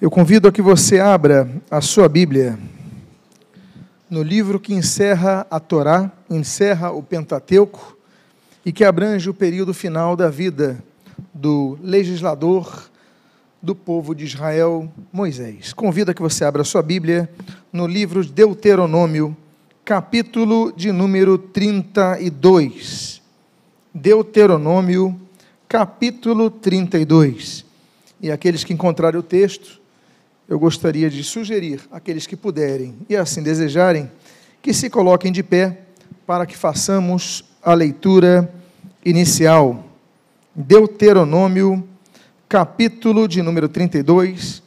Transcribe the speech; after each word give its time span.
Eu 0.00 0.12
convido 0.12 0.46
a 0.46 0.52
que 0.52 0.62
você 0.62 1.00
abra 1.00 1.50
a 1.68 1.80
sua 1.80 2.08
Bíblia 2.08 2.56
no 4.08 4.22
livro 4.22 4.60
que 4.60 4.72
encerra 4.72 5.44
a 5.50 5.58
Torá, 5.58 6.12
encerra 6.30 6.92
o 6.92 7.02
Pentateuco 7.02 7.98
e 8.64 8.70
que 8.70 8.84
abrange 8.84 9.28
o 9.28 9.34
período 9.34 9.74
final 9.74 10.14
da 10.14 10.30
vida 10.30 10.78
do 11.34 11.76
legislador 11.82 12.88
do 13.60 13.74
povo 13.74 14.14
de 14.14 14.24
Israel, 14.24 14.88
Moisés. 15.12 15.72
Convido 15.72 16.12
a 16.12 16.14
que 16.14 16.22
você 16.22 16.44
abra 16.44 16.62
a 16.62 16.64
sua 16.64 16.80
Bíblia 16.80 17.28
no 17.72 17.84
livro 17.84 18.24
de 18.24 18.30
Deuteronômio, 18.30 19.36
capítulo 19.84 20.72
de 20.76 20.92
número 20.92 21.36
32. 21.36 23.20
Deuteronômio, 23.92 25.20
capítulo 25.68 26.52
32. 26.52 27.64
E 28.20 28.30
aqueles 28.30 28.62
que 28.62 28.72
encontrarem 28.72 29.18
o 29.18 29.24
texto, 29.24 29.78
eu 30.48 30.58
gostaria 30.58 31.10
de 31.10 31.22
sugerir 31.22 31.82
àqueles 31.92 32.26
que 32.26 32.34
puderem 32.34 32.96
e 33.06 33.14
assim 33.14 33.42
desejarem 33.42 34.10
que 34.62 34.72
se 34.72 34.88
coloquem 34.88 35.30
de 35.30 35.42
pé 35.42 35.82
para 36.26 36.46
que 36.46 36.56
façamos 36.56 37.44
a 37.62 37.74
leitura 37.74 38.50
inicial. 39.04 39.84
Deuteronômio, 40.54 41.86
capítulo 42.48 43.28
de 43.28 43.42
número 43.42 43.68
32. 43.68 44.62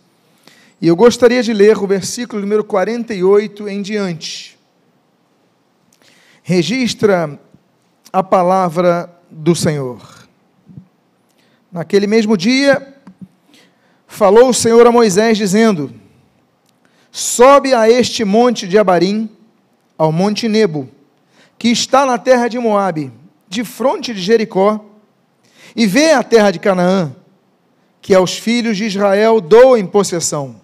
E 0.80 0.88
eu 0.88 0.96
gostaria 0.96 1.42
de 1.42 1.52
ler 1.52 1.78
o 1.78 1.88
versículo 1.88 2.42
número 2.42 2.64
48 2.64 3.68
em 3.68 3.82
diante. 3.82 4.58
Registra 6.44 7.40
a 8.14 8.22
palavra 8.22 9.12
do 9.30 9.56
Senhor. 9.56 10.28
Naquele 11.72 12.06
mesmo 12.06 12.38
dia, 12.38 12.91
falou 14.12 14.50
o 14.50 14.54
Senhor 14.54 14.86
a 14.86 14.92
Moisés, 14.92 15.38
dizendo: 15.38 15.90
Sobe 17.12 17.74
a 17.74 17.90
este 17.90 18.26
monte 18.26 18.68
de 18.68 18.78
Abarim, 18.78 19.30
ao 19.98 20.12
monte 20.12 20.50
Nebo, 20.50 20.90
que 21.58 21.70
está 21.70 22.06
na 22.06 22.18
terra 22.18 22.50
de 22.50 22.60
Moabe, 22.60 23.12
de 23.48 23.64
fronte 23.64 24.14
de 24.14 24.22
Jericó, 24.22 24.84
e 25.74 25.88
vê 25.88 26.12
a 26.12 26.22
terra 26.22 26.52
de 26.52 26.60
Canaã, 26.60 27.16
que 28.02 28.14
aos 28.14 28.38
filhos 28.38 28.76
de 28.76 28.86
Israel 28.86 29.40
dou 29.40 29.78
em 29.78 29.86
possessão. 29.86 30.58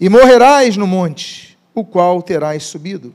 E 0.00 0.08
morrerás 0.08 0.76
no 0.76 0.86
monte, 0.86 1.56
o 1.72 1.84
qual 1.84 2.20
terás 2.20 2.64
subido. 2.64 3.14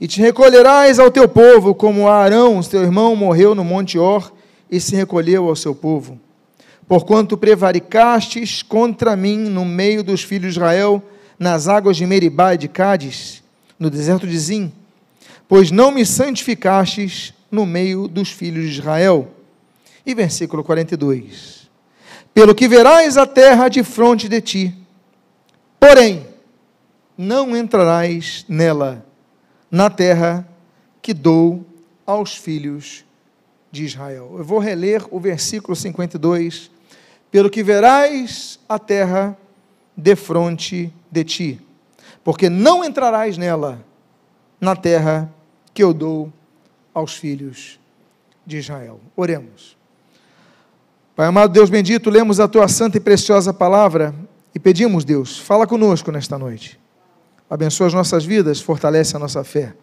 E 0.00 0.06
te 0.06 0.20
recolherás 0.20 1.00
ao 1.00 1.10
teu 1.10 1.28
povo, 1.28 1.74
como 1.74 2.08
Arão, 2.08 2.62
teu 2.62 2.82
irmão, 2.82 3.16
morreu 3.16 3.56
no 3.56 3.64
monte 3.64 3.98
Or, 3.98 4.32
e 4.70 4.80
se 4.80 4.94
recolheu 4.94 5.48
ao 5.48 5.56
seu 5.56 5.74
povo 5.74 6.20
porquanto 6.86 7.36
prevaricastes 7.36 8.62
contra 8.62 9.16
mim 9.16 9.38
no 9.38 9.64
meio 9.64 10.02
dos 10.02 10.22
filhos 10.22 10.54
de 10.54 10.58
Israel, 10.58 11.02
nas 11.38 11.68
águas 11.68 11.96
de 11.96 12.06
Meribá 12.06 12.54
e 12.54 12.58
de 12.58 12.68
Cádiz, 12.68 13.42
no 13.78 13.90
deserto 13.90 14.26
de 14.26 14.38
Zim, 14.38 14.72
pois 15.48 15.70
não 15.70 15.90
me 15.90 16.04
santificastes 16.04 17.34
no 17.50 17.64
meio 17.64 18.08
dos 18.08 18.30
filhos 18.30 18.64
de 18.64 18.78
Israel. 18.78 19.28
E 20.06 20.14
versículo 20.14 20.62
42. 20.62 21.70
Pelo 22.32 22.54
que 22.54 22.68
verás 22.68 23.16
a 23.16 23.26
terra 23.26 23.68
de 23.68 23.82
fronte 23.82 24.28
de 24.28 24.40
ti, 24.40 24.74
porém, 25.78 26.26
não 27.16 27.56
entrarás 27.56 28.44
nela, 28.48 29.06
na 29.70 29.88
terra 29.88 30.46
que 31.00 31.14
dou 31.14 31.64
aos 32.06 32.36
filhos 32.36 33.04
de 33.70 33.84
Israel. 33.84 34.34
Eu 34.36 34.44
vou 34.44 34.58
reler 34.58 35.04
o 35.10 35.18
versículo 35.18 35.76
52 35.76 36.70
pelo 37.34 37.50
que 37.50 37.64
verás 37.64 38.60
a 38.68 38.78
terra 38.78 39.36
defronte 39.96 40.94
de 41.10 41.24
ti, 41.24 41.60
porque 42.22 42.48
não 42.48 42.84
entrarás 42.84 43.36
nela, 43.36 43.84
na 44.60 44.76
terra 44.76 45.28
que 45.74 45.82
eu 45.82 45.92
dou 45.92 46.32
aos 46.94 47.16
filhos 47.16 47.80
de 48.46 48.58
Israel. 48.58 49.00
Oremos. 49.16 49.76
Pai 51.16 51.26
amado 51.26 51.52
Deus 51.52 51.68
bendito, 51.68 52.08
lemos 52.08 52.38
a 52.38 52.46
tua 52.46 52.68
santa 52.68 52.98
e 52.98 53.00
preciosa 53.00 53.52
palavra 53.52 54.14
e 54.54 54.60
pedimos, 54.60 55.04
Deus, 55.04 55.36
fala 55.36 55.66
conosco 55.66 56.12
nesta 56.12 56.38
noite. 56.38 56.78
Abençoa 57.50 57.88
as 57.88 57.94
nossas 57.94 58.24
vidas, 58.24 58.60
fortalece 58.60 59.16
a 59.16 59.18
nossa 59.18 59.42
fé. 59.42 59.74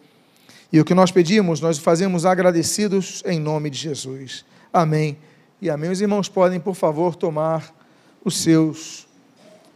E 0.72 0.80
o 0.80 0.86
que 0.86 0.94
nós 0.94 1.10
pedimos, 1.10 1.60
nós 1.60 1.76
fazemos 1.76 2.24
agradecidos 2.24 3.22
em 3.26 3.38
nome 3.38 3.68
de 3.68 3.76
Jesus. 3.76 4.42
Amém 4.72 5.18
e 5.62 5.70
amém. 5.70 5.92
Os 5.92 6.00
irmãos 6.00 6.28
podem, 6.28 6.58
por 6.58 6.74
favor, 6.74 7.14
tomar 7.14 7.72
os 8.24 8.36
seus 8.38 9.06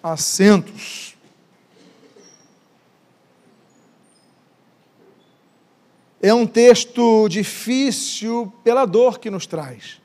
assentos. 0.02 1.16
É 6.20 6.34
um 6.34 6.44
texto 6.44 7.28
difícil 7.28 8.52
pela 8.64 8.84
dor 8.84 9.20
que 9.20 9.30
nos 9.30 9.46
traz. 9.46 10.00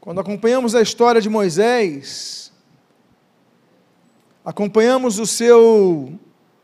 Quando 0.00 0.18
acompanhamos 0.18 0.74
a 0.74 0.82
história 0.82 1.20
de 1.20 1.28
Moisés, 1.28 2.52
acompanhamos 4.44 5.20
o 5.20 5.26
seu 5.26 6.18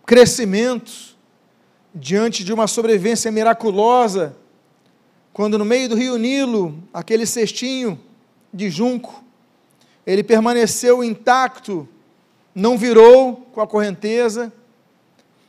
crescimento 0.04 1.16
diante 1.94 2.42
de 2.42 2.52
uma 2.52 2.66
sobrevivência 2.66 3.30
miraculosa 3.30 4.36
quando 5.36 5.58
no 5.58 5.66
meio 5.66 5.86
do 5.86 5.94
rio 5.94 6.16
Nilo, 6.16 6.82
aquele 6.94 7.26
cestinho 7.26 8.00
de 8.50 8.70
junco, 8.70 9.22
ele 10.06 10.22
permaneceu 10.22 11.04
intacto, 11.04 11.86
não 12.54 12.78
virou 12.78 13.46
com 13.52 13.60
a 13.60 13.66
correnteza, 13.66 14.50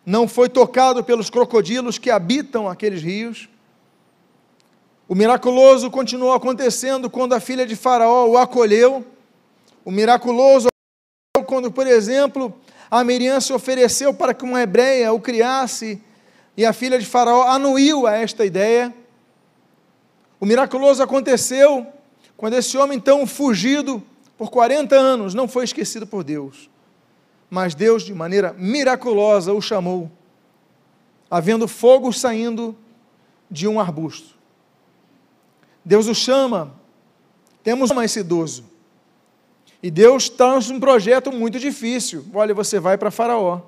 não 0.06 0.28
foi 0.28 0.50
tocado 0.50 1.06
pelos 1.06 1.30
crocodilos 1.30 1.98
que 1.98 2.10
habitam 2.10 2.68
aqueles 2.68 3.02
rios. 3.02 3.48
O 5.08 5.16
miraculoso 5.16 5.90
continuou 5.90 6.34
acontecendo 6.34 7.10
quando 7.10 7.32
a 7.32 7.40
filha 7.40 7.66
de 7.66 7.78
Faraó 7.78 8.28
o 8.28 8.38
acolheu. 8.38 9.06
O 9.86 9.90
miraculoso 9.90 10.68
quando, 11.46 11.72
por 11.72 11.88
exemplo, 11.88 12.54
a 12.92 13.06
Miriam 13.06 13.40
se 13.40 13.54
ofereceu 13.54 14.14
para 14.14 14.34
que 14.34 14.44
uma 14.44 14.62
hebreia 14.62 15.14
o 15.14 15.22
criasse 15.22 16.02
e 16.58 16.66
a 16.66 16.74
filha 16.74 17.00
de 17.00 17.06
Faraó 17.06 17.44
anuiu 17.44 18.06
a 18.06 18.18
esta 18.18 18.44
ideia. 18.46 18.94
O 20.40 20.46
miraculoso 20.46 21.02
aconteceu 21.02 21.88
quando 22.36 22.54
esse 22.54 22.78
homem, 22.78 22.98
então 22.98 23.26
fugido 23.26 24.04
por 24.38 24.52
40 24.52 24.96
anos, 24.96 25.34
não 25.34 25.48
foi 25.48 25.64
esquecido 25.64 26.06
por 26.06 26.24
Deus, 26.24 26.70
mas 27.50 27.74
Deus, 27.74 28.04
de 28.04 28.14
maneira 28.14 28.54
miraculosa, 28.54 29.54
o 29.54 29.62
chamou, 29.62 30.12
havendo 31.30 31.68
fogo 31.68 32.14
saindo 32.14 32.76
de 33.50 33.68
um 33.68 33.80
arbusto. 33.80 34.36
Deus 35.84 36.08
o 36.08 36.14
chama, 36.14 36.74
temos 37.64 37.90
esse 37.90 38.20
idoso. 38.20 38.66
E 39.82 39.90
Deus 39.90 40.28
traz 40.28 40.70
um 40.70 40.80
projeto 40.80 41.32
muito 41.32 41.60
difícil. 41.60 42.26
Olha, 42.34 42.54
você 42.54 42.80
vai 42.80 42.98
para 42.98 43.12
Faraó. 43.12 43.62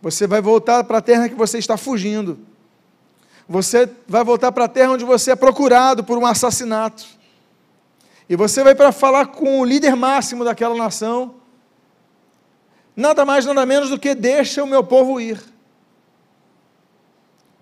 Você 0.00 0.26
vai 0.26 0.40
voltar 0.40 0.84
para 0.84 0.98
a 0.98 1.02
terra 1.02 1.28
que 1.28 1.34
você 1.34 1.58
está 1.58 1.76
fugindo. 1.76 2.38
Você 3.52 3.86
vai 4.08 4.24
voltar 4.24 4.50
para 4.50 4.64
a 4.64 4.68
terra 4.68 4.92
onde 4.92 5.04
você 5.04 5.32
é 5.32 5.36
procurado 5.36 6.02
por 6.02 6.16
um 6.16 6.24
assassinato. 6.24 7.04
E 8.26 8.34
você 8.34 8.64
vai 8.64 8.74
para 8.74 8.90
falar 8.90 9.26
com 9.26 9.60
o 9.60 9.64
líder 9.64 9.94
máximo 9.94 10.42
daquela 10.42 10.74
nação. 10.74 11.34
Nada 12.96 13.26
mais, 13.26 13.44
nada 13.44 13.66
menos 13.66 13.90
do 13.90 13.98
que 13.98 14.14
deixa 14.14 14.64
o 14.64 14.66
meu 14.66 14.82
povo 14.82 15.20
ir. 15.20 15.38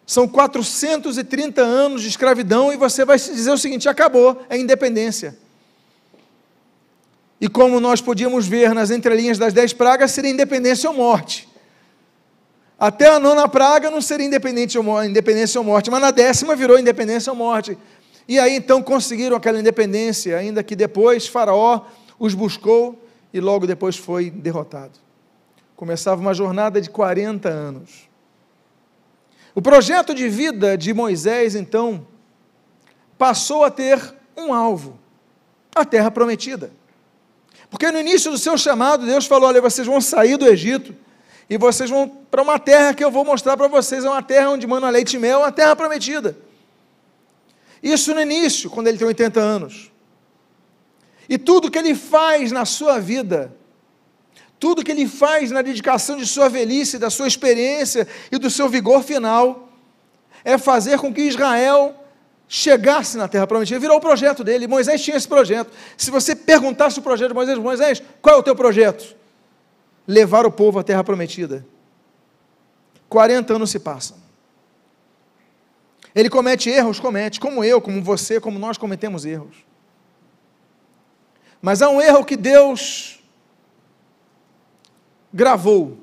São 0.07 0.29
430 0.29 1.61
anos 1.61 2.03
de 2.03 2.09
escravidão 2.09 2.73
e 2.73 2.77
você 2.77 3.05
vai 3.05 3.19
dizer 3.19 3.51
o 3.51 3.59
seguinte: 3.59 3.89
acabou, 3.89 4.47
é 4.49 4.57
independência. 4.57 5.37
E 7.41 7.49
como 7.49 7.81
nós 7.81 8.01
podíamos 8.01 8.47
ver 8.47 8.73
nas 8.73 8.93
entrelinhas 8.93 9.39
das 9.39 9.53
dez 9.53 9.73
pragas, 9.73 10.13
seria 10.13 10.31
independência 10.31 10.89
ou 10.89 10.95
morte. 10.95 11.50
Até 12.81 13.09
a 13.09 13.21
nona 13.21 13.47
praga 13.47 13.91
não 13.91 14.01
seria 14.01 14.27
independência 14.27 14.81
ou 14.81 15.65
morte, 15.65 15.91
mas 15.91 16.01
na 16.01 16.11
décima 16.11 16.57
virou 16.57 16.79
independência 16.79 17.31
ou 17.31 17.37
morte. 17.37 17.77
E 18.27 18.39
aí 18.39 18.57
então 18.57 18.83
conseguiram 18.83 19.37
aquela 19.37 19.61
independência, 19.61 20.39
ainda 20.39 20.63
que 20.63 20.75
depois 20.75 21.27
Faraó 21.27 21.83
os 22.19 22.33
buscou 22.33 23.05
e 23.35 23.39
logo 23.39 23.67
depois 23.67 23.99
foi 23.99 24.31
derrotado. 24.31 24.99
Começava 25.77 26.23
uma 26.23 26.33
jornada 26.33 26.81
de 26.81 26.89
40 26.89 27.51
anos. 27.51 28.09
O 29.55 29.61
projeto 29.61 30.15
de 30.15 30.27
vida 30.31 30.79
de 30.79 30.95
Moisés, 30.95 31.55
então, 31.55 32.07
passou 33.19 33.63
a 33.63 33.71
ter 33.71 34.15
um 34.35 34.55
alvo: 34.55 34.99
a 35.75 35.85
terra 35.85 36.11
prometida. 36.11 36.73
Porque 37.69 37.91
no 37.91 38.01
início 38.01 38.31
do 38.31 38.39
seu 38.39 38.57
chamado, 38.57 39.05
Deus 39.05 39.27
falou: 39.27 39.51
olha, 39.51 39.61
vocês 39.61 39.87
vão 39.87 40.01
sair 40.01 40.39
do 40.39 40.47
Egito 40.47 40.95
e 41.51 41.59
vocês 41.59 41.91
vão 41.91 42.09
para 42.09 42.41
uma 42.41 42.59
terra 42.59 42.95
que 42.95 43.05
eu 43.05 43.11
vou 43.11 43.25
mostrar 43.25 43.57
para 43.57 43.69
vocês, 43.69 44.05
é 44.05 44.09
uma 44.09 44.23
terra 44.23 44.51
onde 44.51 44.67
manda 44.67 44.89
leite 44.89 45.17
e 45.17 45.19
mel, 45.19 45.41
uma 45.41 45.53
terra 45.53 45.77
prometida. 45.77 46.39
Isso 47.83 48.15
no 48.15 48.23
início, 48.23 48.71
quando 48.71 48.87
ele 48.87 48.97
tem 48.97 49.07
80 49.07 49.41
anos. 49.41 49.91
E 51.29 51.37
tudo 51.37 51.71
que 51.71 51.79
ele 51.79 51.95
faz 51.95 52.53
na 52.53 52.65
sua 52.65 52.99
vida 52.99 53.53
tudo 54.61 54.85
que 54.85 54.93
ele 54.93 55.09
faz 55.09 55.51
na 55.51 55.63
dedicação 55.63 56.19
de 56.19 56.27
sua 56.27 56.51
velhice, 56.51 56.99
da 56.99 57.09
sua 57.09 57.27
experiência 57.27 58.07
e 58.31 58.37
do 58.37 58.51
seu 58.51 58.69
vigor 58.69 59.03
final, 59.03 59.71
é 60.45 60.59
fazer 60.59 60.99
com 60.99 61.13
que 61.13 61.23
Israel 61.23 61.95
chegasse 62.47 63.17
na 63.17 63.27
terra 63.27 63.47
prometida. 63.47 63.81
Virou 63.81 63.97
o 63.97 64.01
projeto 64.01 64.45
dele. 64.45 64.67
Moisés 64.67 65.03
tinha 65.03 65.17
esse 65.17 65.27
projeto. 65.27 65.73
Se 65.97 66.11
você 66.11 66.37
perguntasse 66.37 66.99
o 66.99 67.03
projeto 67.03 67.29
de 67.29 67.35
Moisés, 67.35 67.59
Moisés, 67.59 68.03
qual 68.21 68.37
é 68.37 68.39
o 68.39 68.43
teu 68.43 68.55
projeto? 68.55 69.17
Levar 70.11 70.45
o 70.45 70.51
povo 70.51 70.81
à 70.81 70.83
terra 70.83 71.05
prometida. 71.05 71.65
40 73.09 73.55
anos 73.55 73.71
se 73.71 73.79
passam. 73.79 74.17
Ele 76.13 76.29
comete 76.29 76.69
erros, 76.69 76.99
comete, 76.99 77.39
como 77.39 77.63
eu, 77.63 77.81
como 77.81 78.03
você, 78.03 78.41
como 78.41 78.59
nós 78.59 78.77
cometemos 78.77 79.25
erros. 79.25 79.65
Mas 81.63 81.81
há 81.81 81.89
um 81.89 82.03
erro 82.03 82.25
que 82.25 82.37
Deus 82.37 83.21
gravou. 85.33 85.97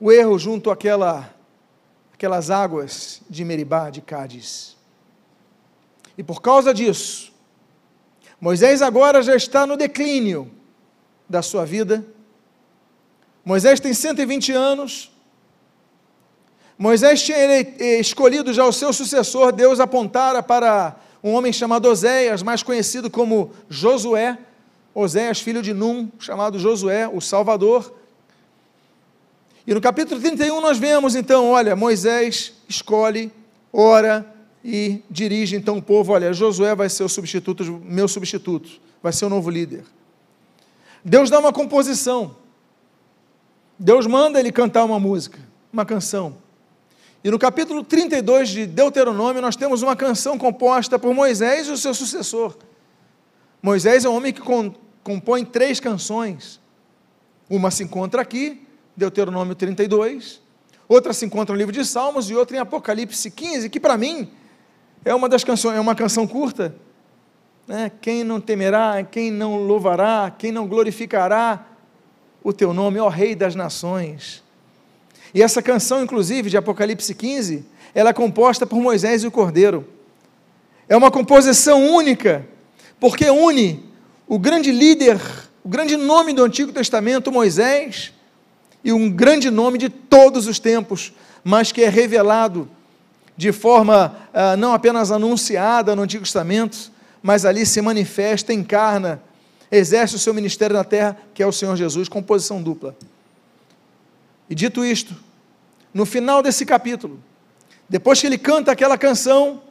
O 0.00 0.10
erro 0.10 0.36
junto 0.40 0.72
àquela 0.72 1.32
aquelas 2.12 2.50
águas 2.50 3.22
de 3.30 3.44
Meribá, 3.44 3.90
de 3.90 4.00
Cádiz. 4.00 4.76
E 6.16 6.24
por 6.24 6.42
causa 6.42 6.74
disso, 6.74 7.32
Moisés 8.40 8.82
agora 8.82 9.22
já 9.22 9.36
está 9.36 9.64
no 9.64 9.76
declínio 9.76 10.57
da 11.28 11.42
sua 11.42 11.64
vida. 11.64 12.04
Moisés 13.44 13.80
tem 13.80 13.94
120 13.94 14.52
anos. 14.52 15.10
Moisés 16.78 17.22
tinha 17.22 17.36
eh, 17.38 17.98
escolhido 17.98 18.52
já 18.52 18.64
o 18.64 18.72
seu 18.72 18.92
sucessor, 18.92 19.50
Deus 19.50 19.80
apontara 19.80 20.42
para 20.42 20.96
um 21.22 21.32
homem 21.32 21.52
chamado 21.52 21.88
Oséias, 21.88 22.42
mais 22.42 22.62
conhecido 22.62 23.10
como 23.10 23.50
Josué, 23.68 24.38
Oséias, 24.94 25.40
filho 25.40 25.60
de 25.60 25.74
Num, 25.74 26.08
chamado 26.20 26.58
Josué, 26.58 27.08
o 27.08 27.20
Salvador. 27.20 27.92
E 29.66 29.74
no 29.74 29.80
capítulo 29.80 30.20
31 30.20 30.60
nós 30.60 30.78
vemos 30.78 31.16
então, 31.16 31.50
olha, 31.50 31.74
Moisés 31.74 32.52
escolhe, 32.68 33.32
ora 33.72 34.24
e 34.64 35.02
dirige 35.10 35.56
então 35.56 35.78
o 35.78 35.82
povo, 35.82 36.12
olha, 36.12 36.32
Josué 36.32 36.74
vai 36.74 36.88
ser 36.88 37.02
o 37.02 37.08
substituto, 37.08 37.64
meu 37.84 38.06
substituto, 38.06 38.80
vai 39.02 39.12
ser 39.12 39.24
o 39.24 39.28
novo 39.28 39.50
líder. 39.50 39.84
Deus 41.04 41.30
dá 41.30 41.38
uma 41.38 41.52
composição. 41.52 42.36
Deus 43.78 44.06
manda 44.06 44.40
ele 44.40 44.50
cantar 44.50 44.84
uma 44.84 44.98
música, 44.98 45.38
uma 45.72 45.84
canção. 45.84 46.36
E 47.22 47.30
no 47.30 47.38
capítulo 47.38 47.84
32 47.84 48.48
de 48.48 48.66
Deuteronômio 48.66 49.42
nós 49.42 49.56
temos 49.56 49.82
uma 49.82 49.96
canção 49.96 50.38
composta 50.38 50.98
por 50.98 51.14
Moisés 51.14 51.66
e 51.66 51.70
o 51.70 51.76
seu 51.76 51.94
sucessor. 51.94 52.56
Moisés 53.62 54.04
é 54.04 54.08
um 54.08 54.14
homem 54.14 54.32
que 54.32 54.40
compõe 55.02 55.44
três 55.44 55.80
canções. 55.80 56.60
Uma 57.50 57.70
se 57.70 57.82
encontra 57.82 58.22
aqui, 58.22 58.66
Deuteronômio 58.96 59.54
32, 59.54 60.40
outra 60.88 61.12
se 61.12 61.24
encontra 61.24 61.54
no 61.54 61.58
livro 61.58 61.72
de 61.72 61.84
Salmos 61.84 62.30
e 62.30 62.34
outra 62.34 62.56
em 62.56 62.60
Apocalipse 62.60 63.30
15, 63.30 63.70
que 63.70 63.80
para 63.80 63.96
mim 63.96 64.30
é 65.04 65.14
uma 65.14 65.28
das 65.28 65.44
canções, 65.44 65.76
é 65.76 65.80
uma 65.80 65.94
canção 65.94 66.26
curta. 66.26 66.74
Né? 67.68 67.92
Quem 68.00 68.24
não 68.24 68.40
temerá, 68.40 69.04
quem 69.04 69.30
não 69.30 69.58
louvará, 69.58 70.32
quem 70.36 70.50
não 70.50 70.66
glorificará 70.66 71.66
o 72.42 72.50
teu 72.50 72.72
nome, 72.72 72.98
ó 72.98 73.08
Rei 73.08 73.34
das 73.34 73.54
Nações. 73.54 74.42
E 75.34 75.42
essa 75.42 75.60
canção, 75.60 76.02
inclusive, 76.02 76.48
de 76.48 76.56
Apocalipse 76.56 77.14
15, 77.14 77.66
ela 77.94 78.08
é 78.08 78.12
composta 78.14 78.66
por 78.66 78.80
Moisés 78.80 79.22
e 79.22 79.26
o 79.26 79.30
Cordeiro. 79.30 79.86
É 80.88 80.96
uma 80.96 81.10
composição 81.10 81.86
única, 81.90 82.48
porque 82.98 83.28
une 83.28 83.86
o 84.26 84.38
grande 84.38 84.72
líder, 84.72 85.20
o 85.62 85.68
grande 85.68 85.94
nome 85.94 86.32
do 86.32 86.42
Antigo 86.42 86.72
Testamento, 86.72 87.30
Moisés, 87.30 88.14
e 88.82 88.94
um 88.94 89.10
grande 89.10 89.50
nome 89.50 89.76
de 89.76 89.90
todos 89.90 90.46
os 90.46 90.58
tempos, 90.58 91.12
mas 91.44 91.70
que 91.70 91.82
é 91.82 91.88
revelado 91.90 92.66
de 93.36 93.52
forma 93.52 94.16
ah, 94.32 94.56
não 94.56 94.72
apenas 94.72 95.10
anunciada 95.10 95.94
no 95.94 96.02
Antigo 96.02 96.24
Testamento, 96.24 96.90
mas 97.22 97.44
ali 97.44 97.66
se 97.66 97.80
manifesta, 97.80 98.52
encarna, 98.52 99.22
exerce 99.70 100.16
o 100.16 100.18
seu 100.18 100.32
ministério 100.32 100.74
na 100.76 100.84
terra, 100.84 101.16
que 101.34 101.42
é 101.42 101.46
o 101.46 101.52
Senhor 101.52 101.76
Jesus, 101.76 102.08
composição 102.08 102.62
dupla. 102.62 102.96
E 104.48 104.54
dito 104.54 104.84
isto, 104.84 105.14
no 105.92 106.06
final 106.06 106.42
desse 106.42 106.64
capítulo, 106.64 107.20
depois 107.88 108.20
que 108.20 108.26
ele 108.26 108.38
canta 108.38 108.72
aquela 108.72 108.96
canção, 108.96 109.62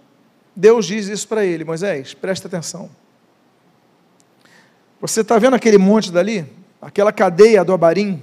Deus 0.56 0.86
diz 0.86 1.08
isso 1.08 1.28
para 1.28 1.46
ele: 1.46 1.64
Moisés, 1.64 2.14
presta 2.14 2.48
atenção. 2.48 2.90
Você 5.00 5.22
está 5.22 5.38
vendo 5.38 5.56
aquele 5.56 5.78
monte 5.78 6.12
dali? 6.12 6.46
Aquela 6.82 7.12
cadeia 7.12 7.64
do 7.64 7.74
Abarim? 7.74 8.22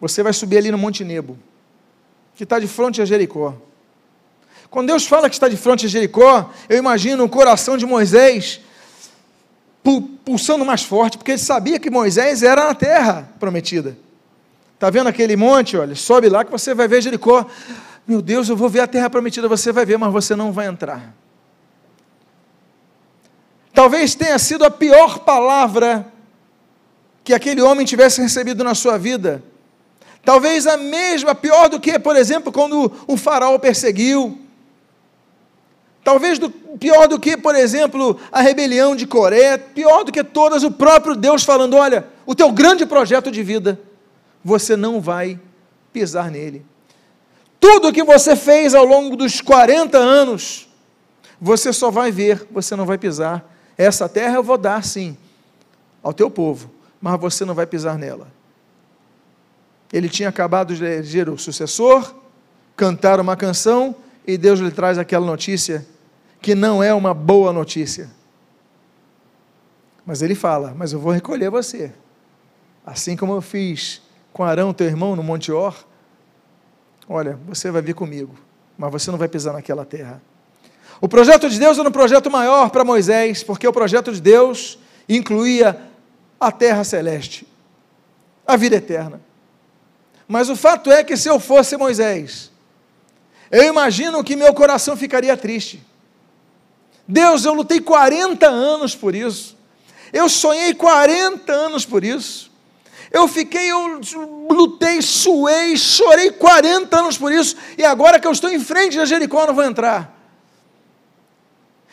Você 0.00 0.22
vai 0.22 0.32
subir 0.32 0.58
ali 0.58 0.70
no 0.70 0.78
Monte 0.78 1.04
Nebo, 1.04 1.36
que 2.34 2.44
está 2.44 2.58
de 2.58 2.68
frente 2.68 3.02
a 3.02 3.04
Jericó. 3.04 3.54
Quando 4.70 4.88
Deus 4.88 5.06
fala 5.06 5.28
que 5.28 5.34
está 5.34 5.48
de 5.48 5.56
frente 5.56 5.86
a 5.86 5.88
Jericó, 5.88 6.50
eu 6.68 6.76
imagino 6.76 7.24
o 7.24 7.28
coração 7.28 7.76
de 7.76 7.86
Moisés 7.86 8.60
pulsando 10.24 10.64
mais 10.64 10.82
forte, 10.82 11.16
porque 11.16 11.32
ele 11.32 11.38
sabia 11.38 11.78
que 11.78 11.88
Moisés 11.88 12.42
era 12.42 12.66
na 12.66 12.74
terra 12.74 13.32
prometida. 13.40 13.96
Está 14.74 14.90
vendo 14.90 15.08
aquele 15.08 15.34
monte? 15.34 15.76
Olha, 15.76 15.94
sobe 15.94 16.28
lá 16.28 16.44
que 16.44 16.50
você 16.50 16.74
vai 16.74 16.86
ver 16.86 17.00
Jericó. 17.00 17.46
Meu 18.06 18.20
Deus, 18.20 18.48
eu 18.48 18.56
vou 18.56 18.68
ver 18.68 18.80
a 18.80 18.86
terra 18.86 19.08
prometida, 19.08 19.48
você 19.48 19.72
vai 19.72 19.86
ver, 19.86 19.96
mas 19.96 20.12
você 20.12 20.36
não 20.36 20.52
vai 20.52 20.66
entrar. 20.66 21.14
Talvez 23.72 24.14
tenha 24.14 24.38
sido 24.38 24.64
a 24.64 24.70
pior 24.70 25.20
palavra 25.20 26.06
que 27.24 27.32
aquele 27.32 27.62
homem 27.62 27.86
tivesse 27.86 28.20
recebido 28.20 28.62
na 28.62 28.74
sua 28.74 28.98
vida, 28.98 29.42
Talvez 30.28 30.66
a 30.66 30.76
mesma, 30.76 31.34
pior 31.34 31.70
do 31.70 31.80
que, 31.80 31.98
por 31.98 32.14
exemplo, 32.14 32.52
quando 32.52 32.92
o 33.06 33.16
faraó 33.16 33.58
perseguiu. 33.58 34.38
Talvez 36.02 36.38
do, 36.38 36.50
pior 36.50 37.06
do 37.06 37.18
que, 37.18 37.36
por 37.36 37.54
exemplo, 37.54 38.18
a 38.32 38.40
rebelião 38.40 38.96
de 38.96 39.06
Coré, 39.06 39.58
pior 39.58 40.04
do 40.04 40.12
que 40.12 40.24
todas, 40.24 40.62
o 40.62 40.70
próprio 40.70 41.14
Deus 41.14 41.42
falando: 41.42 41.76
olha, 41.76 42.06
o 42.24 42.34
teu 42.34 42.50
grande 42.52 42.86
projeto 42.86 43.30
de 43.30 43.42
vida, 43.42 43.80
você 44.44 44.76
não 44.76 45.00
vai 45.00 45.38
pisar 45.92 46.30
nele. 46.30 46.64
Tudo 47.60 47.92
que 47.92 48.04
você 48.04 48.36
fez 48.36 48.74
ao 48.74 48.84
longo 48.84 49.16
dos 49.16 49.40
40 49.40 49.98
anos, 49.98 50.68
você 51.40 51.72
só 51.72 51.90
vai 51.90 52.10
ver, 52.10 52.46
você 52.50 52.76
não 52.76 52.86
vai 52.86 52.96
pisar. 52.96 53.44
Essa 53.76 54.08
terra 54.08 54.36
eu 54.36 54.42
vou 54.42 54.58
dar 54.58 54.84
sim 54.84 55.16
ao 56.02 56.12
teu 56.12 56.30
povo, 56.30 56.70
mas 57.00 57.20
você 57.20 57.44
não 57.44 57.54
vai 57.54 57.66
pisar 57.66 57.98
nela. 57.98 58.28
Ele 59.92 60.08
tinha 60.08 60.28
acabado 60.28 60.74
de 60.74 60.84
eleger 60.84 61.28
o 61.28 61.38
sucessor, 61.38 62.14
cantar 62.76 63.20
uma 63.20 63.36
canção, 63.36 63.94
e 64.28 64.36
Deus 64.36 64.60
lhe 64.60 64.70
traz 64.70 64.98
aquela 64.98 65.24
notícia 65.24 65.86
que 66.42 66.54
não 66.54 66.82
é 66.82 66.92
uma 66.92 67.14
boa 67.14 67.50
notícia. 67.50 68.10
Mas 70.04 70.20
ele 70.20 70.34
fala: 70.34 70.74
Mas 70.76 70.92
eu 70.92 71.00
vou 71.00 71.10
recolher 71.10 71.48
você. 71.48 71.90
Assim 72.84 73.16
como 73.16 73.32
eu 73.32 73.40
fiz 73.40 74.02
com 74.30 74.44
Arão, 74.44 74.74
teu 74.74 74.86
irmão, 74.86 75.16
no 75.16 75.22
Monte 75.22 75.50
Or. 75.50 75.74
Olha, 77.08 77.38
você 77.46 77.70
vai 77.70 77.80
vir 77.80 77.94
comigo, 77.94 78.34
mas 78.76 78.92
você 78.92 79.10
não 79.10 79.16
vai 79.16 79.28
pisar 79.28 79.54
naquela 79.54 79.86
terra. 79.86 80.20
O 81.00 81.08
projeto 81.08 81.48
de 81.48 81.58
Deus 81.58 81.78
era 81.78 81.88
um 81.88 81.92
projeto 81.92 82.30
maior 82.30 82.68
para 82.68 82.84
Moisés, 82.84 83.42
porque 83.42 83.66
o 83.66 83.72
projeto 83.72 84.12
de 84.12 84.20
Deus 84.20 84.78
incluía 85.08 85.80
a 86.38 86.52
terra 86.52 86.84
celeste, 86.84 87.48
a 88.46 88.56
vida 88.56 88.76
eterna. 88.76 89.22
Mas 90.26 90.50
o 90.50 90.56
fato 90.56 90.92
é 90.92 91.02
que 91.02 91.16
se 91.16 91.30
eu 91.30 91.40
fosse 91.40 91.78
Moisés, 91.78 92.52
eu 93.50 93.64
imagino 93.64 94.22
que 94.22 94.36
meu 94.36 94.52
coração 94.52 94.96
ficaria 94.96 95.36
triste. 95.36 95.82
Deus, 97.06 97.44
eu 97.44 97.54
lutei 97.54 97.80
40 97.80 98.46
anos 98.46 98.94
por 98.94 99.14
isso. 99.14 99.56
Eu 100.12 100.28
sonhei 100.28 100.74
40 100.74 101.50
anos 101.52 101.84
por 101.84 102.04
isso. 102.04 102.50
Eu 103.10 103.26
fiquei, 103.26 103.70
eu 103.70 104.00
lutei, 104.50 105.00
suei, 105.00 105.76
chorei 105.76 106.30
40 106.30 106.98
anos 106.98 107.16
por 107.16 107.32
isso. 107.32 107.56
E 107.78 107.84
agora 107.84 108.20
que 108.20 108.26
eu 108.26 108.32
estou 108.32 108.50
em 108.50 108.60
frente 108.60 109.00
a 109.00 109.06
Jericó, 109.06 109.42
eu 109.42 109.46
não 109.48 109.54
vou 109.54 109.64
entrar. 109.64 110.14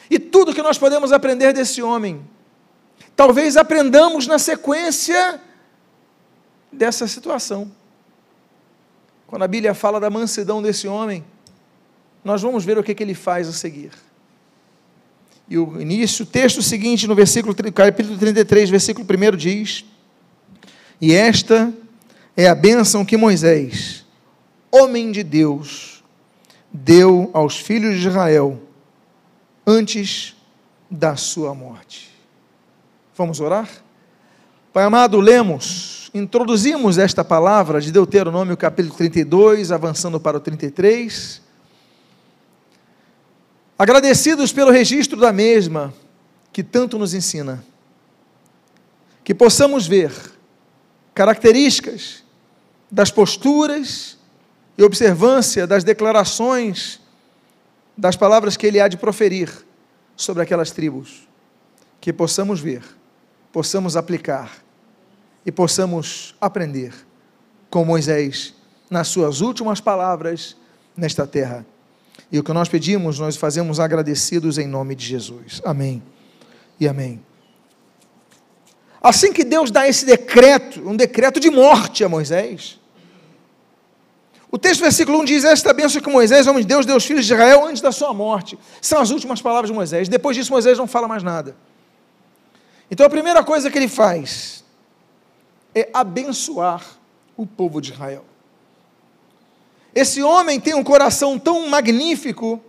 E 0.10 0.20
tudo 0.20 0.54
que 0.54 0.62
nós 0.62 0.78
podemos 0.78 1.14
aprender 1.14 1.54
desse 1.54 1.82
homem, 1.82 2.28
talvez 3.16 3.56
aprendamos 3.56 4.28
na 4.28 4.38
sequência 4.38 5.42
dessa 6.72 7.08
situação. 7.08 7.72
Quando 9.26 9.44
a 9.44 9.48
Bíblia 9.48 9.74
fala 9.74 10.00
da 10.00 10.10
mansidão 10.10 10.62
desse 10.62 10.88
homem, 10.88 11.26
nós 12.26 12.42
vamos 12.42 12.66
ver 12.66 12.76
o 12.76 12.84
que, 12.84 12.96
que 12.96 13.04
ele 13.04 13.14
faz 13.14 13.48
a 13.48 13.54
seguir. 13.54 13.92
E 15.48 15.60
o 15.60 15.80
início, 15.80 16.24
o 16.24 16.28
texto 16.28 16.60
seguinte, 16.60 17.06
no 17.06 17.14
versículo, 17.14 17.56
capítulo 17.72 18.18
33, 18.18 18.68
versículo 18.72 19.06
1 19.08 19.38
diz: 19.38 19.86
E 21.00 21.14
esta 21.14 21.72
é 22.36 22.48
a 22.48 22.56
bênção 22.56 23.06
que 23.06 23.16
Moisés, 23.16 24.04
homem 24.72 25.12
de 25.12 25.22
Deus, 25.22 26.04
deu 26.74 27.30
aos 27.32 27.58
filhos 27.60 28.00
de 28.00 28.08
Israel 28.08 28.60
antes 29.66 30.36
da 30.90 31.16
sua 31.16 31.54
morte. 31.54 32.10
Vamos 33.16 33.40
orar? 33.40 33.70
Pai 34.74 34.84
amado, 34.84 35.20
lemos, 35.20 36.10
introduzimos 36.12 36.98
esta 36.98 37.24
palavra 37.24 37.80
de 37.80 37.92
Deuteronômio 37.92 38.58
capítulo 38.58 38.96
32, 38.96 39.72
avançando 39.72 40.20
para 40.20 40.38
o 40.38 40.40
33. 40.40 41.45
Agradecidos 43.78 44.54
pelo 44.54 44.72
registro 44.72 45.20
da 45.20 45.34
mesma, 45.34 45.94
que 46.54 46.64
tanto 46.64 46.98
nos 46.98 47.14
ensina. 47.14 47.64
Que 49.24 49.36
possamos 49.36 49.86
ver 49.86 50.14
características 51.14 52.24
das 52.90 53.12
posturas 53.12 54.18
e 54.78 54.84
observância 54.84 55.68
das 55.68 55.84
declarações, 55.84 57.02
das 57.98 58.16
palavras 58.16 58.56
que 58.56 58.66
ele 58.66 58.80
há 58.80 58.88
de 58.88 58.98
proferir 58.98 59.52
sobre 60.16 60.44
aquelas 60.44 60.72
tribos. 60.72 61.28
Que 62.00 62.14
possamos 62.14 62.62
ver, 62.62 62.84
possamos 63.52 63.98
aplicar 63.98 64.52
e 65.46 65.52
possamos 65.52 66.34
aprender 66.40 66.94
com 67.70 67.84
Moisés 67.84 68.54
nas 68.90 69.10
suas 69.10 69.42
últimas 69.42 69.82
palavras 69.82 70.56
nesta 70.96 71.28
terra. 71.28 71.66
E 72.32 72.40
o 72.40 72.44
que 72.44 72.52
nós 72.54 72.68
pedimos, 72.68 73.20
nós 73.20 73.36
fazemos 73.36 73.80
agradecidos 73.80 74.58
em 74.58 74.68
nome 74.68 74.96
de 74.96 75.06
Jesus. 75.06 75.62
Amém 75.64 76.02
e 76.80 76.88
amém. 76.88 77.24
Assim 79.02 79.32
que 79.32 79.44
Deus 79.44 79.70
dá 79.70 79.88
esse 79.88 80.06
decreto, 80.06 80.82
um 80.88 80.96
decreto 80.96 81.40
de 81.40 81.50
morte 81.52 82.04
a 82.04 82.10
Moisés, 82.10 82.80
o 84.56 84.58
texto 84.58 84.82
versículo 84.82 85.20
1 85.20 85.26
diz: 85.26 85.44
Esta 85.44 85.74
bênção 85.74 86.02
que 86.02 86.10
Moisés, 86.10 86.48
homem 86.48 86.62
de 86.62 86.68
Deus, 86.68 86.86
deu 86.86 86.96
aos 86.96 87.06
filhos 87.06 87.26
de 87.26 87.34
Israel 87.34 87.66
antes 87.66 87.82
da 87.82 87.92
sua 87.92 88.14
morte. 88.14 88.58
São 88.82 89.02
as 89.02 89.12
últimas 89.12 89.42
palavras 89.42 89.70
de 89.70 89.76
Moisés. 89.76 90.08
Depois 90.08 90.36
disso, 90.36 90.52
Moisés 90.52 90.78
não 90.78 90.88
fala 90.88 91.08
mais 91.08 91.24
nada. 91.24 91.56
Então 92.90 93.06
a 93.06 93.10
primeira 93.10 93.44
coisa 93.44 93.70
que 93.70 93.78
ele 93.78 93.88
faz 93.88 94.64
é 95.74 95.90
abençoar 95.94 96.86
o 97.36 97.46
povo 97.46 97.82
de 97.82 97.92
Israel. 97.92 98.24
Esse 99.96 100.22
homem 100.22 100.60
tem 100.60 100.76
um 100.76 100.84
coração 100.84 101.40
tão 101.40 101.70
magnífico 101.70 102.62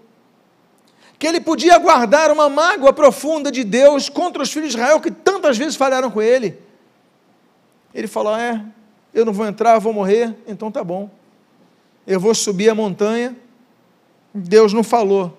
que 1.18 1.26
ele 1.26 1.40
podia 1.40 1.76
guardar 1.76 2.30
uma 2.30 2.48
mágoa 2.48 2.92
profunda 2.92 3.50
de 3.50 3.64
Deus 3.64 4.08
contra 4.08 4.44
os 4.44 4.52
filhos 4.52 4.70
de 4.70 4.76
Israel 4.76 5.00
que 5.00 5.10
tantas 5.10 5.58
vezes 5.58 5.74
falharam 5.74 6.08
com 6.08 6.22
ele. 6.22 6.56
Ele 7.92 8.06
falou: 8.06 8.36
É, 8.36 8.64
eu 9.12 9.24
não 9.24 9.32
vou 9.32 9.44
entrar, 9.44 9.76
vou 9.80 9.92
morrer, 9.92 10.36
então 10.46 10.70
tá 10.70 10.84
bom. 10.84 11.10
Eu 12.06 12.20
vou 12.20 12.32
subir 12.32 12.68
a 12.68 12.74
montanha. 12.76 13.36
Deus 14.32 14.72
não 14.72 14.84
falou 14.84 15.36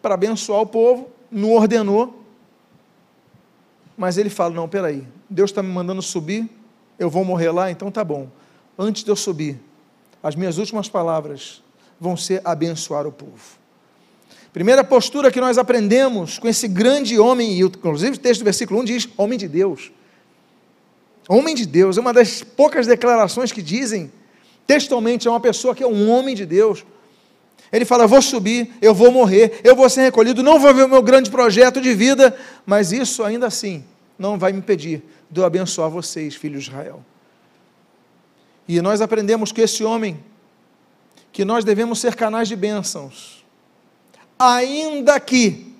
para 0.00 0.14
abençoar 0.14 0.62
o 0.62 0.66
povo, 0.66 1.10
não 1.30 1.52
ordenou. 1.52 2.24
Mas 3.94 4.16
ele 4.16 4.30
fala: 4.30 4.54
Não, 4.54 4.66
peraí, 4.66 5.06
Deus 5.28 5.50
está 5.50 5.62
me 5.62 5.68
mandando 5.68 6.00
subir, 6.00 6.48
eu 6.98 7.10
vou 7.10 7.26
morrer 7.26 7.50
lá, 7.50 7.70
então 7.70 7.90
tá 7.90 8.02
bom. 8.02 8.28
Antes 8.78 9.04
de 9.04 9.10
eu 9.10 9.16
subir, 9.16 9.60
as 10.22 10.34
minhas 10.34 10.58
últimas 10.58 10.88
palavras 10.88 11.62
vão 11.98 12.16
ser 12.16 12.40
abençoar 12.44 13.06
o 13.06 13.12
povo. 13.12 13.58
Primeira 14.52 14.82
postura 14.82 15.30
que 15.30 15.40
nós 15.40 15.58
aprendemos 15.58 16.38
com 16.38 16.48
esse 16.48 16.66
grande 16.66 17.18
homem, 17.18 17.52
e 17.52 17.60
inclusive 17.60 18.16
o 18.16 18.20
texto 18.20 18.40
do 18.40 18.44
versículo 18.44 18.80
1 18.80 18.84
diz: 18.84 19.08
homem 19.16 19.38
de 19.38 19.46
Deus. 19.46 19.92
Homem 21.28 21.54
de 21.54 21.64
Deus, 21.64 21.96
é 21.96 22.00
uma 22.00 22.12
das 22.12 22.42
poucas 22.42 22.86
declarações 22.86 23.52
que 23.52 23.62
dizem 23.62 24.10
textualmente 24.66 25.26
é 25.26 25.30
uma 25.30 25.40
pessoa 25.40 25.74
que 25.74 25.82
é 25.82 25.86
um 25.86 26.08
homem 26.10 26.34
de 26.34 26.46
Deus. 26.46 26.84
Ele 27.72 27.84
fala: 27.84 28.06
vou 28.06 28.20
subir, 28.22 28.72
eu 28.80 28.94
vou 28.94 29.10
morrer, 29.10 29.60
eu 29.62 29.76
vou 29.76 29.88
ser 29.88 30.02
recolhido, 30.02 30.42
não 30.42 30.58
vou 30.58 30.74
ver 30.74 30.84
o 30.84 30.88
meu 30.88 31.02
grande 31.02 31.30
projeto 31.30 31.80
de 31.80 31.94
vida, 31.94 32.36
mas 32.66 32.92
isso 32.92 33.22
ainda 33.22 33.46
assim 33.46 33.84
não 34.18 34.38
vai 34.38 34.52
me 34.52 34.58
impedir 34.58 35.02
de 35.30 35.40
eu 35.40 35.44
abençoar 35.44 35.88
vocês, 35.88 36.34
filhos 36.34 36.64
de 36.64 36.70
Israel. 36.70 37.04
E 38.72 38.80
nós 38.80 39.00
aprendemos 39.00 39.50
com 39.50 39.60
esse 39.60 39.82
homem 39.82 40.22
que 41.32 41.44
nós 41.44 41.64
devemos 41.64 41.98
ser 41.98 42.14
canais 42.14 42.46
de 42.46 42.54
bênçãos, 42.54 43.44
ainda 44.38 45.18
que 45.18 45.74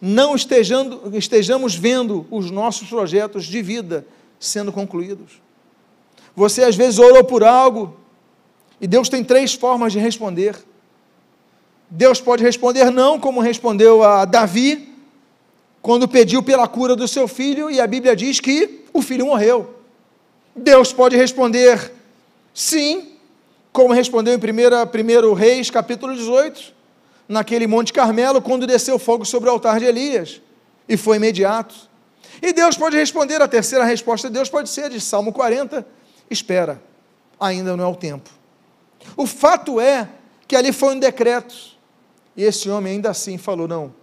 não 0.00 0.34
estejando, 0.34 1.14
estejamos 1.18 1.74
vendo 1.74 2.26
os 2.30 2.50
nossos 2.50 2.88
projetos 2.88 3.44
de 3.44 3.60
vida 3.60 4.06
sendo 4.38 4.72
concluídos. 4.72 5.32
Você 6.34 6.64
às 6.64 6.74
vezes 6.74 6.98
orou 6.98 7.22
por 7.24 7.44
algo 7.44 7.94
e 8.80 8.86
Deus 8.86 9.10
tem 9.10 9.22
três 9.22 9.52
formas 9.52 9.92
de 9.92 9.98
responder. 9.98 10.56
Deus 11.90 12.22
pode 12.22 12.42
responder 12.42 12.90
não, 12.90 13.20
como 13.20 13.42
respondeu 13.42 14.02
a 14.02 14.24
Davi, 14.24 14.94
quando 15.82 16.08
pediu 16.08 16.42
pela 16.42 16.66
cura 16.66 16.96
do 16.96 17.06
seu 17.06 17.28
filho, 17.28 17.70
e 17.70 17.78
a 17.78 17.86
Bíblia 17.86 18.16
diz 18.16 18.40
que 18.40 18.86
o 18.94 19.02
filho 19.02 19.26
morreu. 19.26 19.74
Deus 20.56 20.90
pode 20.90 21.18
responder 21.18 21.99
sim, 22.52 23.16
como 23.72 23.94
respondeu 23.94 24.34
em 24.34 24.38
1 24.38 25.34
Reis, 25.34 25.70
capítulo 25.70 26.14
18, 26.14 26.74
naquele 27.28 27.66
Monte 27.66 27.92
Carmelo, 27.92 28.42
quando 28.42 28.66
desceu 28.66 28.98
fogo 28.98 29.24
sobre 29.24 29.48
o 29.48 29.52
altar 29.52 29.78
de 29.78 29.86
Elias, 29.86 30.40
e 30.88 30.96
foi 30.96 31.16
imediato. 31.16 31.74
E 32.42 32.52
Deus 32.52 32.76
pode 32.76 32.96
responder, 32.96 33.40
a 33.40 33.46
terceira 33.46 33.84
resposta 33.84 34.28
de 34.28 34.34
Deus 34.34 34.48
pode 34.48 34.68
ser 34.68 34.90
de 34.90 35.00
Salmo 35.00 35.32
40, 35.32 35.86
espera, 36.28 36.82
ainda 37.38 37.76
não 37.76 37.84
é 37.84 37.86
o 37.86 37.94
tempo. 37.94 38.28
O 39.16 39.26
fato 39.26 39.80
é 39.80 40.08
que 40.48 40.56
ali 40.56 40.72
foi 40.72 40.96
um 40.96 40.98
decreto, 40.98 41.54
e 42.36 42.42
esse 42.42 42.68
homem 42.68 42.94
ainda 42.94 43.10
assim 43.10 43.38
falou: 43.38 43.68
não, 43.68 43.94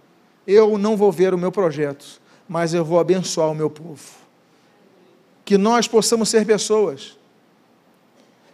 eu 0.46 0.78
não 0.78 0.96
vou 0.96 1.12
ver 1.12 1.34
o 1.34 1.38
meu 1.38 1.52
projeto, 1.52 2.20
mas 2.48 2.72
eu 2.72 2.82
vou 2.82 2.98
abençoar 2.98 3.50
o 3.50 3.54
meu 3.54 3.68
povo. 3.68 4.02
Que 5.44 5.58
nós 5.58 5.86
possamos 5.86 6.30
ser 6.30 6.46
pessoas 6.46 7.17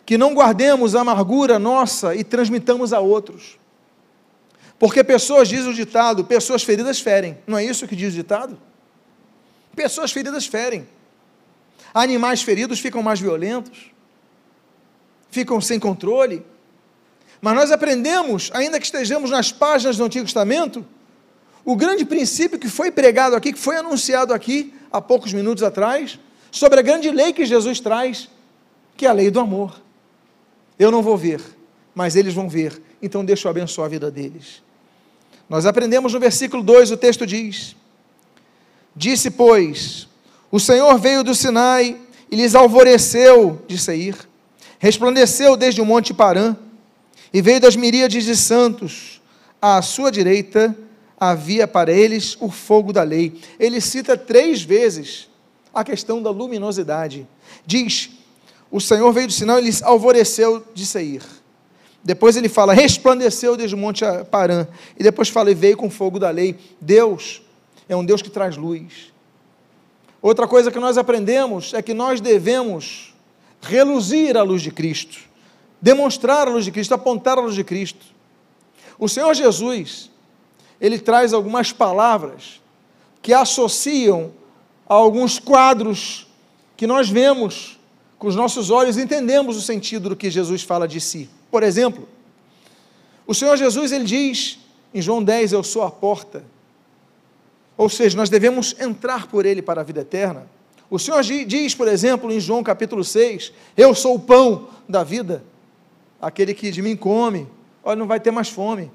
que 0.04 0.18
não 0.18 0.34
guardemos 0.34 0.94
a 0.94 1.00
amargura 1.00 1.58
nossa 1.58 2.14
e 2.14 2.22
transmitamos 2.22 2.92
a 2.92 3.00
outros. 3.00 3.58
Porque 4.78 5.02
pessoas, 5.02 5.48
diz 5.48 5.64
o 5.66 5.72
ditado, 5.72 6.24
pessoas 6.24 6.62
feridas 6.62 7.00
ferem. 7.00 7.38
Não 7.46 7.56
é 7.56 7.64
isso 7.64 7.86
que 7.86 7.96
diz 7.96 8.12
o 8.12 8.16
ditado? 8.16 8.58
Pessoas 9.74 10.12
feridas 10.12 10.46
ferem. 10.46 10.86
Animais 11.92 12.42
feridos 12.42 12.80
ficam 12.80 13.02
mais 13.02 13.20
violentos, 13.20 13.92
ficam 15.30 15.60
sem 15.60 15.78
controle. 15.78 16.44
Mas 17.40 17.54
nós 17.54 17.70
aprendemos, 17.70 18.50
ainda 18.52 18.78
que 18.78 18.86
estejamos 18.86 19.30
nas 19.30 19.52
páginas 19.52 19.96
do 19.96 20.04
Antigo 20.04 20.24
Testamento, 20.24 20.84
o 21.64 21.76
grande 21.76 22.04
princípio 22.04 22.58
que 22.58 22.68
foi 22.68 22.90
pregado 22.90 23.36
aqui, 23.36 23.52
que 23.52 23.58
foi 23.58 23.76
anunciado 23.76 24.34
aqui 24.34 24.74
há 24.92 25.00
poucos 25.00 25.32
minutos 25.32 25.62
atrás, 25.62 26.18
sobre 26.50 26.78
a 26.78 26.82
grande 26.82 27.10
lei 27.10 27.32
que 27.32 27.46
Jesus 27.46 27.80
traz, 27.80 28.28
que 28.96 29.06
é 29.06 29.08
a 29.08 29.12
lei 29.12 29.30
do 29.30 29.40
amor. 29.40 29.83
Eu 30.78 30.90
não 30.90 31.02
vou 31.02 31.16
ver, 31.16 31.40
mas 31.94 32.16
eles 32.16 32.34
vão 32.34 32.48
ver, 32.48 32.80
então 33.00 33.24
deixa 33.24 33.46
eu 33.46 33.50
abençoar 33.50 33.86
a 33.86 33.90
vida 33.90 34.10
deles. 34.10 34.62
Nós 35.48 35.66
aprendemos 35.66 36.12
no 36.12 36.20
versículo 36.20 36.62
2, 36.62 36.90
o 36.90 36.96
texto 36.96 37.26
diz: 37.26 37.76
Disse, 38.96 39.30
pois, 39.30 40.08
o 40.50 40.58
Senhor 40.58 40.98
veio 40.98 41.22
do 41.22 41.34
Sinai 41.34 41.96
e 42.30 42.36
lhes 42.36 42.54
alvoreceu 42.54 43.62
de 43.68 43.78
Seir, 43.78 44.16
resplandeceu 44.78 45.56
desde 45.56 45.80
o 45.80 45.86
monte 45.86 46.14
Parã, 46.14 46.56
e 47.32 47.42
veio 47.42 47.60
das 47.60 47.76
miríades 47.76 48.24
de 48.24 48.36
santos, 48.36 49.20
à 49.60 49.80
sua 49.82 50.10
direita 50.10 50.76
havia 51.18 51.66
para 51.66 51.92
eles 51.92 52.36
o 52.40 52.50
fogo 52.50 52.92
da 52.92 53.02
lei. 53.02 53.40
Ele 53.58 53.80
cita 53.80 54.16
três 54.16 54.62
vezes 54.62 55.28
a 55.72 55.82
questão 55.82 56.22
da 56.22 56.30
luminosidade. 56.30 57.26
Diz: 57.66 58.10
O 58.74 58.80
Senhor 58.80 59.12
veio 59.12 59.28
do 59.28 59.32
sinal 59.32 59.60
e 59.60 59.62
lhes 59.62 59.80
alvoreceu 59.84 60.64
de 60.74 60.84
sair. 60.84 61.22
Depois 62.02 62.36
ele 62.36 62.48
fala, 62.48 62.74
resplandeceu 62.74 63.56
desde 63.56 63.76
o 63.76 63.78
monte 63.78 64.04
Parã. 64.32 64.66
E 64.98 65.02
depois 65.04 65.28
fala, 65.28 65.52
e 65.52 65.54
veio 65.54 65.76
com 65.76 65.88
fogo 65.88 66.18
da 66.18 66.28
lei. 66.28 66.58
Deus 66.80 67.40
é 67.88 67.94
um 67.94 68.04
Deus 68.04 68.20
que 68.20 68.28
traz 68.28 68.56
luz. 68.56 69.12
Outra 70.20 70.48
coisa 70.48 70.72
que 70.72 70.80
nós 70.80 70.98
aprendemos 70.98 71.72
é 71.72 71.80
que 71.80 71.94
nós 71.94 72.20
devemos 72.20 73.14
reluzir 73.62 74.36
a 74.36 74.42
luz 74.42 74.60
de 74.60 74.72
Cristo, 74.72 75.20
demonstrar 75.80 76.48
a 76.48 76.50
luz 76.50 76.64
de 76.64 76.72
Cristo, 76.72 76.94
apontar 76.94 77.38
a 77.38 77.42
luz 77.42 77.54
de 77.54 77.62
Cristo. 77.62 78.04
O 78.98 79.08
Senhor 79.08 79.32
Jesus, 79.34 80.10
ele 80.80 80.98
traz 80.98 81.32
algumas 81.32 81.70
palavras 81.70 82.60
que 83.22 83.32
associam 83.32 84.32
a 84.88 84.94
alguns 84.94 85.38
quadros 85.38 86.26
que 86.76 86.88
nós 86.88 87.08
vemos 87.08 87.78
com 88.18 88.26
os 88.26 88.36
nossos 88.36 88.70
olhos 88.70 88.96
entendemos 88.96 89.56
o 89.56 89.60
sentido 89.60 90.08
do 90.08 90.16
que 90.16 90.30
Jesus 90.30 90.62
fala 90.62 90.86
de 90.86 91.00
si. 91.00 91.28
Por 91.50 91.62
exemplo, 91.62 92.08
o 93.26 93.34
Senhor 93.34 93.56
Jesus 93.56 93.92
ele 93.92 94.04
diz 94.04 94.58
em 94.92 95.00
João 95.00 95.22
10: 95.22 95.52
Eu 95.52 95.62
sou 95.62 95.82
a 95.82 95.90
porta. 95.90 96.44
Ou 97.76 97.88
seja, 97.88 98.16
nós 98.16 98.30
devemos 98.30 98.76
entrar 98.78 99.26
por 99.26 99.44
ele 99.44 99.60
para 99.60 99.80
a 99.80 99.84
vida 99.84 100.00
eterna. 100.00 100.46
O 100.88 100.98
Senhor 100.98 101.22
diz, 101.22 101.74
por 101.74 101.88
exemplo, 101.88 102.30
em 102.30 102.38
João 102.38 102.62
capítulo 102.62 103.02
6: 103.02 103.52
Eu 103.76 103.94
sou 103.94 104.14
o 104.14 104.20
pão 104.20 104.68
da 104.88 105.02
vida. 105.02 105.44
Aquele 106.20 106.54
que 106.54 106.70
de 106.70 106.80
mim 106.80 106.96
come, 106.96 107.46
olha, 107.82 107.96
não 107.96 108.06
vai 108.06 108.20
ter 108.20 108.30
mais 108.30 108.48
fome. 108.48 108.90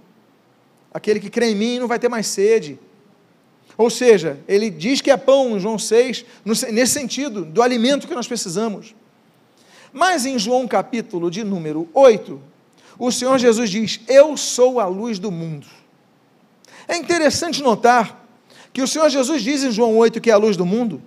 Aquele 0.93 1.19
que 1.19 1.29
crê 1.29 1.51
em 1.51 1.55
mim 1.55 1.79
não 1.79 1.87
vai 1.87 1.99
ter 1.99 2.09
mais 2.09 2.27
sede. 2.27 2.79
Ou 3.77 3.89
seja, 3.89 4.39
ele 4.47 4.69
diz 4.69 5.01
que 5.01 5.11
é 5.11 5.17
pão 5.17 5.55
em 5.55 5.59
João 5.59 5.77
6, 5.77 6.25
nesse 6.71 6.93
sentido, 6.93 7.45
do 7.45 7.61
alimento 7.61 8.07
que 8.07 8.15
nós 8.15 8.27
precisamos. 8.27 8.95
Mas 9.91 10.25
em 10.25 10.37
João 10.37 10.67
capítulo 10.67 11.31
de 11.31 11.43
número 11.43 11.89
8, 11.93 12.39
o 12.97 13.11
Senhor 13.11 13.37
Jesus 13.39 13.69
diz: 13.69 13.99
Eu 14.07 14.35
sou 14.37 14.79
a 14.79 14.85
luz 14.85 15.17
do 15.19 15.31
mundo. 15.31 15.67
É 16.87 16.97
interessante 16.97 17.61
notar 17.61 18.27
que 18.73 18.81
o 18.81 18.87
Senhor 18.87 19.09
Jesus 19.09 19.41
diz 19.41 19.63
em 19.63 19.71
João 19.71 19.97
8 19.97 20.19
que 20.21 20.29
é 20.29 20.33
a 20.33 20.37
luz 20.37 20.57
do 20.57 20.65
mundo, 20.65 21.01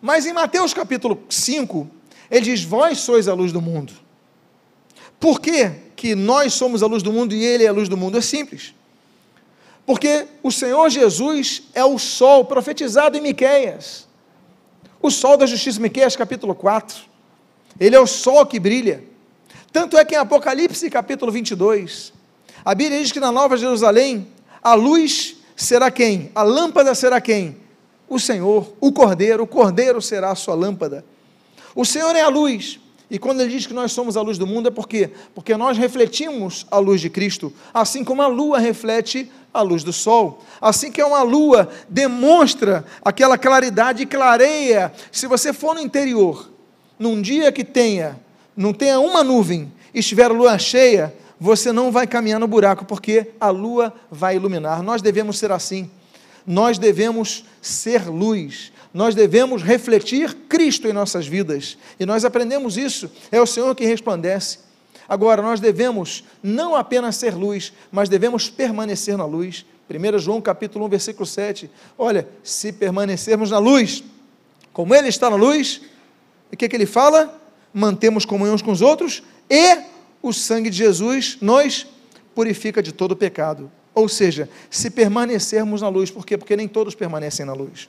mas 0.00 0.26
em 0.26 0.32
Mateus 0.32 0.74
capítulo 0.74 1.22
5, 1.28 1.88
ele 2.30 2.46
diz: 2.46 2.62
Vós 2.62 2.98
sois 2.98 3.28
a 3.28 3.34
luz 3.34 3.52
do 3.52 3.60
mundo. 3.60 3.92
Por 5.18 5.40
que, 5.40 5.70
que 5.94 6.14
nós 6.14 6.52
somos 6.52 6.82
a 6.82 6.86
luz 6.86 7.02
do 7.02 7.12
mundo 7.12 7.34
e 7.34 7.42
ele 7.42 7.64
é 7.64 7.68
a 7.68 7.72
luz 7.72 7.88
do 7.88 7.96
mundo? 7.96 8.18
É 8.18 8.20
simples. 8.20 8.74
Porque 9.86 10.26
o 10.42 10.50
Senhor 10.50 10.90
Jesus 10.90 11.62
é 11.72 11.84
o 11.84 11.98
sol 11.98 12.44
profetizado 12.44 13.16
em 13.16 13.20
Miqueias. 13.20 14.06
O 15.00 15.10
sol 15.10 15.36
da 15.36 15.46
justiça, 15.46 15.80
Miqueias 15.80 16.16
capítulo 16.16 16.54
4. 16.54 17.15
Ele 17.78 17.94
é 17.94 18.00
o 18.00 18.06
sol 18.06 18.44
que 18.46 18.58
brilha. 18.58 19.04
Tanto 19.72 19.98
é 19.98 20.04
que 20.04 20.14
em 20.14 20.18
Apocalipse 20.18 20.88
capítulo 20.88 21.30
22, 21.30 22.12
a 22.64 22.74
Bíblia 22.74 23.00
diz 23.00 23.12
que 23.12 23.20
na 23.20 23.30
Nova 23.30 23.56
Jerusalém, 23.56 24.26
a 24.62 24.74
luz 24.74 25.36
será 25.54 25.90
quem? 25.90 26.30
A 26.34 26.42
lâmpada 26.42 26.94
será 26.94 27.20
quem? 27.20 27.56
O 28.08 28.18
Senhor, 28.18 28.72
o 28.80 28.92
Cordeiro, 28.92 29.42
o 29.42 29.46
Cordeiro 29.46 30.00
será 30.00 30.30
a 30.30 30.34
sua 30.34 30.54
lâmpada. 30.54 31.04
O 31.74 31.84
Senhor 31.84 32.14
é 32.16 32.22
a 32.22 32.28
luz. 32.28 32.80
E 33.08 33.18
quando 33.18 33.40
ele 33.40 33.50
diz 33.50 33.66
que 33.66 33.74
nós 33.74 33.92
somos 33.92 34.16
a 34.16 34.22
luz 34.22 34.36
do 34.36 34.46
mundo, 34.46 34.68
é 34.68 34.70
por 34.70 34.88
quê? 34.88 35.10
Porque 35.34 35.56
nós 35.56 35.78
refletimos 35.78 36.66
a 36.70 36.78
luz 36.78 37.00
de 37.00 37.08
Cristo, 37.08 37.52
assim 37.72 38.02
como 38.02 38.22
a 38.22 38.26
lua 38.26 38.58
reflete 38.58 39.30
a 39.54 39.62
luz 39.62 39.84
do 39.84 39.92
sol. 39.92 40.42
Assim 40.60 40.90
que 40.90 41.02
uma 41.02 41.22
lua 41.22 41.68
demonstra 41.88 42.84
aquela 43.04 43.38
claridade 43.38 44.02
e 44.02 44.06
clareia. 44.06 44.92
Se 45.12 45.26
você 45.28 45.52
for 45.52 45.74
no 45.74 45.80
interior, 45.80 46.50
num 46.98 47.20
dia 47.20 47.52
que 47.52 47.64
tenha, 47.64 48.18
não 48.56 48.72
tenha 48.72 48.98
uma 48.98 49.22
nuvem, 49.22 49.72
estiver 49.94 50.28
lua 50.28 50.58
cheia, 50.58 51.14
você 51.38 51.72
não 51.72 51.92
vai 51.92 52.06
caminhar 52.06 52.40
no 52.40 52.46
buraco, 52.48 52.84
porque 52.84 53.32
a 53.40 53.50
lua 53.50 53.92
vai 54.10 54.36
iluminar. 54.36 54.82
Nós 54.82 55.02
devemos 55.02 55.38
ser 55.38 55.52
assim. 55.52 55.90
Nós 56.46 56.78
devemos 56.78 57.44
ser 57.60 58.08
luz 58.08 58.72
nós 58.96 59.14
devemos 59.14 59.62
refletir 59.62 60.32
Cristo 60.48 60.88
em 60.88 60.92
nossas 60.94 61.26
vidas. 61.26 61.76
E 62.00 62.06
nós 62.06 62.24
aprendemos 62.24 62.78
isso, 62.78 63.10
é 63.30 63.38
o 63.38 63.44
Senhor 63.44 63.74
que 63.74 63.84
resplandece. 63.84 64.60
Agora, 65.06 65.42
nós 65.42 65.60
devemos 65.60 66.24
não 66.42 66.74
apenas 66.74 67.16
ser 67.16 67.34
luz, 67.34 67.74
mas 67.92 68.08
devemos 68.08 68.48
permanecer 68.48 69.18
na 69.18 69.26
luz. 69.26 69.66
1 69.90 70.18
João 70.18 70.40
capítulo 70.40 70.86
1, 70.86 70.88
versículo 70.88 71.26
7. 71.26 71.70
Olha, 71.98 72.26
se 72.42 72.72
permanecermos 72.72 73.50
na 73.50 73.58
luz, 73.58 74.02
como 74.72 74.94
Ele 74.94 75.08
está 75.08 75.28
na 75.28 75.36
luz, 75.36 75.82
o 76.52 76.56
que, 76.56 76.64
é 76.64 76.68
que 76.68 76.76
Ele 76.76 76.86
fala? 76.86 77.40
Mantemos 77.72 78.24
comunhão 78.24 78.54
uns 78.54 78.62
com 78.62 78.72
os 78.72 78.80
outros 78.80 79.22
e 79.50 79.78
o 80.22 80.32
sangue 80.32 80.70
de 80.70 80.76
Jesus 80.76 81.38
nos 81.40 81.86
purifica 82.34 82.82
de 82.82 82.92
todo 82.92 83.16
pecado. 83.16 83.70
Ou 83.94 84.08
seja, 84.08 84.48
se 84.70 84.90
permanecermos 84.90 85.80
na 85.80 85.88
luz, 85.88 86.10
por 86.10 86.26
quê? 86.26 86.36
Porque 86.36 86.56
nem 86.56 86.68
todos 86.68 86.94
permanecem 86.94 87.46
na 87.46 87.54
luz. 87.54 87.88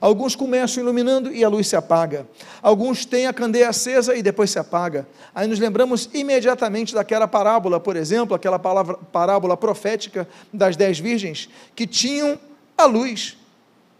Alguns 0.00 0.36
começam 0.36 0.82
iluminando 0.82 1.32
e 1.32 1.42
a 1.42 1.48
luz 1.48 1.68
se 1.68 1.76
apaga. 1.76 2.26
Alguns 2.62 3.04
têm 3.04 3.26
a 3.26 3.32
candeia 3.32 3.68
acesa 3.68 4.14
e 4.14 4.22
depois 4.22 4.50
se 4.50 4.58
apaga. 4.58 5.06
Aí 5.34 5.46
nos 5.46 5.58
lembramos 5.58 6.10
imediatamente 6.12 6.94
daquela 6.94 7.26
parábola, 7.26 7.80
por 7.80 7.96
exemplo, 7.96 8.34
aquela 8.34 8.58
palavra, 8.58 8.94
parábola 8.94 9.56
profética 9.56 10.28
das 10.52 10.76
dez 10.76 10.98
virgens, 10.98 11.48
que 11.74 11.86
tinham 11.86 12.38
a 12.76 12.84
luz, 12.84 13.36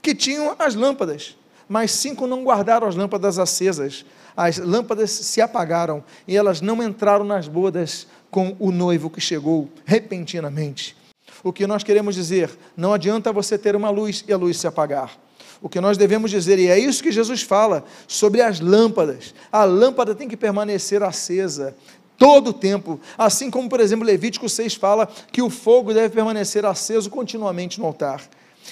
que 0.03 0.15
tinham 0.15 0.55
as 0.59 0.75
lâmpadas, 0.75 1.37
mas 1.68 1.90
cinco 1.90 2.26
não 2.26 2.44
guardaram 2.44 2.87
as 2.87 2.96
lâmpadas 2.96 3.38
acesas. 3.38 4.04
As 4.37 4.58
lâmpadas 4.58 5.11
se 5.11 5.40
apagaram 5.40 6.04
e 6.28 6.37
elas 6.37 6.61
não 6.61 6.82
entraram 6.82 7.25
nas 7.25 7.49
bodas 7.49 8.06
com 8.30 8.55
o 8.59 8.70
noivo 8.70 9.09
que 9.09 9.20
chegou 9.20 9.68
repentinamente. 9.85 10.96
O 11.42 11.52
que 11.52 11.66
nós 11.66 11.83
queremos 11.83 12.14
dizer, 12.14 12.50
não 12.76 12.92
adianta 12.92 13.33
você 13.33 13.57
ter 13.57 13.74
uma 13.74 13.90
luz 13.90 14.24
e 14.26 14.33
a 14.33 14.37
luz 14.37 14.59
se 14.59 14.66
apagar 14.66 15.18
o 15.61 15.68
que 15.68 15.81
nós 15.81 15.96
devemos 15.96 16.31
dizer, 16.31 16.59
e 16.59 16.68
é 16.68 16.79
isso 16.79 17.02
que 17.02 17.11
Jesus 17.11 17.42
fala 17.42 17.85
sobre 18.07 18.42
as 18.42 18.61
lâmpadas. 18.61 19.35
A 19.50 19.64
lâmpada 19.64 20.14
tem 20.14 20.29
que 20.29 20.37
permanecer 20.37 21.02
acesa 21.02 21.74
todo 22.18 22.48
o 22.48 22.52
tempo, 22.52 23.00
assim 23.16 23.50
como, 23.50 23.68
por 23.68 23.81
exemplo, 23.81 24.05
Levítico 24.05 24.48
6 24.48 24.74
fala 24.74 25.09
que 25.31 25.42
o 25.42 25.50
fogo 25.50 25.92
deve 25.92 26.14
permanecer 26.14 26.64
aceso 26.64 27.11
continuamente 27.11 27.79
no 27.79 27.87
altar. 27.87 28.22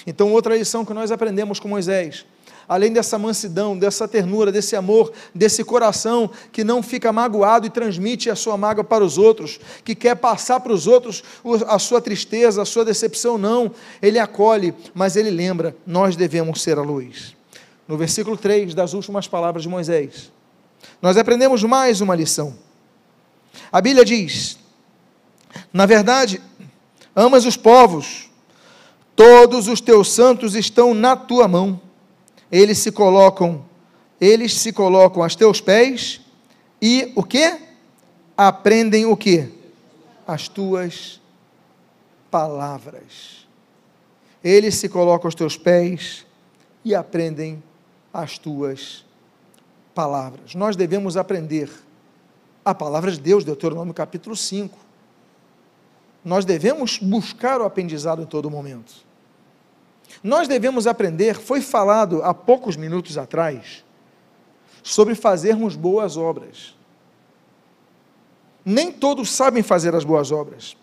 Então, 0.05 0.31
outra 0.31 0.57
lição 0.57 0.83
que 0.83 0.93
nós 0.93 1.11
aprendemos 1.11 1.59
com 1.59 1.67
Moisés, 1.67 2.25
além 2.67 2.91
dessa 2.91 3.17
mansidão, 3.17 3.77
dessa 3.77 4.07
ternura, 4.07 4.51
desse 4.51 4.75
amor, 4.75 5.11
desse 5.33 5.63
coração 5.63 6.29
que 6.51 6.63
não 6.63 6.81
fica 6.81 7.11
magoado 7.11 7.65
e 7.67 7.69
transmite 7.69 8.29
a 8.29 8.35
sua 8.35 8.57
mágoa 8.57 8.83
para 8.83 9.03
os 9.03 9.17
outros, 9.17 9.59
que 9.83 9.95
quer 9.95 10.15
passar 10.15 10.59
para 10.59 10.73
os 10.73 10.87
outros 10.87 11.23
a 11.67 11.79
sua 11.79 12.01
tristeza, 12.01 12.61
a 12.61 12.65
sua 12.65 12.85
decepção, 12.85 13.37
não. 13.37 13.71
Ele 14.01 14.19
acolhe, 14.19 14.73
mas 14.93 15.15
ele 15.15 15.29
lembra: 15.29 15.75
nós 15.85 16.15
devemos 16.15 16.61
ser 16.61 16.77
a 16.77 16.81
luz. 16.81 17.35
No 17.87 17.97
versículo 17.97 18.35
3 18.35 18.73
das 18.73 18.93
últimas 18.93 19.27
palavras 19.27 19.63
de 19.63 19.69
Moisés, 19.69 20.31
nós 21.01 21.17
aprendemos 21.17 21.63
mais 21.63 22.01
uma 22.01 22.15
lição. 22.15 22.55
A 23.71 23.79
Bíblia 23.79 24.03
diz: 24.03 24.57
na 25.71 25.85
verdade, 25.85 26.41
amas 27.15 27.45
os 27.45 27.55
povos, 27.55 28.29
todos 29.15 29.67
os 29.67 29.79
teus 29.79 30.11
santos 30.11 30.55
estão 30.55 30.93
na 30.93 31.15
tua 31.15 31.47
mão 31.47 31.79
eles 32.51 32.77
se 32.77 32.91
colocam, 32.91 33.65
eles 34.19 34.53
se 34.53 34.71
colocam 34.71 35.23
aos 35.23 35.35
teus 35.35 35.59
pés 35.59 36.21
e 36.81 37.11
o 37.15 37.23
que? 37.23 37.59
Aprendem 38.37 39.05
o 39.05 39.15
que? 39.15 39.49
As 40.27 40.47
tuas 40.47 41.21
palavras. 42.29 43.47
Eles 44.43 44.75
se 44.75 44.89
colocam 44.89 45.27
aos 45.27 45.35
teus 45.35 45.57
pés 45.57 46.25
e 46.83 46.93
aprendem 46.93 47.63
as 48.13 48.37
tuas 48.37 49.05
palavras. 49.93 50.53
Nós 50.53 50.75
devemos 50.75 51.17
aprender 51.17 51.69
a 52.63 52.75
palavra 52.75 53.11
de 53.11 53.19
Deus, 53.19 53.43
Deuteronômio 53.43 53.93
capítulo 53.93 54.35
5. 54.35 54.77
Nós 56.23 56.45
devemos 56.45 56.97
buscar 56.97 57.61
o 57.61 57.65
aprendizado 57.65 58.21
em 58.21 58.25
todo 58.25 58.49
momento. 58.49 58.93
Nós 60.23 60.47
devemos 60.47 60.87
aprender, 60.87 61.35
foi 61.35 61.61
falado 61.61 62.23
há 62.23 62.33
poucos 62.33 62.75
minutos 62.75 63.17
atrás, 63.17 63.83
sobre 64.83 65.15
fazermos 65.15 65.75
boas 65.75 66.17
obras. 66.17 66.75
Nem 68.63 68.91
todos 68.91 69.31
sabem 69.31 69.61
fazer 69.61 69.95
as 69.95 70.03
boas 70.03 70.31
obras. 70.31 70.75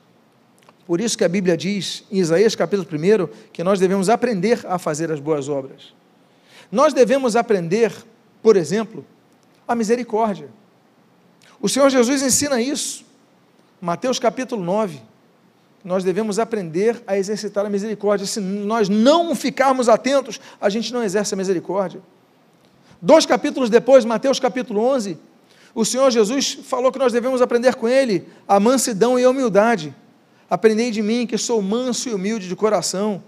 Por 0.86 1.00
isso 1.00 1.16
que 1.16 1.24
a 1.24 1.28
Bíblia 1.28 1.56
diz, 1.56 2.04
em 2.10 2.18
Isaías 2.18 2.54
capítulo 2.54 2.88
1, 2.88 3.50
que 3.52 3.62
nós 3.62 3.78
devemos 3.78 4.08
aprender 4.08 4.64
a 4.66 4.78
fazer 4.78 5.10
as 5.10 5.20
boas 5.20 5.48
obras. 5.48 5.94
Nós 6.70 6.92
devemos 6.92 7.36
aprender, 7.36 7.92
por 8.42 8.56
exemplo, 8.56 9.04
a 9.66 9.74
misericórdia. 9.74 10.48
O 11.60 11.68
Senhor 11.68 11.88
Jesus 11.90 12.22
ensina 12.22 12.60
isso. 12.60 13.04
Mateus 13.80 14.18
capítulo 14.18 14.62
9 14.62 15.11
nós 15.84 16.04
devemos 16.04 16.38
aprender 16.38 17.02
a 17.06 17.18
exercitar 17.18 17.66
a 17.66 17.70
misericórdia. 17.70 18.26
Se 18.26 18.40
nós 18.40 18.88
não 18.88 19.34
ficarmos 19.34 19.88
atentos, 19.88 20.40
a 20.60 20.68
gente 20.68 20.92
não 20.92 21.02
exerce 21.02 21.34
a 21.34 21.36
misericórdia. 21.36 22.00
Dois 23.00 23.26
capítulos 23.26 23.68
depois, 23.68 24.04
Mateus 24.04 24.38
capítulo 24.38 24.80
11, 24.80 25.18
o 25.74 25.84
Senhor 25.84 26.10
Jesus 26.10 26.58
falou 26.64 26.92
que 26.92 26.98
nós 26.98 27.12
devemos 27.12 27.42
aprender 27.42 27.74
com 27.74 27.88
Ele 27.88 28.28
a 28.46 28.60
mansidão 28.60 29.18
e 29.18 29.24
a 29.24 29.30
humildade. 29.30 29.94
Aprendei 30.48 30.90
de 30.90 31.02
mim, 31.02 31.26
que 31.26 31.36
sou 31.36 31.60
manso 31.60 32.08
e 32.08 32.14
humilde 32.14 32.46
de 32.46 32.54
coração, 32.54 33.22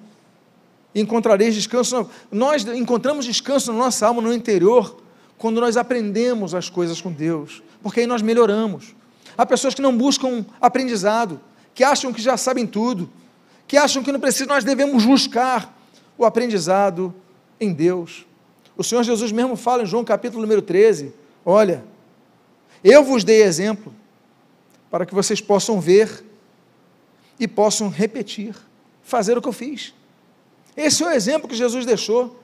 encontrareis 0.94 1.54
descanso. 1.54 2.08
Nós 2.30 2.64
encontramos 2.66 3.24
descanso 3.24 3.72
na 3.72 3.78
nossa 3.78 4.06
alma, 4.06 4.22
no 4.22 4.32
interior, 4.32 5.02
quando 5.36 5.60
nós 5.60 5.76
aprendemos 5.76 6.54
as 6.54 6.68
coisas 6.68 7.00
com 7.00 7.10
Deus, 7.10 7.62
porque 7.82 8.00
aí 8.00 8.06
nós 8.06 8.22
melhoramos. 8.22 8.94
Há 9.36 9.44
pessoas 9.44 9.74
que 9.74 9.82
não 9.82 9.96
buscam 9.96 10.44
aprendizado, 10.60 11.40
que 11.74 11.82
acham 11.82 12.12
que 12.12 12.22
já 12.22 12.36
sabem 12.36 12.66
tudo, 12.66 13.10
que 13.66 13.76
acham 13.76 14.02
que 14.02 14.12
não 14.12 14.20
precisa, 14.20 14.46
nós 14.46 14.64
devemos 14.64 15.04
buscar 15.04 15.76
o 16.16 16.24
aprendizado 16.24 17.12
em 17.60 17.72
Deus. 17.72 18.24
O 18.76 18.84
Senhor 18.84 19.02
Jesus 19.02 19.32
mesmo 19.32 19.56
fala 19.56 19.82
em 19.82 19.86
João 19.86 20.04
capítulo 20.04 20.42
número 20.42 20.62
13: 20.62 21.12
Olha, 21.44 21.84
eu 22.82 23.02
vos 23.02 23.24
dei 23.24 23.42
exemplo 23.42 23.94
para 24.90 25.04
que 25.04 25.14
vocês 25.14 25.40
possam 25.40 25.80
ver 25.80 26.24
e 27.38 27.48
possam 27.48 27.88
repetir, 27.88 28.54
fazer 29.02 29.36
o 29.36 29.42
que 29.42 29.48
eu 29.48 29.52
fiz. 29.52 29.92
Esse 30.76 31.02
é 31.02 31.06
o 31.06 31.10
exemplo 31.10 31.48
que 31.48 31.56
Jesus 31.56 31.84
deixou. 31.84 32.40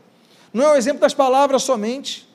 Não 0.53 0.65
é 0.65 0.73
o 0.73 0.77
exemplo 0.77 1.01
das 1.01 1.15
palavras 1.15 1.63
somente. 1.63 2.29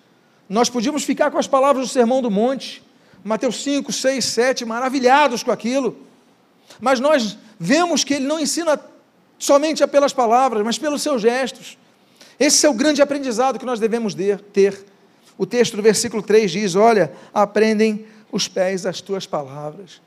Nós 0.48 0.70
podíamos 0.70 1.04
ficar 1.04 1.32
com 1.32 1.38
as 1.38 1.48
palavras 1.48 1.88
do 1.88 1.92
Sermão 1.92 2.22
do 2.22 2.32
Monte, 2.32 2.84
Mateus 3.24 3.62
5, 3.64 3.92
6, 3.92 4.24
7, 4.24 4.66
maravilhados 4.66 5.44
com 5.44 5.52
aquilo. 5.52 5.98
Mas 6.80 7.00
nós 7.00 7.38
vemos 7.60 8.04
que 8.04 8.16
ele 8.16 8.26
não 8.26 8.40
ensina 8.40 8.80
somente 9.38 9.86
pelas 9.88 10.14
palavras, 10.14 10.64
mas 10.64 10.78
pelos 10.78 11.02
seus 11.02 11.22
gestos. 11.22 11.78
Esse 12.40 12.66
é 12.66 12.70
o 12.70 12.74
grande 12.74 13.02
aprendizado 13.02 13.60
que 13.60 13.66
nós 13.66 13.80
devemos 13.80 14.16
ter. 14.54 14.86
O 15.38 15.46
texto 15.46 15.76
do 15.76 15.82
versículo 15.82 16.22
3 16.22 16.52
diz: 16.52 16.76
Olha, 16.76 17.12
aprendem 17.34 18.06
os 18.32 18.48
pés 18.48 18.86
as 18.86 19.02
tuas 19.02 19.26
palavras. 19.26 20.02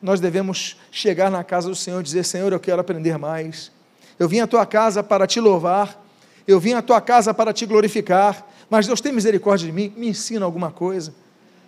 Nós 0.00 0.20
devemos 0.20 0.76
chegar 0.90 1.30
na 1.30 1.44
casa 1.44 1.68
do 1.68 1.74
Senhor 1.74 2.00
e 2.00 2.02
dizer: 2.02 2.24
Senhor, 2.24 2.52
eu 2.52 2.60
quero 2.60 2.80
aprender 2.80 3.18
mais. 3.18 3.70
Eu 4.18 4.28
vim 4.28 4.40
à 4.40 4.46
tua 4.46 4.66
casa 4.66 5.02
para 5.02 5.26
te 5.26 5.40
louvar, 5.40 6.00
eu 6.46 6.60
vim 6.60 6.74
à 6.74 6.82
tua 6.82 7.00
casa 7.00 7.32
para 7.32 7.52
te 7.52 7.66
glorificar, 7.66 8.46
mas 8.68 8.86
Deus 8.86 9.00
tem 9.00 9.12
misericórdia 9.12 9.66
de 9.66 9.72
mim, 9.72 9.92
me 9.96 10.08
ensina 10.08 10.44
alguma 10.44 10.70
coisa. 10.70 11.14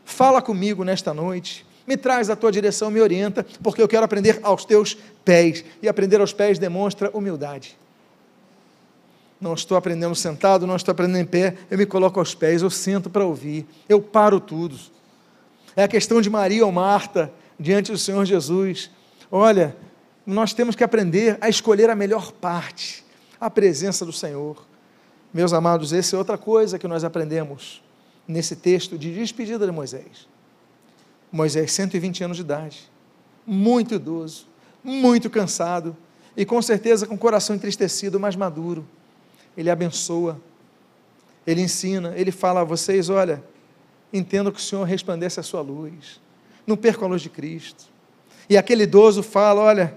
Fala 0.05 0.43
comigo 0.43 0.85
nesta 0.85 1.15
noite, 1.15 1.67
me 1.87 1.97
traz 1.97 2.31
a 2.31 2.37
tua 2.37 2.51
direção, 2.51 2.91
me 2.91 3.01
orienta, 3.01 3.45
porque 3.63 3.83
eu 3.83 3.89
quero 3.89 4.05
aprender 4.05 4.41
aos 4.43 4.65
teus 4.65 4.97
pés, 5.25 5.65
e 5.83 5.89
aprender 5.89 6.21
aos 6.21 6.33
pés 6.33 6.59
demonstra 6.59 7.11
humildade. 7.13 7.77
Não 9.41 9.55
estou 9.55 9.77
aprendendo 9.77 10.15
sentado, 10.15 10.67
não 10.67 10.77
estou 10.77 10.93
aprendendo 10.93 11.19
em 11.19 11.27
pé, 11.27 11.57
eu 11.71 11.77
me 11.77 11.85
coloco 11.85 12.19
aos 12.19 12.35
pés, 12.35 12.63
eu 12.63 12.71
sento 12.71 13.11
para 13.11 13.25
ouvir, 13.25 13.67
eu 13.89 14.01
paro 14.01 14.41
tudo. 14.41 14.79
É 15.77 15.83
a 15.83 15.89
questão 15.89 16.21
de 16.21 16.31
Maria 16.31 16.65
ou 16.65 16.73
Marta 16.73 17.31
diante 17.59 17.93
do 17.93 17.99
Senhor 17.99 18.25
Jesus. 18.25 18.91
Olha, 19.31 19.77
nós 20.25 20.55
temos 20.55 20.75
que 20.75 20.85
aprender 20.85 21.37
a 21.41 21.49
escolher 21.49 21.91
a 21.91 21.95
melhor 21.95 22.33
parte, 22.33 23.05
a 23.41 23.51
presença 23.51 24.07
do 24.07 24.13
Senhor. 24.13 24.65
Meus 25.33 25.53
amados, 25.53 25.93
essa 25.93 26.17
é 26.17 26.19
outra 26.19 26.39
coisa 26.39 26.79
que 26.79 26.89
nós 26.89 27.05
aprendemos 27.05 27.83
nesse 28.27 28.57
texto 28.57 28.97
de 28.97 29.13
despedida 29.13 29.67
de 29.67 29.73
Moisés. 29.73 30.29
Moisés, 31.35 31.73
120 31.73 32.23
anos 32.23 32.37
de 32.37 32.45
idade, 32.45 32.89
muito 33.45 33.97
idoso, 33.97 34.47
muito 34.85 35.29
cansado 35.29 35.97
e 36.37 36.45
com 36.45 36.63
certeza 36.63 37.09
com 37.09 37.17
o 37.17 37.19
coração 37.19 37.57
entristecido, 37.57 38.21
mas 38.21 38.37
maduro 38.37 38.87
ele 39.57 39.69
abençoa, 39.69 40.41
ele 41.45 41.61
ensina, 41.61 42.15
ele 42.17 42.31
fala 42.31 42.61
a 42.61 42.65
vocês: 42.65 43.09
olha, 43.09 43.43
entendo 44.13 44.53
que 44.53 44.61
o 44.61 44.63
Senhor 44.63 44.85
resplandece 44.85 45.41
a 45.41 45.43
sua 45.43 45.61
luz, 45.61 46.21
não 46.65 46.77
percam 46.77 47.09
a 47.09 47.11
luz 47.11 47.23
de 47.23 47.31
Cristo. 47.31 47.87
E 48.49 48.57
aquele 48.57 48.85
idoso 48.85 49.21
fala: 49.21 49.61
olha, 49.61 49.93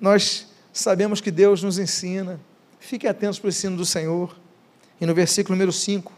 nós 0.00 0.46
sabemos 0.72 1.20
que 1.20 1.30
Deus 1.30 1.62
nos 1.62 1.78
ensina, 1.78 2.40
fiquem 2.78 3.10
atentos 3.10 3.38
para 3.38 3.48
o 3.48 3.50
ensino 3.50 3.76
do 3.76 3.84
Senhor. 3.84 4.34
E 4.98 5.04
no 5.04 5.14
versículo 5.14 5.56
número 5.56 5.72
5, 5.72 6.10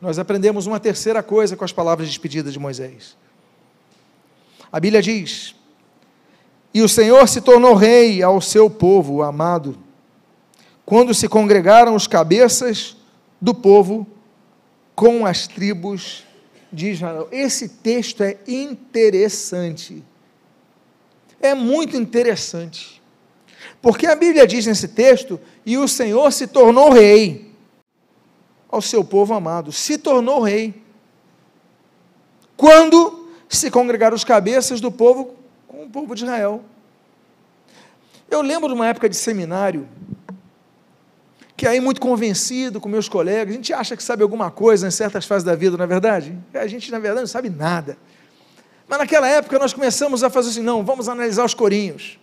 nós 0.00 0.18
aprendemos 0.18 0.66
uma 0.66 0.80
terceira 0.80 1.22
coisa 1.22 1.56
com 1.56 1.64
as 1.64 1.72
palavras 1.72 2.08
de 2.08 2.12
despedida 2.12 2.50
de 2.50 2.58
Moisés. 2.58 3.16
A 4.70 4.80
Bíblia 4.80 5.02
diz: 5.02 5.54
E 6.72 6.82
o 6.82 6.88
Senhor 6.88 7.26
se 7.28 7.40
tornou 7.40 7.74
rei 7.74 8.22
ao 8.22 8.40
seu 8.40 8.68
povo 8.68 9.22
amado 9.22 9.78
quando 10.84 11.12
se 11.12 11.28
congregaram 11.28 11.94
os 11.94 12.06
cabeças 12.06 12.96
do 13.40 13.52
povo 13.52 14.06
com 14.94 15.26
as 15.26 15.46
tribos 15.46 16.24
de 16.72 16.90
Israel. 16.90 17.28
Esse 17.32 17.68
texto 17.68 18.22
é 18.22 18.38
interessante. 18.46 20.02
É 21.40 21.54
muito 21.54 21.96
interessante. 21.96 23.02
Porque 23.82 24.06
a 24.06 24.14
Bíblia 24.14 24.46
diz 24.46 24.66
nesse 24.66 24.88
texto: 24.88 25.40
e 25.64 25.76
o 25.76 25.88
Senhor 25.88 26.32
se 26.32 26.46
tornou 26.46 26.90
rei 26.90 27.52
ao 28.68 28.82
seu 28.82 29.04
povo 29.04 29.34
amado. 29.34 29.72
Se 29.72 29.98
tornou 29.98 30.40
rei. 30.40 30.74
Quando 32.56 33.15
se 33.48 33.70
congregaram 33.70 34.14
os 34.14 34.24
cabeças 34.24 34.80
do 34.80 34.90
povo 34.90 35.34
com 35.66 35.84
o 35.84 35.90
povo 35.90 36.14
de 36.14 36.24
Israel. 36.24 36.64
Eu 38.30 38.42
lembro 38.42 38.68
de 38.68 38.74
uma 38.74 38.86
época 38.86 39.08
de 39.08 39.16
seminário 39.16 39.88
que 41.56 41.66
aí 41.66 41.80
muito 41.80 42.00
convencido 42.00 42.80
com 42.80 42.88
meus 42.88 43.08
colegas, 43.08 43.54
a 43.54 43.56
gente 43.56 43.72
acha 43.72 43.96
que 43.96 44.02
sabe 44.02 44.22
alguma 44.22 44.50
coisa 44.50 44.86
em 44.86 44.90
certas 44.90 45.24
fases 45.24 45.42
da 45.42 45.54
vida, 45.54 45.76
não 45.76 45.84
é 45.84 45.86
verdade? 45.86 46.36
A 46.52 46.66
gente, 46.66 46.90
na 46.90 46.98
verdade, 46.98 47.20
não 47.20 47.26
sabe 47.26 47.48
nada. 47.48 47.96
Mas 48.86 48.98
naquela 48.98 49.26
época 49.26 49.58
nós 49.58 49.72
começamos 49.72 50.22
a 50.22 50.28
fazer 50.28 50.50
assim, 50.50 50.62
não, 50.62 50.84
vamos 50.84 51.08
analisar 51.08 51.44
os 51.44 51.54
corinhos. 51.54 52.18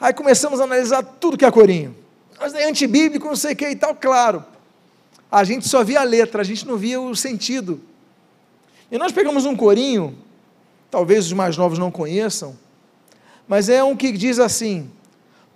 Aí 0.00 0.12
começamos 0.12 0.60
a 0.60 0.64
analisar 0.64 1.02
tudo 1.02 1.38
que 1.38 1.44
é 1.44 1.50
corinho. 1.50 1.94
Mas 2.38 2.52
é 2.54 2.68
antibíblico, 2.68 3.28
não 3.28 3.36
sei 3.36 3.52
o 3.52 3.56
que 3.56 3.68
e 3.68 3.76
tal, 3.76 3.94
claro. 3.94 4.44
A 5.30 5.44
gente 5.44 5.68
só 5.68 5.84
via 5.84 6.00
a 6.00 6.04
letra, 6.04 6.40
a 6.40 6.44
gente 6.44 6.66
não 6.66 6.76
via 6.76 7.00
o 7.00 7.14
sentido. 7.14 7.80
E 8.90 8.98
nós 8.98 9.12
pegamos 9.12 9.44
um 9.44 9.54
corinho, 9.54 10.18
talvez 10.90 11.26
os 11.26 11.32
mais 11.32 11.56
novos 11.56 11.78
não 11.78 11.90
conheçam, 11.90 12.58
mas 13.46 13.68
é 13.68 13.82
um 13.84 13.96
que 13.96 14.12
diz 14.12 14.38
assim: 14.38 14.90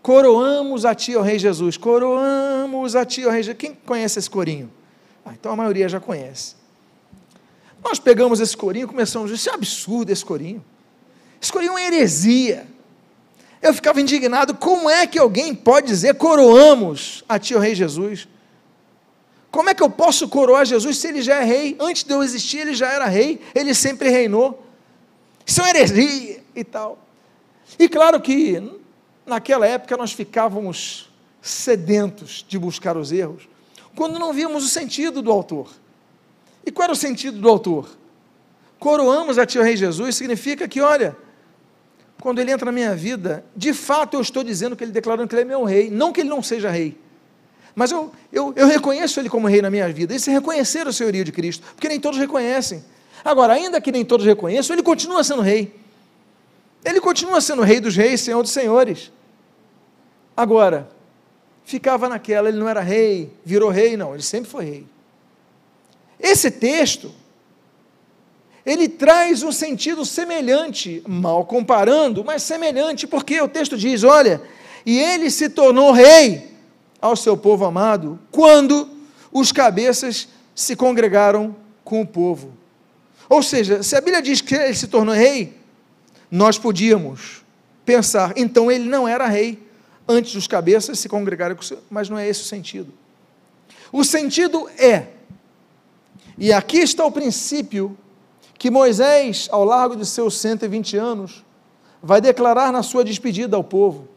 Coroamos 0.03 0.85
a 0.85 0.94
ti, 0.94 1.16
ó 1.16 1.23
Rei 1.23 1.38
Jesus. 1.38 1.77
Coroamos 1.77 2.94
a 2.94 3.05
ti, 3.05 3.25
ó 3.27 3.31
Rei 3.31 3.42
Jesus. 3.42 3.59
Quem 3.59 3.75
conhece 3.75 4.18
esse 4.18 4.29
corinho? 4.29 4.70
Ah, 5.25 5.33
então 5.33 5.51
a 5.53 5.57
maioria 5.57 5.88
já 5.88 5.99
conhece. 5.99 6.57
Nós 7.83 7.99
pegamos 7.99 8.38
esse 8.38 8.57
corinho 8.57 8.85
e 8.85 8.88
começamos 8.88 9.31
a 9.31 9.35
dizer: 9.35 9.40
Isso 9.40 9.51
é 9.51 9.55
absurdo 9.55 10.11
esse 10.11 10.25
corinho. 10.25 10.64
Esse 11.40 11.53
corinho 11.53 11.70
é 11.70 11.73
uma 11.73 11.83
heresia. 11.83 12.66
Eu 13.62 13.73
ficava 13.73 14.01
indignado: 14.01 14.55
como 14.55 14.90
é 14.90 15.07
que 15.07 15.18
alguém 15.18 15.55
pode 15.55 15.87
dizer 15.87 16.14
coroamos 16.14 17.25
a 17.29 17.38
ti, 17.38 17.55
ó 17.55 17.59
Rei 17.59 17.75
Jesus? 17.75 18.29
Como 19.55 19.71
é 19.71 19.75
que 19.75 19.85
eu 19.85 19.88
posso 19.88 20.27
coroar 20.27 20.67
Jesus 20.67 20.99
se 20.99 21.07
ele 21.07 21.23
já 21.23 21.37
é 21.37 21.45
rei? 21.45 21.77
Antes 21.79 22.03
de 22.03 22.12
eu 22.12 22.25
existir, 22.25 22.59
ele 22.59 22.75
já 22.75 22.90
era 22.90 23.07
rei, 23.07 23.40
ele 23.55 23.73
sempre 23.73 24.09
reinou. 24.11 24.67
Isso 25.47 25.61
é 25.61 25.62
uma 25.62 25.71
heresia 25.71 26.43
e 26.57 26.64
tal. 26.64 26.99
E 27.79 27.88
claro 27.88 28.21
que 28.21 28.61
naquela 29.25 29.64
época 29.64 29.97
nós 29.97 30.12
ficávamos 30.12 31.09
sedentos 31.40 32.45
de 32.49 32.59
buscar 32.59 32.97
os 32.97 33.12
erros, 33.12 33.49
quando 33.95 34.19
não 34.19 34.33
víamos 34.33 34.64
o 34.64 34.69
sentido 34.69 35.23
do 35.23 35.31
autor. 35.31 35.71
E 36.67 36.73
qual 36.73 36.87
era 36.87 36.93
o 36.93 36.97
sentido 36.97 37.38
do 37.38 37.49
autor? 37.49 37.88
Coroamos 38.81 39.38
a 39.38 39.47
Ti, 39.47 39.61
Rei 39.61 39.77
Jesus, 39.77 40.17
significa 40.17 40.67
que, 40.67 40.81
olha, 40.81 41.17
quando 42.21 42.40
ele 42.40 42.51
entra 42.51 42.67
na 42.67 42.73
minha 42.73 42.97
vida, 42.97 43.45
de 43.55 43.73
fato 43.73 44.14
eu 44.14 44.21
estou 44.21 44.43
dizendo 44.43 44.75
que 44.75 44.83
ele 44.83 44.90
declarando 44.90 45.29
que 45.29 45.35
ele 45.37 45.43
é 45.43 45.45
meu 45.45 45.62
rei, 45.62 45.90
não 45.90 46.12
que 46.12 46.23
ele 46.23 46.29
não 46.29 46.43
seja 46.43 46.73
rei. 46.73 47.04
Mas 47.75 47.91
eu, 47.91 48.13
eu, 48.33 48.53
eu 48.55 48.67
reconheço 48.67 49.19
ele 49.19 49.29
como 49.29 49.49
rei 49.49 49.61
na 49.61 49.71
minha 49.71 49.93
vida. 49.93 50.15
Esse 50.15 50.31
é 50.31 50.33
reconhecer 50.33 50.87
o 50.87 50.93
senhorio 50.93 51.25
de 51.25 51.33
Cristo, 51.33 51.65
porque 51.75 51.89
nem 51.89 51.99
todos 51.99 52.19
reconhecem. 52.19 52.85
Agora, 53.25 53.55
ainda 53.55 53.81
que 53.81 53.91
nem 53.91 54.05
todos 54.05 54.25
reconheçam, 54.25 54.75
ele 54.75 54.83
continua 54.83 55.25
sendo 55.25 55.43
rei. 55.43 55.75
Ele 56.85 57.01
continua 57.01 57.41
sendo 57.41 57.63
rei 57.63 57.81
dos 57.81 57.97
reis, 57.97 58.21
senhor 58.21 58.43
dos 58.43 58.53
senhores. 58.53 59.11
Agora, 60.37 60.89
ficava 61.65 62.09
naquela, 62.09 62.49
ele 62.49 62.59
não 62.59 62.69
era 62.69 62.81
rei, 62.81 63.33
virou 63.45 63.71
rei, 63.71 63.97
não, 63.97 64.13
ele 64.13 64.23
sempre 64.23 64.51
foi 64.51 64.65
rei. 64.65 64.87
Esse 66.21 66.51
texto, 66.51 67.13
ele 68.65 68.89
traz 68.89 69.43
um 69.43 69.51
sentido 69.51 70.05
semelhante, 70.05 71.03
mal 71.09 71.45
comparando, 71.45 72.23
mas 72.23 72.43
semelhante, 72.43 73.07
porque 73.07 73.41
o 73.41 73.49
texto 73.49 73.77
diz: 73.77 74.05
olha, 74.05 74.41
e 74.87 74.99
ele 74.99 75.31
se 75.31 75.49
tornou 75.49 75.91
rei 75.91 76.54
ao 77.05 77.14
seu 77.14 77.37
povo 77.37 77.67
amado, 77.67 78.19
quando 78.31 78.88
os 79.31 79.53
cabeças 79.53 80.27
se 80.55 80.75
congregaram 80.75 81.55
com 81.85 82.01
o 82.01 82.07
povo. 82.07 82.55
Ou 83.29 83.43
seja, 83.43 83.83
se 83.83 83.95
a 83.95 84.01
Bíblia 84.01 84.23
diz 84.23 84.40
que 84.40 84.55
ele 84.55 84.73
se 84.73 84.87
tornou 84.87 85.14
rei, 85.14 85.55
nós 86.31 86.59
podíamos 86.59 87.45
pensar, 87.85 88.33
então 88.37 88.73
ele 88.73 88.88
não 88.88 89.07
era 89.07 89.27
rei 89.27 89.62
antes 90.09 90.33
dos 90.33 90.47
cabeças 90.47 90.99
se 90.99 91.07
congregarem 91.07 91.55
com 91.55 91.61
o 91.61 91.64
Senhor, 91.64 91.83
mas 91.90 92.09
não 92.09 92.17
é 92.17 92.27
esse 92.27 92.40
o 92.40 92.45
sentido. 92.47 92.90
O 93.93 94.03
sentido 94.03 94.67
é, 94.79 95.09
e 96.38 96.55
aqui 96.55 96.79
está 96.79 97.05
o 97.05 97.12
princípio 97.12 97.99
que 98.59 98.71
Moisés, 98.71 99.47
ao 99.53 99.62
largo 99.62 99.95
de 99.95 100.07
seus 100.07 100.38
120 100.38 100.97
anos, 100.97 101.45
vai 102.03 102.23
declarar 102.23 102.73
na 102.73 102.83
sua 102.83 103.05
despedida 103.05 103.59
ao 103.59 103.62
povo. 103.62 104.09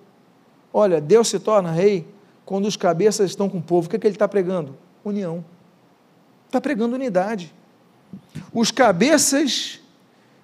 Olha, 0.71 1.01
Deus 1.01 1.27
se 1.27 1.37
torna 1.37 1.69
rei 1.69 2.07
quando 2.47 2.65
os 2.65 2.77
cabeças 2.77 3.29
estão 3.29 3.49
com 3.49 3.57
o 3.57 3.61
povo. 3.61 3.87
O 3.87 3.89
que, 3.89 3.97
é 3.97 3.99
que 3.99 4.07
ele 4.07 4.15
está 4.15 4.25
pregando? 4.25 4.73
União. 5.03 5.43
Está 6.45 6.61
pregando 6.61 6.95
unidade. 6.95 7.53
Os 8.53 8.71
cabeças 8.71 9.81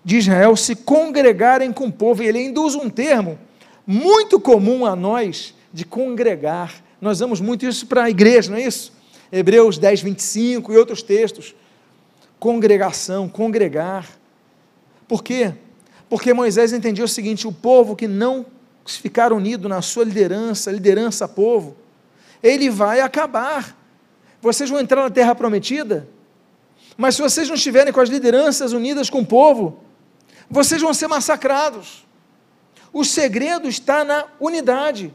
de 0.03 0.17
Israel 0.17 0.53
se 0.57 0.75
congregarem 0.75 1.71
com 1.71 1.85
o 1.85 1.91
povo. 1.91 2.21
E 2.21 2.27
ele 2.27 2.39
ainda 2.39 2.59
usa 2.59 2.77
um 2.77 2.89
termo 2.89 3.39
muito 3.87 4.37
comum 4.37 4.85
a 4.85 4.97
nós 4.97 5.55
de 5.71 5.85
congregar. 5.85 6.83
Nós 6.99 7.19
damos 7.19 7.39
muito 7.39 7.65
isso 7.65 7.87
para 7.87 8.03
a 8.03 8.09
igreja, 8.09 8.51
não 8.51 8.57
é 8.57 8.63
isso? 8.63 8.91
Hebreus 9.31 9.77
10, 9.77 10.01
25 10.01 10.73
e 10.73 10.77
outros 10.77 11.01
textos. 11.01 11.55
Congregação, 12.37 13.29
congregar. 13.29 14.09
Por 15.07 15.23
quê? 15.23 15.53
Porque 16.09 16.33
Moisés 16.33 16.73
entendia 16.73 17.05
o 17.05 17.07
seguinte: 17.07 17.47
o 17.47 17.53
povo 17.53 17.95
que 17.95 18.09
não 18.09 18.45
ficar 18.85 19.31
unido 19.31 19.69
na 19.69 19.81
sua 19.81 20.03
liderança, 20.03 20.69
liderança 20.69 21.29
povo, 21.29 21.77
ele 22.43 22.69
vai 22.69 22.99
acabar. 22.99 23.75
Vocês 24.41 24.69
vão 24.69 24.81
entrar 24.81 25.01
na 25.01 25.09
terra 25.09 25.33
prometida, 25.33 26.09
mas 26.97 27.15
se 27.15 27.21
vocês 27.21 27.47
não 27.47 27.55
estiverem 27.55 27.93
com 27.93 28.01
as 28.01 28.09
lideranças 28.09 28.73
unidas 28.73 29.09
com 29.09 29.21
o 29.21 29.25
povo, 29.25 29.79
vocês 30.49 30.81
vão 30.81 30.93
ser 30.93 31.07
massacrados. 31.07 32.05
O 32.91 33.03
segredo 33.05 33.67
está 33.67 34.03
na 34.03 34.25
unidade. 34.39 35.13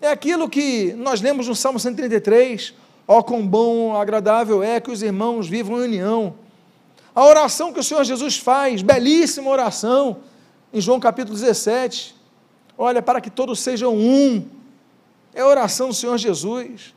É 0.00 0.08
aquilo 0.08 0.48
que 0.48 0.94
nós 0.96 1.20
lemos 1.20 1.48
no 1.48 1.54
Salmo 1.54 1.80
133: 1.80 2.72
Ó, 3.06 3.18
oh, 3.18 3.24
quão 3.24 3.46
bom, 3.46 3.96
agradável 3.96 4.62
é 4.62 4.80
que 4.80 4.90
os 4.90 5.02
irmãos 5.02 5.48
vivam 5.48 5.80
em 5.80 5.84
união. 5.84 6.34
A 7.14 7.24
oração 7.24 7.72
que 7.72 7.80
o 7.80 7.82
Senhor 7.82 8.04
Jesus 8.04 8.38
faz, 8.38 8.80
belíssima 8.80 9.50
oração, 9.50 10.18
em 10.72 10.80
João 10.80 11.00
capítulo 11.00 11.36
17. 11.36 12.14
Olha, 12.76 13.02
para 13.02 13.20
que 13.20 13.28
todos 13.28 13.58
sejam 13.58 13.94
um. 13.96 14.57
É 15.38 15.40
a 15.40 15.46
oração 15.46 15.86
do 15.86 15.94
Senhor 15.94 16.18
Jesus. 16.18 16.92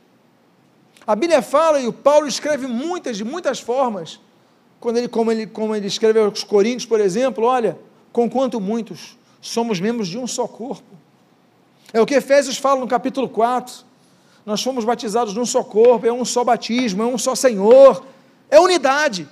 A 1.06 1.14
Bíblia 1.14 1.40
fala 1.40 1.78
e 1.78 1.86
o 1.86 1.92
Paulo 1.92 2.26
escreve 2.26 2.66
muitas, 2.66 3.16
de 3.16 3.22
muitas 3.22 3.60
formas. 3.60 4.18
Quando 4.80 4.96
ele, 4.96 5.06
como, 5.06 5.30
ele, 5.30 5.46
como 5.46 5.76
ele 5.76 5.86
escreve 5.86 6.18
aos 6.18 6.42
Coríntios, 6.42 6.84
por 6.84 6.98
exemplo, 6.98 7.44
olha, 7.44 7.78
conquanto 8.12 8.60
muitos 8.60 9.16
somos 9.40 9.78
membros 9.78 10.08
de 10.08 10.18
um 10.18 10.26
só 10.26 10.48
corpo. 10.48 10.82
É 11.92 12.00
o 12.00 12.04
que 12.04 12.16
Efésios 12.16 12.58
fala 12.58 12.80
no 12.80 12.88
capítulo 12.88 13.28
4. 13.28 13.84
Nós 14.44 14.60
fomos 14.60 14.84
batizados 14.84 15.34
num 15.34 15.46
só 15.46 15.62
corpo, 15.62 16.04
é 16.04 16.12
um 16.12 16.24
só 16.24 16.42
batismo, 16.42 17.00
é 17.00 17.06
um 17.06 17.16
só 17.16 17.36
Senhor, 17.36 18.04
é 18.50 18.58
unidade. 18.58 19.28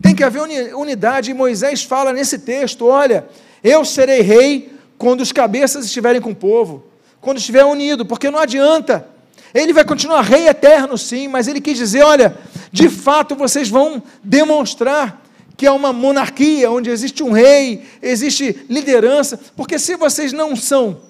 Tem 0.00 0.14
que 0.14 0.22
haver 0.22 0.42
unidade, 0.76 1.32
e 1.32 1.34
Moisés 1.34 1.82
fala 1.82 2.12
nesse 2.12 2.38
texto: 2.38 2.86
olha, 2.86 3.28
eu 3.64 3.84
serei 3.84 4.20
rei 4.20 4.72
quando 4.96 5.22
os 5.22 5.32
cabeças 5.32 5.84
estiverem 5.84 6.20
com 6.20 6.30
o 6.30 6.36
povo, 6.36 6.84
quando 7.26 7.38
estiver 7.38 7.64
unido, 7.64 8.06
porque 8.06 8.30
não 8.30 8.38
adianta. 8.38 9.04
Ele 9.52 9.72
vai 9.72 9.84
continuar 9.84 10.20
rei 10.20 10.46
eterno, 10.46 10.96
sim, 10.96 11.26
mas 11.26 11.48
ele 11.48 11.60
quis 11.60 11.76
dizer: 11.76 12.04
olha, 12.04 12.38
de 12.70 12.88
fato 12.88 13.34
vocês 13.34 13.68
vão 13.68 14.00
demonstrar 14.22 15.24
que 15.56 15.66
é 15.66 15.70
uma 15.72 15.92
monarquia 15.92 16.70
onde 16.70 16.88
existe 16.88 17.24
um 17.24 17.32
rei, 17.32 17.84
existe 18.00 18.64
liderança, 18.70 19.40
porque 19.56 19.76
se 19.76 19.96
vocês 19.96 20.32
não 20.32 20.54
são 20.54 21.00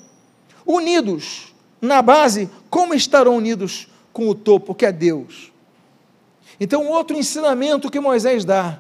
unidos 0.65 1.55
na 1.83 2.01
base, 2.01 2.49
como 2.71 2.95
estarão 2.95 3.37
unidos 3.37 3.87
com 4.11 4.27
o 4.27 4.35
topo, 4.35 4.75
que 4.75 4.87
é 4.87 4.93
Deus? 4.93 5.53
Então, 6.59 6.87
outro 6.87 7.15
ensinamento 7.15 7.91
que 7.91 8.01
Moisés 8.01 8.43
dá 8.43 8.79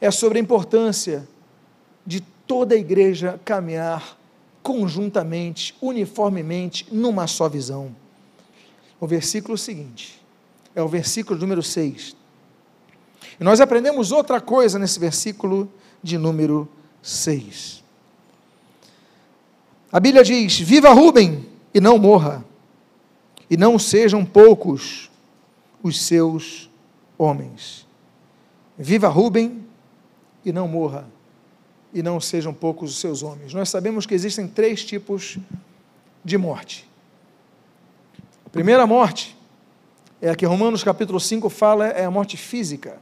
é 0.00 0.10
sobre 0.10 0.38
a 0.38 0.40
importância 0.40 1.28
de 2.06 2.22
toda 2.46 2.74
a 2.74 2.78
igreja 2.78 3.38
caminhar 3.44 4.17
conjuntamente, 4.62 5.74
uniformemente, 5.80 6.86
numa 6.90 7.26
só 7.26 7.48
visão. 7.48 7.94
O 9.00 9.06
versículo 9.06 9.56
seguinte 9.56 10.20
é 10.74 10.82
o 10.82 10.88
versículo 10.88 11.38
número 11.38 11.62
6. 11.62 12.16
E 13.40 13.44
nós 13.44 13.60
aprendemos 13.60 14.12
outra 14.12 14.40
coisa 14.40 14.78
nesse 14.78 14.98
versículo 14.98 15.70
de 16.02 16.18
número 16.18 16.68
6. 17.02 17.82
A 19.90 20.00
Bíblia 20.00 20.22
diz: 20.22 20.58
Viva 20.58 20.92
Rubem 20.92 21.46
e 21.72 21.80
não 21.80 21.98
morra, 21.98 22.44
e 23.48 23.56
não 23.56 23.78
sejam 23.78 24.24
poucos 24.24 25.10
os 25.82 26.00
seus 26.00 26.68
homens. 27.16 27.86
Viva 28.76 29.08
Rubem 29.08 29.64
e 30.44 30.52
não 30.52 30.68
morra, 30.68 31.08
e 31.92 32.02
não 32.02 32.20
sejam 32.20 32.52
poucos 32.52 32.90
os 32.90 32.98
seus 32.98 33.22
homens. 33.22 33.54
Nós 33.54 33.68
sabemos 33.68 34.06
que 34.06 34.14
existem 34.14 34.46
três 34.46 34.84
tipos 34.84 35.38
de 36.24 36.36
morte. 36.36 36.88
A 38.44 38.50
primeira 38.50 38.86
morte 38.86 39.36
é 40.20 40.30
a 40.30 40.36
que 40.36 40.44
Romanos 40.44 40.82
capítulo 40.82 41.20
5 41.20 41.48
fala, 41.48 41.88
é 41.88 42.04
a 42.04 42.10
morte 42.10 42.36
física. 42.36 42.98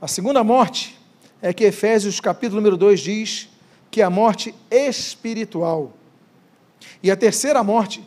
A 0.00 0.08
segunda 0.08 0.42
morte 0.44 0.98
é 1.40 1.52
que 1.52 1.64
Efésios 1.64 2.20
capítulo 2.20 2.60
número 2.60 2.76
2 2.76 3.00
diz 3.00 3.48
que 3.90 4.00
é 4.00 4.04
a 4.04 4.10
morte 4.10 4.54
espiritual. 4.70 5.92
E 7.02 7.10
a 7.10 7.16
terceira 7.16 7.62
morte 7.62 8.04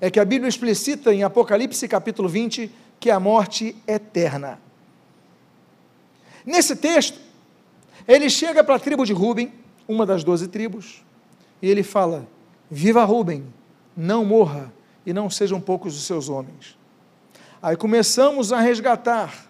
é 0.00 0.10
que 0.10 0.20
a 0.20 0.24
Bíblia 0.24 0.48
explicita 0.48 1.14
em 1.14 1.22
Apocalipse 1.22 1.86
capítulo 1.88 2.28
20 2.28 2.70
que 2.98 3.08
é 3.08 3.12
a 3.12 3.20
morte 3.20 3.74
eterna. 3.86 4.60
Nesse 6.44 6.76
texto, 6.76 7.18
ele 8.10 8.28
chega 8.28 8.62
para 8.64 8.74
a 8.74 8.78
tribo 8.78 9.06
de 9.06 9.12
Ruben, 9.12 9.52
uma 9.86 10.04
das 10.04 10.24
doze 10.24 10.48
tribos, 10.48 11.04
e 11.62 11.70
ele 11.70 11.84
fala: 11.84 12.26
Viva 12.68 13.04
Ruben, 13.04 13.46
não 13.96 14.24
morra, 14.24 14.72
e 15.06 15.12
não 15.12 15.30
sejam 15.30 15.60
poucos 15.60 15.96
os 15.96 16.02
seus 16.02 16.28
homens. 16.28 16.76
Aí 17.62 17.76
começamos 17.76 18.52
a 18.52 18.58
resgatar 18.58 19.48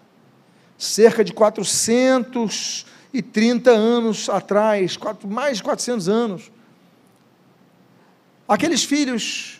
cerca 0.77 1.23
de 1.23 1.33
430 1.33 3.71
anos 3.71 4.29
atrás, 4.29 4.95
mais 5.25 5.57
de 5.57 5.63
400 5.63 6.07
anos, 6.07 6.51
aqueles 8.47 8.83
filhos 8.83 9.59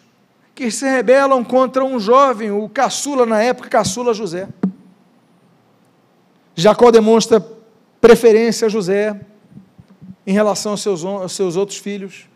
que 0.53 0.69
se 0.69 0.87
rebelam 0.87 1.43
contra 1.43 1.83
um 1.83 1.99
jovem, 1.99 2.51
o 2.51 2.69
caçula 2.69 3.25
na 3.25 3.41
época, 3.41 3.67
caçula 3.67 4.13
José. 4.13 4.47
Jacó 6.55 6.91
demonstra 6.91 7.43
preferência 8.01 8.65
a 8.65 8.69
José 8.69 9.17
em 10.27 10.33
relação 10.33 10.73
aos 10.73 10.81
seus, 10.81 11.05
aos 11.05 11.31
seus 11.31 11.55
outros 11.55 11.77
filhos. 11.77 12.27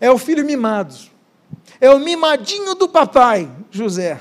É 0.00 0.10
o 0.10 0.16
filho 0.16 0.44
mimado, 0.44 0.94
é 1.80 1.90
o 1.90 1.98
mimadinho 1.98 2.74
do 2.74 2.88
papai, 2.88 3.50
José. 3.70 4.20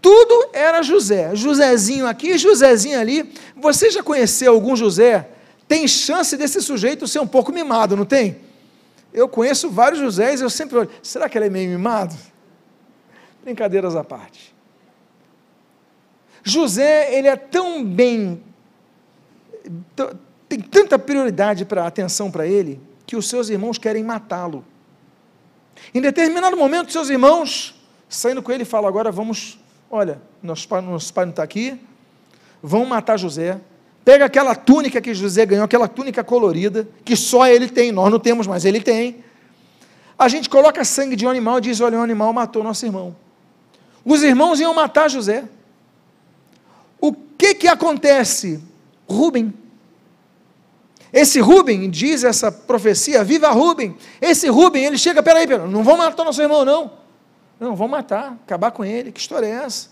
Tudo 0.00 0.50
era 0.52 0.82
José. 0.82 1.34
Josézinho 1.36 2.08
aqui, 2.08 2.36
Josézinho 2.36 2.98
ali. 2.98 3.32
Você 3.56 3.88
já 3.88 4.02
conheceu 4.02 4.52
algum 4.52 4.74
José? 4.74 5.28
Tem 5.68 5.86
chance 5.86 6.36
desse 6.36 6.60
sujeito 6.60 7.06
ser 7.06 7.20
um 7.20 7.26
pouco 7.26 7.52
mimado, 7.52 7.96
não 7.96 8.04
tem? 8.04 8.40
Eu 9.14 9.28
conheço 9.28 9.70
vários 9.70 10.00
Josés 10.00 10.40
e 10.40 10.44
eu 10.44 10.50
sempre 10.50 10.76
olho, 10.76 10.90
será 11.02 11.28
que 11.28 11.38
ele 11.38 11.46
é 11.46 11.50
meio 11.50 11.70
mimado? 11.70 12.16
Brincadeiras 13.44 13.94
à 13.94 14.02
parte. 14.02 14.51
José, 16.42 17.14
ele 17.16 17.28
é 17.28 17.36
tão 17.36 17.84
bem, 17.84 18.42
tem 20.48 20.60
tanta 20.60 20.98
prioridade 20.98 21.64
para 21.64 21.86
atenção 21.86 22.30
para 22.30 22.46
ele, 22.46 22.80
que 23.06 23.16
os 23.16 23.28
seus 23.28 23.48
irmãos 23.48 23.78
querem 23.78 24.02
matá-lo. 24.02 24.64
Em 25.94 26.00
determinado 26.00 26.56
momento, 26.56 26.92
seus 26.92 27.08
irmãos, 27.08 27.74
saindo 28.08 28.42
com 28.42 28.52
ele, 28.52 28.64
falam: 28.64 28.88
agora 28.88 29.10
vamos 29.10 29.58
Olha, 29.94 30.22
nosso 30.42 30.66
pai, 30.66 30.80
nosso 30.80 31.12
pai 31.12 31.26
não 31.26 31.32
está 31.32 31.42
aqui, 31.42 31.78
vão 32.62 32.86
matar 32.86 33.18
José. 33.18 33.60
Pega 34.02 34.24
aquela 34.24 34.54
túnica 34.54 35.02
que 35.02 35.12
José 35.12 35.44
ganhou, 35.44 35.66
aquela 35.66 35.86
túnica 35.86 36.24
colorida, 36.24 36.88
que 37.04 37.14
só 37.14 37.46
ele 37.46 37.68
tem, 37.68 37.92
nós 37.92 38.10
não 38.10 38.18
temos, 38.18 38.46
mas 38.46 38.64
ele 38.64 38.80
tem. 38.80 39.22
A 40.18 40.28
gente 40.28 40.48
coloca 40.48 40.82
sangue 40.82 41.14
de 41.14 41.26
um 41.26 41.28
animal 41.28 41.58
e 41.58 41.60
diz: 41.60 41.82
olha, 41.82 41.98
um 41.98 42.02
animal 42.02 42.32
matou 42.32 42.64
nosso 42.64 42.86
irmão. 42.86 43.14
Os 44.02 44.22
irmãos 44.22 44.60
iam 44.60 44.72
matar 44.72 45.10
José. 45.10 45.44
Que 47.42 47.56
que 47.56 47.66
acontece? 47.66 48.62
Rubem. 49.04 49.52
Esse 51.12 51.40
Rubem, 51.40 51.90
diz 51.90 52.22
essa 52.22 52.52
profecia, 52.52 53.24
viva 53.24 53.48
Rubem. 53.48 53.96
Esse 54.20 54.48
Rubem, 54.48 54.84
ele 54.84 54.96
chega, 54.96 55.24
peraí, 55.24 55.44
peraí, 55.44 55.68
não 55.68 55.82
vão 55.82 55.96
matar 55.96 56.22
nosso 56.22 56.40
irmão, 56.40 56.64
não. 56.64 56.92
Não, 57.58 57.74
vão 57.74 57.88
matar, 57.88 58.38
acabar 58.44 58.70
com 58.70 58.84
ele. 58.84 59.10
Que 59.10 59.18
história 59.18 59.46
é 59.46 59.64
essa? 59.64 59.88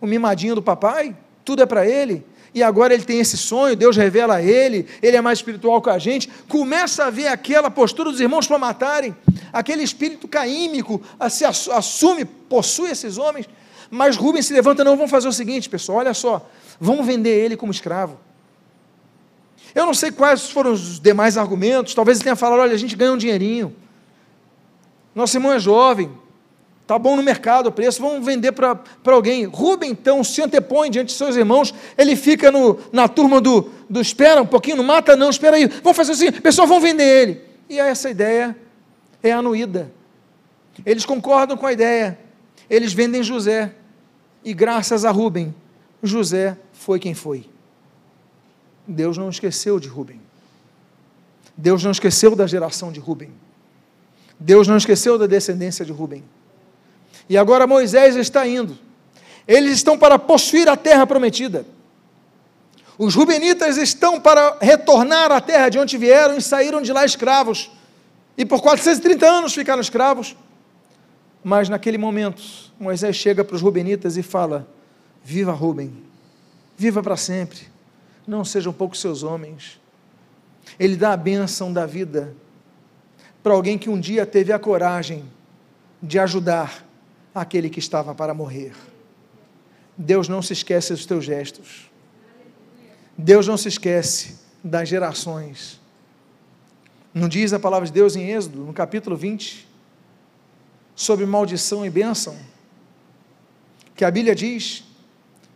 O 0.00 0.06
mimadinho 0.06 0.54
do 0.54 0.62
papai? 0.62 1.14
Tudo 1.44 1.62
é 1.62 1.66
para 1.66 1.86
ele? 1.86 2.24
E 2.54 2.62
agora 2.62 2.94
ele 2.94 3.04
tem 3.04 3.20
esse 3.20 3.36
sonho, 3.36 3.76
Deus 3.76 3.94
revela 3.94 4.36
a 4.36 4.42
ele, 4.42 4.86
ele 5.02 5.14
é 5.14 5.20
mais 5.20 5.40
espiritual 5.40 5.82
que 5.82 5.90
a 5.90 5.98
gente. 5.98 6.30
Começa 6.48 7.04
a 7.04 7.10
ver 7.10 7.28
aquela 7.28 7.70
postura 7.70 8.10
dos 8.10 8.18
irmãos 8.18 8.46
para 8.46 8.58
matarem, 8.58 9.14
aquele 9.52 9.82
espírito 9.82 10.26
caímico 10.26 11.02
se 11.28 11.44
assume, 11.44 12.24
possui 12.24 12.90
esses 12.92 13.18
homens. 13.18 13.46
Mas 13.90 14.16
Rubens 14.16 14.46
se 14.46 14.54
levanta, 14.54 14.82
não, 14.82 14.96
vamos 14.96 15.10
fazer 15.10 15.28
o 15.28 15.32
seguinte, 15.32 15.68
pessoal, 15.68 15.98
olha 15.98 16.14
só, 16.14 16.48
vamos 16.80 17.06
vender 17.06 17.30
ele 17.30 17.56
como 17.56 17.72
escravo. 17.72 18.18
Eu 19.74 19.86
não 19.86 19.94
sei 19.94 20.10
quais 20.10 20.50
foram 20.50 20.72
os 20.72 20.98
demais 20.98 21.36
argumentos, 21.36 21.94
talvez 21.94 22.18
ele 22.18 22.24
tenha 22.24 22.36
falado, 22.36 22.60
olha, 22.60 22.74
a 22.74 22.78
gente 22.78 22.96
ganha 22.96 23.12
um 23.12 23.16
dinheirinho. 23.16 23.74
Nosso 25.14 25.36
irmão 25.36 25.52
é 25.52 25.58
jovem, 25.58 26.10
Está 26.88 26.98
bom 26.98 27.16
no 27.16 27.22
mercado 27.22 27.66
o 27.66 27.70
preço, 27.70 28.00
vamos 28.00 28.24
vender 28.24 28.50
para 28.52 28.80
alguém. 29.04 29.44
Rubem, 29.44 29.90
então, 29.90 30.24
se 30.24 30.40
antepõe 30.40 30.90
diante 30.90 31.08
de 31.08 31.12
seus 31.12 31.36
irmãos, 31.36 31.74
ele 31.98 32.16
fica 32.16 32.50
no, 32.50 32.78
na 32.90 33.06
turma 33.06 33.42
do, 33.42 33.70
do 33.90 34.00
espera 34.00 34.40
um 34.40 34.46
pouquinho, 34.46 34.78
não 34.78 34.84
mata 34.84 35.14
não, 35.14 35.28
espera 35.28 35.58
aí, 35.58 35.66
vamos 35.66 35.94
fazer 35.94 36.12
assim, 36.12 36.32
pessoal, 36.32 36.66
vão 36.66 36.80
vender 36.80 37.04
ele. 37.04 37.42
E 37.68 37.78
essa 37.78 38.08
ideia 38.08 38.56
é 39.22 39.30
anuída. 39.30 39.92
Eles 40.86 41.04
concordam 41.04 41.58
com 41.58 41.66
a 41.66 41.74
ideia, 41.74 42.18
eles 42.70 42.94
vendem 42.94 43.22
José, 43.22 43.70
e 44.42 44.54
graças 44.54 45.04
a 45.04 45.10
Rubem, 45.10 45.54
José 46.02 46.56
foi 46.72 46.98
quem 46.98 47.14
foi. 47.14 47.48
Deus 48.86 49.18
não 49.18 49.28
esqueceu 49.28 49.78
de 49.78 49.88
Rubem. 49.88 50.20
Deus 51.56 51.82
não 51.82 51.90
esqueceu 51.90 52.36
da 52.36 52.46
geração 52.46 52.92
de 52.92 53.00
Rubem. 53.00 53.32
Deus 54.38 54.68
não 54.68 54.76
esqueceu 54.76 55.18
da 55.18 55.26
descendência 55.26 55.84
de 55.84 55.92
Rubem. 55.92 56.24
E 57.28 57.36
agora 57.36 57.66
Moisés 57.66 58.16
está 58.16 58.46
indo. 58.46 58.78
Eles 59.46 59.72
estão 59.72 59.98
para 59.98 60.18
possuir 60.18 60.68
a 60.68 60.76
terra 60.76 61.06
prometida. 61.06 61.66
Os 62.98 63.14
rubenitas 63.14 63.76
estão 63.76 64.20
para 64.20 64.58
retornar 64.60 65.30
à 65.30 65.40
terra 65.40 65.68
de 65.68 65.78
onde 65.78 65.96
vieram 65.96 66.36
e 66.36 66.42
saíram 66.42 66.82
de 66.82 66.92
lá 66.92 67.04
escravos. 67.04 67.70
E 68.36 68.44
por 68.44 68.60
430 68.60 69.26
anos 69.26 69.54
ficaram 69.54 69.80
escravos. 69.80 70.36
Mas 71.42 71.68
naquele 71.68 71.98
momento, 71.98 72.42
Moisés 72.78 73.16
chega 73.16 73.44
para 73.44 73.54
os 73.56 73.62
Rubenitas 73.62 74.16
e 74.16 74.22
fala: 74.22 74.68
Viva 75.24 75.52
Rubem, 75.52 75.92
viva 76.76 77.02
para 77.02 77.16
sempre, 77.16 77.68
não 78.26 78.44
sejam 78.44 78.72
poucos 78.72 79.00
seus 79.00 79.22
homens. 79.22 79.80
Ele 80.78 80.96
dá 80.96 81.12
a 81.12 81.16
bênção 81.16 81.72
da 81.72 81.86
vida 81.86 82.34
para 83.42 83.52
alguém 83.52 83.78
que 83.78 83.88
um 83.88 83.98
dia 83.98 84.26
teve 84.26 84.52
a 84.52 84.58
coragem 84.58 85.24
de 86.02 86.18
ajudar 86.18 86.84
aquele 87.34 87.70
que 87.70 87.78
estava 87.78 88.14
para 88.14 88.34
morrer. 88.34 88.72
Deus 89.96 90.28
não 90.28 90.40
se 90.40 90.52
esquece 90.52 90.92
dos 90.92 91.06
teus 91.06 91.24
gestos. 91.24 91.90
Deus 93.16 93.48
não 93.48 93.56
se 93.56 93.68
esquece 93.68 94.38
das 94.62 94.88
gerações. 94.88 95.80
Não 97.12 97.28
diz 97.28 97.52
a 97.52 97.58
palavra 97.58 97.86
de 97.86 97.92
Deus 97.92 98.14
em 98.14 98.30
Êxodo, 98.30 98.60
no 98.64 98.72
capítulo 98.72 99.16
20, 99.16 99.66
sobre 100.94 101.26
maldição 101.26 101.84
e 101.84 101.90
bênção? 101.90 102.36
Que 103.96 104.04
a 104.04 104.10
Bíblia 104.10 104.34
diz 104.34 104.84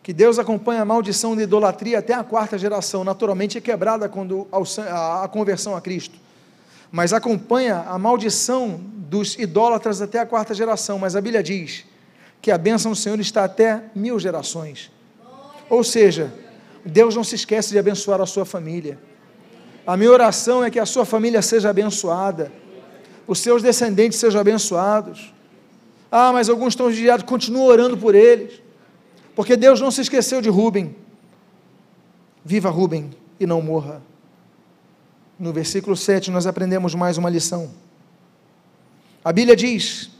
que 0.02 0.12
Deus 0.12 0.38
acompanha 0.38 0.82
a 0.82 0.84
maldição 0.84 1.36
de 1.36 1.42
idolatria 1.42 2.00
até 2.00 2.12
a 2.12 2.24
quarta 2.24 2.58
geração, 2.58 3.04
naturalmente 3.04 3.56
é 3.56 3.60
quebrada 3.60 4.08
quando 4.08 4.48
a 4.50 5.28
conversão 5.28 5.76
a 5.76 5.80
Cristo. 5.80 6.18
Mas 6.90 7.12
acompanha 7.12 7.84
a 7.86 7.96
maldição 7.98 8.80
dos 9.12 9.38
idólatras 9.38 10.02
até 10.02 10.18
a 10.18 10.26
quarta 10.26 10.52
geração. 10.52 10.98
Mas 10.98 11.14
a 11.14 11.20
Bíblia 11.20 11.42
diz 11.42 11.84
que 12.42 12.50
a 12.50 12.58
bênção 12.58 12.90
do 12.90 12.96
Senhor 12.96 13.18
está 13.20 13.44
até 13.44 13.84
mil 13.94 14.18
gerações. 14.18 14.90
Ou 15.70 15.84
seja, 15.84 16.32
Deus 16.84 17.14
não 17.14 17.22
se 17.22 17.36
esquece 17.36 17.70
de 17.70 17.78
abençoar 17.78 18.20
a 18.20 18.26
sua 18.26 18.44
família. 18.44 18.98
A 19.86 19.96
minha 19.96 20.10
oração 20.10 20.62
é 20.64 20.70
que 20.70 20.78
a 20.78 20.86
sua 20.86 21.04
família 21.04 21.40
seja 21.40 21.70
abençoada, 21.70 22.52
os 23.26 23.38
seus 23.38 23.62
descendentes 23.62 24.18
sejam 24.18 24.40
abençoados. 24.40 25.32
Ah, 26.10 26.32
mas 26.32 26.48
alguns 26.48 26.72
estão 26.74 26.88
desviados, 26.88 27.24
continua 27.24 27.64
orando 27.64 27.96
por 27.96 28.14
eles, 28.14 28.60
porque 29.34 29.56
Deus 29.56 29.80
não 29.80 29.90
se 29.90 30.00
esqueceu 30.00 30.40
de 30.40 30.48
Rubem. 30.48 30.94
Viva 32.44 32.70
Rubem 32.70 33.10
e 33.38 33.46
não 33.46 33.62
morra. 33.62 34.02
No 35.38 35.52
versículo 35.52 35.96
7 35.96 36.30
nós 36.30 36.46
aprendemos 36.46 36.94
mais 36.94 37.18
uma 37.18 37.30
lição. 37.30 37.70
A 39.24 39.32
Bíblia 39.32 39.56
diz 39.56 40.12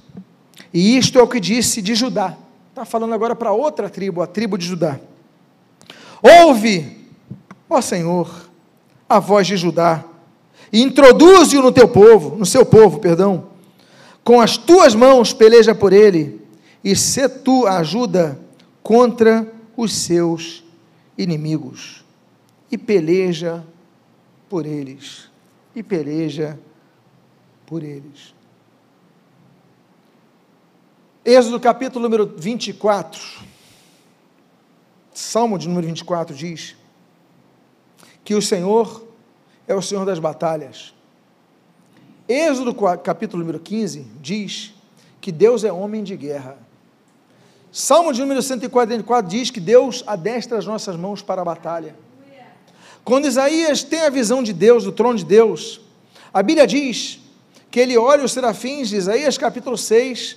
e 0.73 0.97
isto 0.97 1.19
é 1.19 1.23
o 1.23 1.29
que 1.29 1.39
disse 1.39 1.83
de 1.83 1.95
Judá. 1.95 2.37
Está 2.71 2.85
falando 2.85 3.13
agora 3.13 3.37
para 3.37 3.53
outra 3.53 3.91
tribo, 3.91 4.23
a 4.23 4.27
tribo 4.27 4.57
de 4.57 4.67
Judá. 4.67 4.99
Ouve, 6.23 7.07
ó 7.69 7.81
Senhor, 7.81 8.49
a 9.09 9.19
voz 9.19 9.47
de 9.47 9.57
Judá, 9.57 10.03
e 10.73 10.81
introduze-o 10.81 11.63
no 11.63 11.73
teu 11.73 11.89
povo, 11.89 12.37
no 12.37 12.47
seu 12.47 12.65
povo, 12.65 12.99
perdão. 12.99 13.49
Com 14.25 14.41
as 14.41 14.57
tuas 14.57 14.95
mãos 14.95 15.33
peleja 15.35 15.75
por 15.75 15.93
ele, 15.93 16.41
e 16.83 16.97
se 16.97 17.29
tu 17.29 17.67
ajuda 17.67 18.39
contra 18.83 19.51
os 19.77 19.93
seus 19.93 20.65
inimigos. 21.17 22.05
E 22.71 22.79
peleja 22.79 23.65
por 24.49 24.67
eles. 24.67 25.31
E 25.75 25.83
peleja 25.83 26.59
por 27.67 27.83
eles. 27.83 28.35
Êxodo 31.25 31.61
capítulo 31.61 32.03
número 32.03 32.35
24, 32.37 33.23
Salmo 35.15 35.57
de 35.57 35.69
número 35.69 35.87
24 35.87 36.35
diz 36.35 36.75
que 38.25 38.35
o 38.35 38.43
Senhor 38.43 39.07
é 39.69 39.75
o 39.75 39.81
Senhor 39.81 40.05
das 40.05 40.19
batalhas. 40.19 40.93
Êxodo 42.29 42.75
capítulo 43.03 43.41
número 43.41 43.61
15 43.61 44.05
diz 44.21 44.75
que 45.21 45.31
Deus 45.31 45.63
é 45.63 45.73
homem 45.73 46.03
de 46.03 46.17
guerra. 46.17 46.59
Salmo 47.73 48.13
de 48.13 48.21
número 48.21 48.43
144 48.43 49.31
diz 49.31 49.51
que 49.51 49.59
Deus 49.59 50.05
adestra 50.07 50.59
as 50.59 50.67
nossas 50.67 50.95
mãos 50.95 51.23
para 51.23 51.41
a 51.41 51.45
batalha. 51.45 51.97
Quando 53.03 53.27
Isaías 53.27 53.83
tem 53.83 54.03
a 54.03 54.11
visão 54.11 54.43
de 54.43 54.53
Deus, 54.53 54.85
do 54.85 54.93
trono 54.93 55.17
de 55.17 55.25
Deus, 55.25 55.81
a 56.35 56.43
Bíblia 56.43 56.67
diz 56.67 57.19
que 57.71 57.81
ele 57.81 57.97
olha 57.97 58.25
os 58.25 58.33
serafins 58.33 58.91
de 58.91 58.97
Isaías 58.97 59.39
capítulo 59.39 59.79
6 59.79 60.37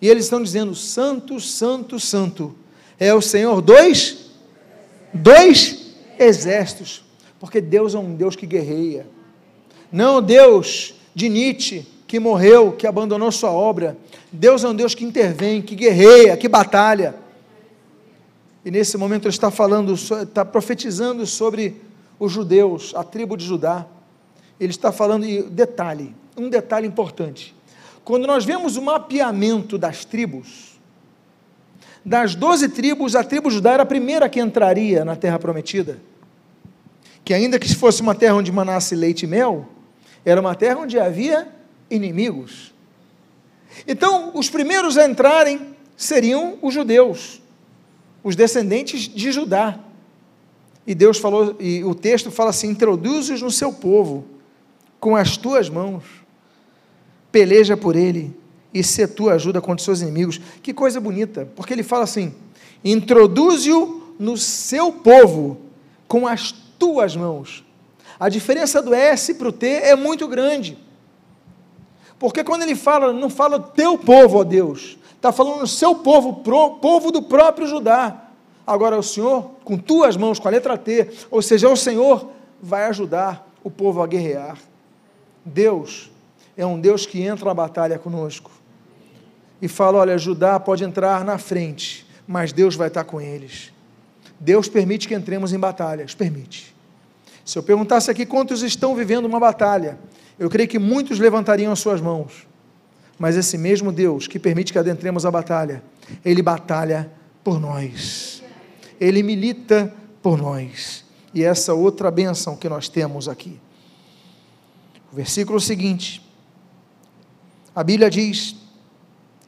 e 0.00 0.08
eles 0.08 0.24
estão 0.24 0.42
dizendo: 0.42 0.74
Santo, 0.74 1.38
Santo, 1.40 2.00
Santo. 2.00 2.56
É 2.98 3.14
o 3.14 3.22
Senhor 3.22 3.62
dois, 3.62 4.30
dois 5.14 5.94
exércitos. 6.18 7.04
Porque 7.38 7.60
Deus 7.60 7.94
é 7.94 7.98
um 7.98 8.14
Deus 8.14 8.34
que 8.34 8.46
guerreia. 8.46 9.06
Não 9.90 10.20
Deus 10.20 10.94
de 11.14 11.28
Nietzsche, 11.28 11.86
que 12.12 12.20
morreu, 12.20 12.72
que 12.72 12.86
abandonou 12.86 13.32
sua 13.32 13.50
obra. 13.50 13.96
Deus 14.30 14.62
é 14.62 14.68
um 14.68 14.74
Deus 14.74 14.94
que 14.94 15.02
intervém, 15.02 15.62
que 15.62 15.74
guerreia, 15.74 16.36
que 16.36 16.46
batalha. 16.46 17.14
E 18.62 18.70
nesse 18.70 18.98
momento 18.98 19.24
ele 19.24 19.34
está 19.34 19.50
falando, 19.50 19.94
está 19.94 20.44
profetizando 20.44 21.26
sobre 21.26 21.80
os 22.20 22.30
judeus, 22.30 22.92
a 22.94 23.02
tribo 23.02 23.34
de 23.34 23.46
Judá. 23.46 23.86
Ele 24.60 24.72
está 24.72 24.92
falando, 24.92 25.24
e 25.24 25.42
detalhe, 25.44 26.14
um 26.36 26.50
detalhe 26.50 26.86
importante. 26.86 27.54
Quando 28.04 28.26
nós 28.26 28.44
vemos 28.44 28.76
o 28.76 28.82
mapeamento 28.82 29.78
das 29.78 30.04
tribos, 30.04 30.78
das 32.04 32.34
doze 32.34 32.68
tribos, 32.68 33.16
a 33.16 33.24
tribo 33.24 33.50
Judá 33.50 33.72
era 33.72 33.84
a 33.84 33.86
primeira 33.86 34.28
que 34.28 34.38
entraria 34.38 35.02
na 35.02 35.16
terra 35.16 35.38
prometida. 35.38 35.98
Que 37.24 37.32
ainda 37.32 37.58
que 37.58 37.74
fosse 37.74 38.02
uma 38.02 38.14
terra 38.14 38.34
onde 38.34 38.52
manasse 38.52 38.94
leite 38.94 39.22
e 39.22 39.26
mel, 39.26 39.66
era 40.26 40.38
uma 40.38 40.54
terra 40.54 40.78
onde 40.78 40.98
havia 40.98 41.61
inimigos. 41.94 42.72
Então, 43.86 44.32
os 44.34 44.50
primeiros 44.50 44.98
a 44.98 45.06
entrarem 45.06 45.74
seriam 45.96 46.58
os 46.60 46.74
judeus, 46.74 47.40
os 48.22 48.36
descendentes 48.36 49.02
de 49.02 49.32
Judá. 49.32 49.78
E 50.86 50.94
Deus 50.94 51.18
falou, 51.18 51.56
e 51.60 51.84
o 51.84 51.94
texto 51.94 52.30
fala 52.30 52.50
assim: 52.50 52.68
introduz-os 52.68 53.40
no 53.40 53.50
seu 53.50 53.72
povo 53.72 54.24
com 54.98 55.14
as 55.16 55.36
tuas 55.36 55.68
mãos 55.68 56.22
peleja 57.32 57.76
por 57.76 57.96
ele 57.96 58.36
e 58.74 58.84
se 58.84 59.08
tu 59.08 59.30
ajuda 59.30 59.60
contra 59.60 59.76
os 59.76 59.84
seus 59.84 60.02
inimigos. 60.02 60.38
Que 60.62 60.72
coisa 60.74 61.00
bonita, 61.00 61.48
porque 61.56 61.72
ele 61.72 61.82
fala 61.82 62.04
assim: 62.04 62.34
introduze-o 62.84 64.14
no 64.18 64.36
seu 64.36 64.92
povo 64.92 65.58
com 66.06 66.26
as 66.26 66.52
tuas 66.78 67.16
mãos. 67.16 67.64
A 68.20 68.28
diferença 68.28 68.80
do 68.82 68.94
S 68.94 69.34
para 69.34 69.48
o 69.48 69.52
T 69.52 69.66
é 69.66 69.96
muito 69.96 70.28
grande. 70.28 70.78
Porque 72.22 72.44
quando 72.44 72.62
ele 72.62 72.76
fala, 72.76 73.12
não 73.12 73.28
fala 73.28 73.58
teu 73.58 73.98
povo, 73.98 74.38
ó 74.38 74.44
Deus, 74.44 74.96
está 75.16 75.32
falando 75.32 75.66
seu 75.66 75.92
povo, 75.92 76.34
pro, 76.34 76.74
povo 76.76 77.10
do 77.10 77.20
próprio 77.20 77.66
Judá. 77.66 78.28
Agora 78.64 78.96
o 78.96 79.02
Senhor, 79.02 79.50
com 79.64 79.76
tuas 79.76 80.16
mãos, 80.16 80.38
com 80.38 80.46
a 80.46 80.50
letra 80.52 80.78
T, 80.78 81.10
ou 81.32 81.42
seja, 81.42 81.68
o 81.68 81.76
Senhor 81.76 82.28
vai 82.62 82.84
ajudar 82.84 83.44
o 83.64 83.68
povo 83.68 84.00
a 84.00 84.06
guerrear. 84.06 84.56
Deus 85.44 86.12
é 86.56 86.64
um 86.64 86.80
Deus 86.80 87.04
que 87.06 87.20
entra 87.20 87.46
na 87.46 87.54
batalha 87.54 87.98
conosco 87.98 88.52
e 89.60 89.66
fala: 89.66 89.98
olha, 89.98 90.16
Judá 90.16 90.60
pode 90.60 90.84
entrar 90.84 91.24
na 91.24 91.38
frente, 91.38 92.06
mas 92.24 92.52
Deus 92.52 92.76
vai 92.76 92.86
estar 92.86 93.02
com 93.02 93.20
eles. 93.20 93.72
Deus 94.38 94.68
permite 94.68 95.08
que 95.08 95.14
entremos 95.16 95.52
em 95.52 95.58
batalhas, 95.58 96.14
permite. 96.14 96.72
Se 97.44 97.58
eu 97.58 97.64
perguntasse 97.64 98.12
aqui 98.12 98.24
quantos 98.24 98.62
estão 98.62 98.94
vivendo 98.94 99.24
uma 99.24 99.40
batalha, 99.40 99.98
eu 100.42 100.50
creio 100.50 100.68
que 100.68 100.78
muitos 100.78 101.20
levantariam 101.20 101.72
as 101.72 101.78
suas 101.78 102.00
mãos. 102.00 102.48
Mas 103.16 103.36
esse 103.36 103.56
mesmo 103.56 103.92
Deus 103.92 104.26
que 104.26 104.40
permite 104.40 104.72
que 104.72 104.78
adentremos 104.78 105.24
a 105.24 105.30
batalha, 105.30 105.80
ele 106.24 106.42
batalha 106.42 107.08
por 107.44 107.60
nós. 107.60 108.42
Ele 109.00 109.22
milita 109.22 109.94
por 110.20 110.36
nós. 110.36 111.04
E 111.32 111.44
essa 111.44 111.74
outra 111.74 112.10
bênção 112.10 112.56
que 112.56 112.68
nós 112.68 112.88
temos 112.88 113.28
aqui. 113.28 113.60
O 115.12 115.14
versículo 115.14 115.60
seguinte: 115.60 116.20
a 117.72 117.84
Bíblia 117.84 118.10
diz, 118.10 118.56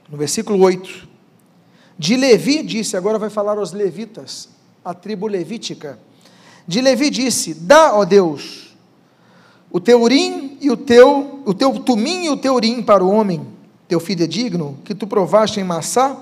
no 0.09 0.17
versículo 0.17 0.61
8, 0.61 1.09
de 1.99 2.17
Levi 2.17 2.63
disse, 2.63 2.97
agora 2.97 3.19
vai 3.19 3.31
falar 3.31 3.59
aos 3.59 3.73
levitas, 3.73 4.49
a 4.85 4.95
tribo 4.95 5.27
levítica. 5.27 5.99
De 6.69 6.81
Levi 6.81 7.11
disse: 7.11 7.53
Dá, 7.53 7.97
ó 7.97 8.05
Deus, 8.05 8.77
o 9.73 9.81
teu 9.81 10.01
urim 10.01 10.44
e 10.65 10.71
o 10.71 10.77
teu, 10.79 11.43
o 11.45 11.53
teu 11.53 11.79
tumim 11.79 12.25
e 12.25 12.31
o 12.31 12.39
teu 12.39 12.55
urim 12.55 12.83
para 12.83 13.05
o 13.05 13.11
homem, 13.11 13.47
teu 13.87 14.01
fidedigno, 14.01 14.79
que 14.83 14.95
tu 14.95 15.07
provaste 15.07 15.61
em 15.61 15.65
Massá, 15.65 16.19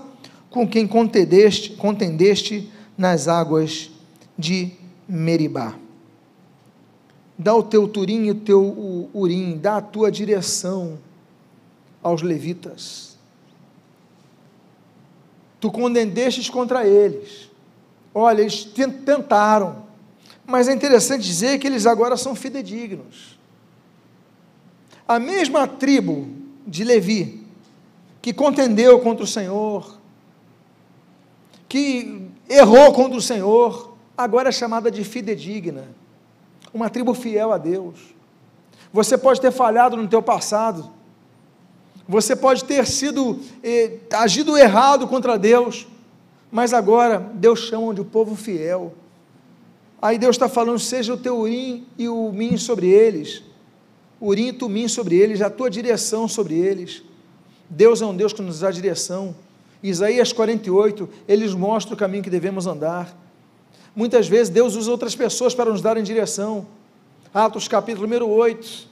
com 0.50 0.68
quem 0.68 0.86
contendeste, 0.86 1.70
contendeste 1.74 2.68
nas 2.98 3.28
águas 3.28 3.90
de 4.36 4.72
Meribá. 5.08 5.74
Dá 7.38 7.54
o 7.54 7.62
teu 7.62 7.86
turim 7.86 8.24
e 8.24 8.30
o 8.32 8.34
teu 8.34 9.08
urim, 9.14 9.56
dá 9.58 9.76
a 9.76 9.80
tua 9.80 10.10
direção 10.10 10.98
aos 12.02 12.20
levitas. 12.20 13.16
Tu 15.60 15.70
condenestes 15.70 16.50
contra 16.50 16.84
eles. 16.84 17.48
Olha, 18.12 18.40
eles 18.40 18.64
tentaram, 18.64 19.84
mas 20.44 20.66
é 20.66 20.74
interessante 20.74 21.22
dizer 21.22 21.60
que 21.60 21.66
eles 21.68 21.86
agora 21.86 22.16
são 22.16 22.34
fidedignos. 22.34 23.40
A 25.06 25.18
mesma 25.18 25.66
tribo 25.66 26.28
de 26.66 26.84
Levi, 26.84 27.44
que 28.20 28.32
contendeu 28.32 29.00
contra 29.00 29.24
o 29.24 29.26
Senhor, 29.26 29.98
que 31.68 32.28
errou 32.48 32.92
contra 32.92 33.18
o 33.18 33.22
Senhor, 33.22 33.96
agora 34.16 34.50
é 34.50 34.52
chamada 34.52 34.90
de 34.90 35.02
fidedigna, 35.02 35.88
uma 36.72 36.88
tribo 36.88 37.14
fiel 37.14 37.52
a 37.52 37.58
Deus. 37.58 37.98
Você 38.92 39.16
pode 39.16 39.40
ter 39.40 39.50
falhado 39.50 39.96
no 39.96 40.06
teu 40.06 40.22
passado, 40.22 40.90
você 42.06 42.36
pode 42.36 42.64
ter 42.64 42.86
sido 42.86 43.40
eh, 43.62 43.98
agido 44.12 44.56
errado 44.56 45.08
contra 45.08 45.38
Deus, 45.38 45.86
mas 46.50 46.74
agora 46.74 47.18
Deus 47.18 47.60
chama 47.60 47.94
de 47.94 48.04
povo 48.04 48.36
fiel. 48.36 48.92
Aí 50.00 50.18
Deus 50.18 50.36
está 50.36 50.48
falando: 50.48 50.78
seja 50.78 51.14
o 51.14 51.16
teu 51.16 51.38
urim 51.38 51.86
e 51.96 52.08
o 52.08 52.30
mim 52.32 52.56
sobre 52.58 52.88
eles, 52.88 53.42
urim 54.22 54.48
e 54.48 54.52
tumim 54.52 54.86
sobre 54.86 55.16
eles, 55.16 55.42
a 55.42 55.50
tua 55.50 55.68
direção 55.68 56.28
sobre 56.28 56.54
eles. 56.54 57.02
Deus 57.68 58.00
é 58.00 58.06
um 58.06 58.14
Deus 58.14 58.32
que 58.32 58.40
nos 58.40 58.60
dá 58.60 58.70
direção. 58.70 59.34
Isaías 59.82 60.32
48, 60.32 61.08
ele 61.26 61.44
nos 61.44 61.56
mostra 61.56 61.92
o 61.92 61.96
caminho 61.96 62.22
que 62.22 62.30
devemos 62.30 62.68
andar. 62.68 63.18
Muitas 63.96 64.28
vezes 64.28 64.48
Deus 64.48 64.76
usa 64.76 64.92
outras 64.92 65.16
pessoas 65.16 65.56
para 65.56 65.70
nos 65.70 65.82
darem 65.82 66.04
direção. 66.04 66.64
Atos 67.34 67.66
capítulo 67.66 68.06
número 68.06 68.28
8, 68.28 68.88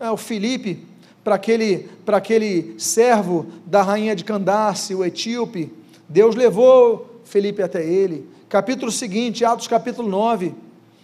é, 0.00 0.10
o 0.10 0.16
Filipe, 0.16 0.86
para 1.22 1.34
aquele, 1.34 1.90
para 2.06 2.16
aquele 2.16 2.74
servo 2.78 3.48
da 3.66 3.82
rainha 3.82 4.16
de 4.16 4.24
Candace, 4.24 4.94
o 4.94 5.04
etíope, 5.04 5.70
Deus 6.08 6.34
levou 6.34 7.20
Felipe 7.24 7.62
até 7.62 7.84
ele. 7.84 8.26
Capítulo 8.48 8.90
seguinte, 8.90 9.44
Atos 9.44 9.68
capítulo 9.68 10.08
9, 10.08 10.54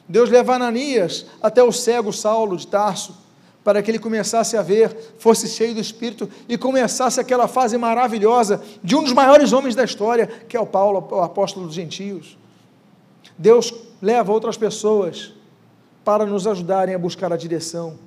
Deus 0.09 0.31
leva 0.31 0.55
Ananias 0.55 1.27
até 1.43 1.63
o 1.63 1.71
cego 1.71 2.13
Saulo 2.13 2.57
de 2.57 2.67
Tarso, 2.67 3.26
para 3.67 3.83
que 3.83 3.91
ele 3.91 3.99
começasse 3.99 4.57
a 4.57 4.63
ver, 4.63 4.97
fosse 5.19 5.49
cheio 5.49 5.75
do 5.75 5.81
Espírito 5.81 6.31
e 6.49 6.57
começasse 6.57 7.19
aquela 7.19 7.49
fase 7.49 7.77
maravilhosa 7.77 8.63
de 8.81 8.95
um 8.95 9.03
dos 9.03 9.13
maiores 9.13 9.53
homens 9.53 9.75
da 9.75 9.83
história, 9.83 10.29
que 10.49 10.57
é 10.57 10.61
o 10.61 10.65
Paulo, 10.65 11.05
o 11.11 11.21
apóstolo 11.21 11.67
dos 11.67 11.75
gentios. 11.75 12.39
Deus 13.37 13.75
leva 14.01 14.31
outras 14.31 14.57
pessoas 14.57 15.33
para 16.05 16.25
nos 16.25 16.47
ajudarem 16.47 16.95
a 16.95 16.99
buscar 16.99 17.33
a 17.33 17.37
direção. 17.37 17.99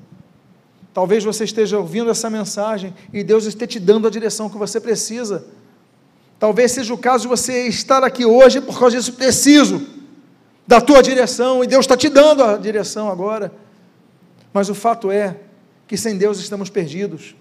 Talvez 0.93 1.25
você 1.25 1.43
esteja 1.43 1.77
ouvindo 1.77 2.09
essa 2.09 2.29
mensagem 2.29 2.95
e 3.11 3.21
Deus 3.21 3.43
esteja 3.43 3.67
te 3.67 3.79
dando 3.81 4.07
a 4.07 4.09
direção 4.09 4.49
que 4.49 4.57
você 4.57 4.79
precisa. 4.79 5.45
Talvez 6.39 6.71
seja 6.71 6.93
o 6.93 6.97
caso 6.97 7.23
de 7.23 7.27
você 7.27 7.67
estar 7.67 8.01
aqui 8.01 8.25
hoje 8.25 8.61
por 8.61 8.79
causa 8.79 8.95
disso 8.95 9.11
preciso 9.11 9.85
da 10.65 10.79
tua 10.79 11.03
direção 11.03 11.61
e 11.61 11.67
Deus 11.67 11.83
está 11.83 11.97
te 11.97 12.07
dando 12.07 12.45
a 12.45 12.55
direção 12.55 13.09
agora. 13.09 13.51
Mas 14.53 14.69
o 14.69 14.73
fato 14.73 15.11
é 15.11 15.48
que 15.89 15.97
sem 15.97 16.17
Deus 16.17 16.39
estamos 16.39 16.69
perdidos. 16.69 17.35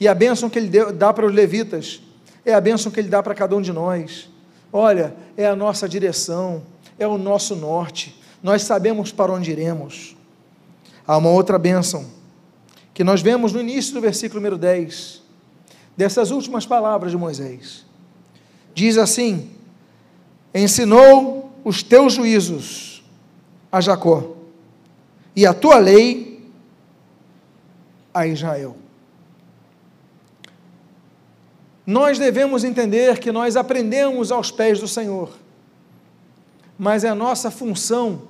E 0.00 0.08
a 0.08 0.14
bênção 0.14 0.48
que 0.48 0.58
Ele 0.58 0.70
dá 0.92 1.12
para 1.12 1.26
os 1.26 1.34
levitas 1.34 2.00
é 2.46 2.54
a 2.54 2.60
bênção 2.62 2.90
que 2.90 2.98
Ele 2.98 3.10
dá 3.10 3.22
para 3.22 3.34
cada 3.34 3.54
um 3.54 3.60
de 3.60 3.74
nós. 3.74 4.30
Olha, 4.72 5.14
é 5.36 5.46
a 5.46 5.54
nossa 5.54 5.86
direção, 5.86 6.62
é 6.98 7.06
o 7.06 7.18
nosso 7.18 7.54
norte. 7.54 8.18
Nós 8.42 8.62
sabemos 8.62 9.12
para 9.12 9.30
onde 9.30 9.50
iremos. 9.50 10.16
Há 11.06 11.18
uma 11.18 11.28
outra 11.28 11.58
bênção 11.58 12.06
que 12.94 13.04
nós 13.04 13.20
vemos 13.20 13.52
no 13.52 13.60
início 13.60 13.92
do 13.92 14.00
versículo 14.00 14.40
número 14.40 14.56
10, 14.56 15.22
dessas 15.94 16.30
últimas 16.30 16.64
palavras 16.64 17.10
de 17.10 17.18
Moisés 17.18 17.88
diz 18.78 18.96
assim: 18.96 19.50
Ensinou 20.54 21.52
os 21.64 21.82
teus 21.82 22.14
juízos 22.14 23.02
a 23.72 23.80
Jacó, 23.80 24.36
e 25.34 25.44
a 25.44 25.52
tua 25.52 25.78
lei 25.78 26.27
a 28.18 28.26
Israel. 28.26 28.76
Nós 31.86 32.18
devemos 32.18 32.64
entender 32.64 33.18
que 33.18 33.30
nós 33.30 33.56
aprendemos 33.56 34.30
aos 34.32 34.50
pés 34.50 34.80
do 34.80 34.88
Senhor, 34.88 35.30
mas 36.78 37.04
é 37.04 37.14
nossa 37.14 37.50
função 37.50 38.22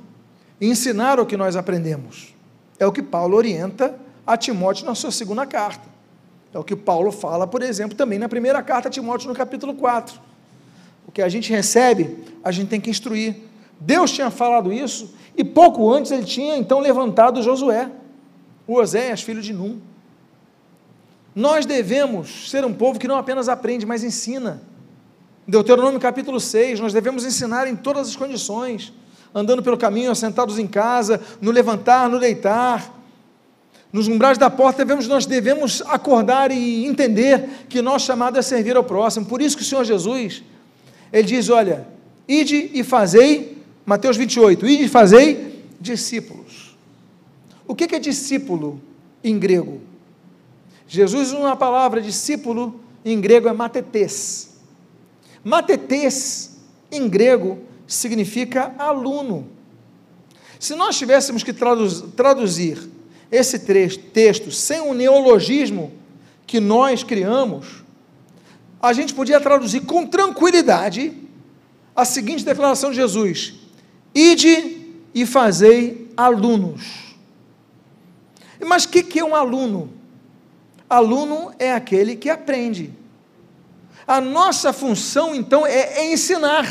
ensinar 0.61 1.19
o 1.19 1.27
que 1.27 1.37
nós 1.37 1.57
aprendemos. 1.57 2.35
É 2.79 2.87
o 2.87 2.93
que 2.93 3.03
Paulo 3.03 3.37
orienta 3.37 3.99
a 4.27 4.37
Timóteo 4.37 4.87
na 4.87 4.95
sua 4.95 5.11
segunda 5.11 5.47
carta. 5.47 5.89
É 6.53 6.59
o 6.59 6.65
que 6.65 6.77
Paulo 6.77 7.11
fala, 7.11 7.47
por 7.47 7.63
exemplo, 7.63 7.97
também 7.97 8.19
na 8.19 8.29
primeira 8.29 8.63
carta 8.63 8.89
a 8.89 8.91
Timóteo, 8.91 9.29
no 9.29 9.35
capítulo 9.35 9.75
4 9.75 10.29
o 11.09 11.11
que 11.11 11.23
a 11.23 11.29
gente 11.31 11.51
recebe, 11.51 12.19
a 12.45 12.53
gente 12.53 12.69
tem 12.69 12.79
que 12.79 12.91
instruir. 12.91 13.35
Deus 13.81 14.13
tinha 14.13 14.31
falado 14.31 14.71
isso 14.71 15.15
e 15.35 15.43
pouco 15.43 15.91
antes 15.91 16.13
ele 16.13 16.25
tinha 16.25 16.55
então 16.59 16.81
levantado 16.81 17.43
Josué, 17.43 17.91
o 18.69 18.75
Oséias, 18.75 19.23
filho 19.23 19.41
de 19.41 19.55
Num. 19.55 19.81
Nós 21.35 21.65
devemos 21.65 22.51
ser 22.51 22.65
um 22.67 22.75
povo 22.75 22.99
que 22.99 23.09
não 23.09 23.17
apenas 23.17 23.49
aprende, 23.49 23.87
mas 23.87 24.05
ensina. 24.05 24.61
Deuteronômio 25.47 25.99
capítulo 25.99 26.39
6, 26.39 26.79
nós 26.79 26.93
devemos 26.93 27.25
ensinar 27.25 27.67
em 27.67 27.75
todas 27.75 28.09
as 28.09 28.15
condições, 28.15 28.93
andando 29.35 29.63
pelo 29.63 29.79
caminho, 29.79 30.15
sentados 30.15 30.59
em 30.59 30.67
casa, 30.67 31.19
no 31.41 31.51
levantar, 31.51 32.11
no 32.11 32.21
deitar, 32.21 32.95
nos 33.91 34.07
umbrais 34.07 34.37
da 34.37 34.51
porta, 34.51 34.85
devemos, 34.85 35.09
nós 35.09 35.25
devemos 35.25 35.83
acordar 35.87 36.51
e 36.51 36.85
entender 36.85 37.49
que 37.71 37.81
nosso 37.81 38.05
chamado 38.05 38.39
é 38.39 38.43
servir 38.43 38.77
ao 38.77 38.85
próximo. 38.85 39.25
Por 39.25 39.41
isso 39.41 39.57
que 39.57 39.63
o 39.63 39.67
Senhor 39.67 39.85
Jesus, 39.85 40.43
ele 41.11 41.27
diz: 41.27 41.49
Olha, 41.49 41.87
ide 42.29 42.71
e 42.75 42.85
fazei, 42.85 43.57
Mateus 43.87 44.19
28, 44.19 44.67
ide 44.67 44.85
e 44.85 44.89
fazei 44.89 45.65
discípulos. 45.81 46.48
O 47.69 47.75
que 47.75 47.95
é 47.95 47.99
discípulo 47.99 48.81
em 49.23 49.39
grego? 49.39 49.83
Jesus 50.89 51.29
usa 51.29 51.39
uma 51.39 51.55
palavra 51.55 52.01
discípulo 52.01 52.81
em 53.05 53.21
grego 53.21 53.47
é 53.47 53.53
matetes. 53.53 54.57
Matetes 55.45 56.57
em 56.91 57.07
grego 57.07 57.59
significa 57.87 58.75
aluno. 58.79 59.49
Se 60.59 60.75
nós 60.75 60.97
tivéssemos 60.97 61.43
que 61.43 61.53
traduzir 61.53 62.89
esse 63.31 63.59
texto 63.59 64.51
sem 64.51 64.81
um 64.81 64.95
neologismo 64.95 65.93
que 66.47 66.59
nós 66.59 67.05
criamos, 67.05 67.85
a 68.81 68.95
gente 68.95 69.13
podia 69.13 69.39
traduzir 69.39 69.83
com 69.83 70.07
tranquilidade 70.07 71.13
a 71.95 72.07
seguinte 72.07 72.45
declaração 72.45 72.91
de 72.91 72.97
Jesus: 72.97 73.55
Ide 74.15 74.87
e 75.15 75.27
fazei 75.27 76.11
alunos. 76.17 77.08
Mas 78.65 78.85
o 78.85 78.89
que, 78.89 79.03
que 79.03 79.19
é 79.19 79.25
um 79.25 79.35
aluno? 79.35 79.93
Aluno 80.89 81.53
é 81.59 81.73
aquele 81.73 82.17
que 82.17 82.31
aprende. 82.31 82.93
A 84.07 84.21
nossa 84.21 84.73
função, 84.73 85.35
então, 85.35 85.67
é, 85.67 86.07
ensinar, 86.13 86.67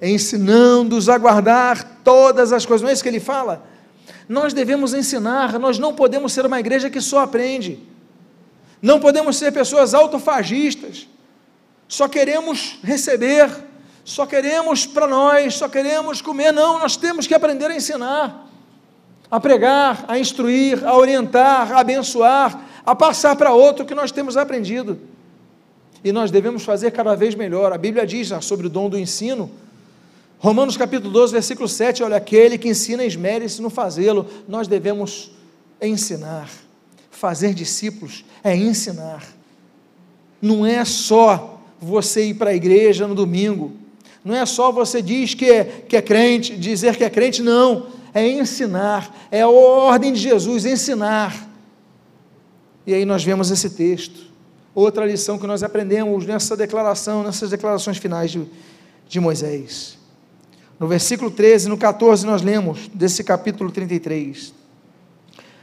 é 0.00 0.08
ensinando-os 0.08 1.08
a 1.08 1.18
guardar 1.18 2.00
todas 2.02 2.52
as 2.52 2.64
coisas, 2.64 2.82
não 2.82 2.88
é 2.88 2.92
isso 2.92 3.02
que 3.02 3.08
ele 3.08 3.20
fala? 3.20 3.66
Nós 4.28 4.54
devemos 4.54 4.94
ensinar, 4.94 5.58
nós 5.58 5.78
não 5.78 5.94
podemos 5.94 6.32
ser 6.32 6.46
uma 6.46 6.58
igreja 6.58 6.88
que 6.88 7.00
só 7.00 7.20
aprende, 7.20 7.78
não 8.80 8.98
podemos 8.98 9.36
ser 9.36 9.52
pessoas 9.52 9.92
autofagistas, 9.92 11.06
só 11.86 12.08
queremos 12.08 12.78
receber, 12.82 13.50
só 14.04 14.26
queremos 14.26 14.86
para 14.86 15.06
nós, 15.06 15.54
só 15.54 15.68
queremos 15.68 16.20
comer. 16.20 16.52
Não, 16.52 16.78
nós 16.78 16.96
temos 16.96 17.26
que 17.26 17.34
aprender 17.34 17.66
a 17.66 17.76
ensinar, 17.76 18.46
a 19.34 19.40
pregar, 19.40 20.04
a 20.06 20.16
instruir, 20.16 20.86
a 20.86 20.96
orientar, 20.96 21.72
a 21.72 21.80
abençoar, 21.80 22.56
a 22.86 22.94
passar 22.94 23.34
para 23.34 23.52
outro 23.52 23.82
o 23.82 23.86
que 23.86 23.92
nós 23.92 24.12
temos 24.12 24.36
aprendido. 24.36 24.96
E 26.04 26.12
nós 26.12 26.30
devemos 26.30 26.62
fazer 26.62 26.92
cada 26.92 27.16
vez 27.16 27.34
melhor. 27.34 27.72
A 27.72 27.76
Bíblia 27.76 28.06
diz 28.06 28.28
sobre 28.42 28.68
o 28.68 28.70
dom 28.70 28.88
do 28.88 28.96
ensino. 28.96 29.50
Romanos 30.38 30.76
capítulo 30.76 31.12
12, 31.12 31.32
versículo 31.32 31.68
7, 31.68 32.04
olha, 32.04 32.14
aquele 32.14 32.56
que 32.56 32.68
ensina 32.68 33.04
esmere-se 33.04 33.60
no 33.60 33.70
fazê-lo. 33.70 34.24
Nós 34.46 34.68
devemos 34.68 35.32
ensinar. 35.82 36.48
Fazer 37.10 37.54
discípulos 37.54 38.24
é 38.44 38.56
ensinar. 38.56 39.26
Não 40.40 40.64
é 40.64 40.84
só 40.84 41.60
você 41.80 42.26
ir 42.26 42.34
para 42.34 42.50
a 42.50 42.54
igreja 42.54 43.08
no 43.08 43.16
domingo. 43.16 43.72
Não 44.24 44.32
é 44.32 44.46
só 44.46 44.70
você 44.70 45.02
diz 45.02 45.34
que 45.34 45.46
é, 45.46 45.64
que 45.88 45.96
é 45.96 46.02
crente, 46.02 46.56
dizer 46.56 46.94
que 46.94 47.02
é 47.02 47.10
crente, 47.10 47.42
não. 47.42 48.03
É 48.14 48.26
ensinar, 48.26 49.12
é 49.30 49.40
a 49.40 49.48
ordem 49.48 50.12
de 50.12 50.20
Jesus, 50.20 50.64
ensinar. 50.64 51.50
E 52.86 52.94
aí 52.94 53.04
nós 53.04 53.24
vemos 53.24 53.50
esse 53.50 53.70
texto. 53.70 54.32
Outra 54.74 55.04
lição 55.04 55.38
que 55.38 55.46
nós 55.46 55.62
aprendemos 55.62 56.24
nessa 56.24 56.56
declaração, 56.56 57.24
nessas 57.24 57.50
declarações 57.50 57.98
finais 57.98 58.30
de, 58.30 58.46
de 59.08 59.18
Moisés. 59.18 59.98
No 60.78 60.86
versículo 60.86 61.30
13, 61.30 61.68
no 61.68 61.76
14, 61.76 62.26
nós 62.26 62.42
lemos 62.42 62.88
desse 62.94 63.22
capítulo 63.24 63.70
33. 63.70 64.52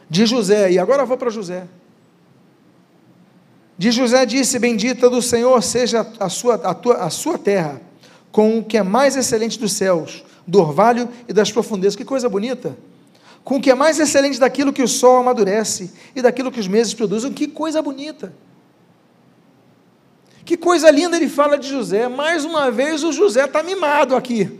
De 0.09 0.25
José, 0.25 0.71
e 0.71 0.79
agora 0.79 1.05
vou 1.05 1.17
para 1.17 1.29
José. 1.29 1.67
De 3.77 3.91
José 3.91 4.25
disse: 4.25 4.59
Bendita 4.59 5.09
do 5.09 5.21
Senhor 5.21 5.61
seja 5.63 6.07
a 6.19 6.29
sua, 6.29 6.55
a, 6.55 6.73
tua, 6.73 6.95
a 6.97 7.09
sua 7.09 7.37
terra, 7.37 7.81
com 8.31 8.59
o 8.59 8.63
que 8.63 8.77
é 8.77 8.83
mais 8.83 9.15
excelente 9.15 9.59
dos 9.59 9.73
céus, 9.73 10.23
do 10.47 10.59
orvalho 10.59 11.09
e 11.27 11.33
das 11.33 11.51
profundezas. 11.51 11.95
Que 11.95 12.05
coisa 12.05 12.29
bonita! 12.29 12.77
Com 13.43 13.57
o 13.57 13.61
que 13.61 13.71
é 13.71 13.75
mais 13.75 13.99
excelente 13.99 14.39
daquilo 14.39 14.71
que 14.71 14.83
o 14.83 14.87
sol 14.87 15.17
amadurece 15.17 15.91
e 16.15 16.21
daquilo 16.21 16.51
que 16.51 16.59
os 16.59 16.67
meses 16.67 16.93
produzem. 16.93 17.33
Que 17.33 17.47
coisa 17.47 17.81
bonita! 17.81 18.33
Que 20.45 20.57
coisa 20.57 20.89
linda 20.89 21.17
ele 21.17 21.29
fala 21.29 21.57
de 21.57 21.67
José. 21.67 22.07
Mais 22.07 22.45
uma 22.45 22.71
vez 22.71 23.03
o 23.03 23.11
José 23.11 23.45
está 23.45 23.61
mimado 23.61 24.15
aqui. 24.15 24.59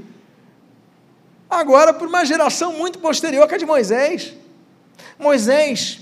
Agora, 1.50 1.94
por 1.94 2.08
uma 2.08 2.24
geração 2.24 2.74
muito 2.74 3.00
posterior 3.00 3.48
que 3.48 3.56
a 3.56 3.58
de 3.58 3.66
Moisés. 3.66 4.34
Moisés, 5.20 6.00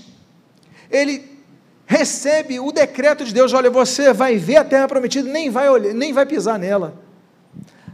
ele 0.90 1.28
recebe 1.86 2.60
o 2.60 2.70
decreto 2.70 3.24
de 3.24 3.34
Deus: 3.34 3.52
olha, 3.52 3.68
você 3.68 4.12
vai 4.12 4.36
ver 4.36 4.58
a 4.58 4.64
terra 4.64 4.86
prometida, 4.86 5.28
nem 5.28 5.50
vai, 5.50 5.68
olhar, 5.68 5.92
nem 5.92 6.12
vai 6.12 6.24
pisar 6.24 6.58
nela. 6.58 6.94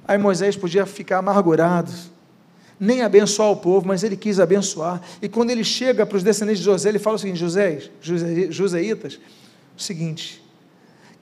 Aí 0.07 0.17
Moisés 0.17 0.57
podia 0.57 0.87
ficar 0.87 1.19
amargurado, 1.19 1.93
nem 2.79 3.03
abençoar 3.03 3.51
o 3.51 3.57
povo, 3.57 3.89
mas 3.89 4.05
ele 4.05 4.17
quis 4.17 4.39
abençoar. 4.39 5.01
E 5.21 5.29
quando 5.29 5.51
ele 5.51 5.65
chega 5.65 6.07
para 6.07 6.17
os 6.17 6.23
descendentes 6.23 6.61
de 6.61 6.65
José, 6.65 6.91
ele 6.91 6.99
fala 6.99 7.17
o 7.17 7.19
seguinte: 7.19 7.39
José, 7.39 7.91
José 8.01 8.51
Joseitas, 8.51 9.19
o 9.77 9.83
seguinte, 9.83 10.43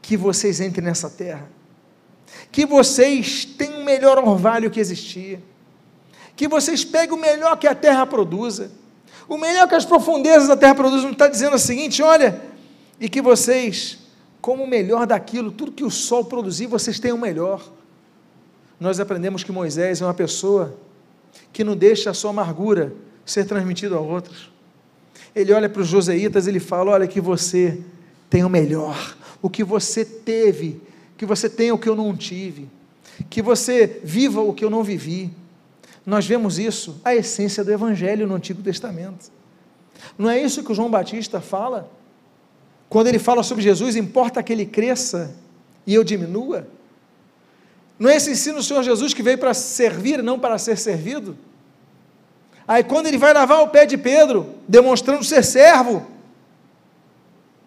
que 0.03 0.17
vocês 0.17 0.61
entrem 0.61 0.85
nessa 0.85 1.09
terra, 1.09 1.49
que 2.53 2.67
vocês 2.67 3.45
tenham 3.45 3.81
o 3.81 3.85
melhor 3.85 4.19
orvalho 4.19 4.71
que 4.71 4.81
existia, 4.81 5.41
que 6.37 6.47
vocês 6.47 6.85
peguem 6.85 7.17
o 7.17 7.21
melhor 7.21 7.57
que 7.57 7.67
a 7.67 7.75
terra 7.75 8.05
produza, 8.05 8.71
o 9.27 9.39
melhor 9.39 9.67
que 9.67 9.75
as 9.75 9.87
profundezas 9.87 10.49
da 10.49 10.57
terra 10.57 10.75
produzem, 10.75 11.05
não 11.05 11.13
está 11.13 11.29
dizendo 11.29 11.57
o 11.57 11.59
seguinte: 11.59 12.03
olha, 12.03 12.39
e 13.01 13.09
que 13.09 13.23
vocês, 13.23 13.99
como 14.43 14.65
o 14.65 14.69
melhor 14.69 15.07
daquilo, 15.07 15.51
tudo 15.51 15.73
que 15.73 15.85
o 15.85 15.91
sol 15.91 16.27
produzir, 16.27 16.67
vocês 16.67 17.01
tenham 17.01 17.17
o 17.17 17.21
melhor. 17.21 17.73
Nós 18.79 19.01
aprendemos 19.01 19.43
que 19.45 19.53
Moisés 19.53 20.01
é 20.01 20.05
uma 20.05 20.15
pessoa 20.15 20.77
que 21.53 21.65
não 21.65 21.77
deixa 21.77 22.11
a 22.11 22.15
sua 22.15 22.31
amargura 22.31 22.93
ser 23.25 23.47
transmitida 23.47 23.97
a 23.97 24.01
outros. 24.01 24.51
Ele 25.35 25.53
olha 25.53 25.69
para 25.69 25.83
os 25.83 25.89
joseitas 25.89 26.47
e 26.47 26.51
ele 26.51 26.61
fala: 26.61 26.93
Olha, 26.93 27.07
que 27.07 27.21
você 27.21 27.81
tem 28.29 28.45
o 28.45 28.49
melhor, 28.49 29.17
o 29.41 29.49
que 29.49 29.65
você 29.65 30.05
teve, 30.05 30.81
que 31.17 31.27
você 31.27 31.49
tenha 31.49 31.75
o 31.75 31.79
que 31.79 31.89
eu 31.89 31.97
não 31.97 32.17
tive, 32.17 32.69
que 33.31 33.43
você 33.43 34.01
viva 34.03 34.41
o 34.41 34.53
que 34.53 34.65
eu 34.65 34.71
não 34.71 34.83
vivi. 34.83 35.31
Nós 36.05 36.27
vemos 36.27 36.59
isso, 36.59 37.01
a 37.05 37.15
essência 37.15 37.65
do 37.65 37.73
Evangelho 37.73 38.27
no 38.27 38.35
Antigo 38.35 38.63
Testamento. 38.63 39.31
Não 40.19 40.29
é 40.29 40.41
isso 40.41 40.63
que 40.63 40.71
o 40.71 40.75
João 40.75 40.91
Batista 40.91 41.41
fala? 41.41 41.91
Quando 42.89 43.07
ele 43.07 43.19
fala 43.19 43.43
sobre 43.43 43.63
Jesus, 43.63 43.97
importa 43.97 44.43
que 44.43 44.53
ele 44.53 44.67
cresça 44.67 45.35
e 45.87 45.95
eu 45.95 46.05
diminua? 46.05 46.67
Não 48.05 48.11
é 48.11 48.17
esse 48.17 48.33
ensino 48.33 48.59
do 48.59 48.63
Senhor 48.63 48.83
Jesus 48.83 49.15
que 49.15 49.23
veio 49.23 49.39
para 49.39 49.55
servir, 49.55 50.23
não 50.23 50.39
para 50.39 50.59
ser 50.59 50.77
servido? 50.77 51.39
Aí 52.69 52.85
quando 52.85 53.07
ele 53.07 53.17
vai 53.17 53.33
lavar 53.33 53.63
o 53.63 53.69
pé 53.69 53.87
de 53.87 53.97
Pedro, 53.97 54.57
demonstrando 54.69 55.25
ser 55.25 55.43
servo, 55.43 56.07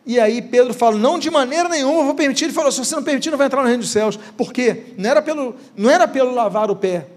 e 0.06 0.20
aí 0.20 0.40
Pedro 0.40 0.76
fala: 0.76 0.96
Não, 0.96 1.18
de 1.18 1.32
maneira 1.32 1.68
nenhuma 1.68 2.04
vou 2.04 2.14
permitir. 2.14 2.44
Ele 2.44 2.54
falou: 2.54 2.72
Se 2.72 2.78
você 2.78 2.96
não 2.96 3.02
permitir, 3.02 3.32
não 3.32 3.38
vai 3.40 3.48
entrar 3.48 3.64
no 3.64 3.68
reino 3.68 3.82
dos 3.82 3.90
céus. 3.90 4.16
Por 4.38 4.54
quê? 4.54 4.94
Não 4.96 5.10
era 5.10 5.24
pelo, 5.24 5.56
não 5.76 5.90
era 5.90 6.08
pelo 6.08 6.32
lavar 6.32 6.70
o 6.70 6.76
pé, 6.76 7.08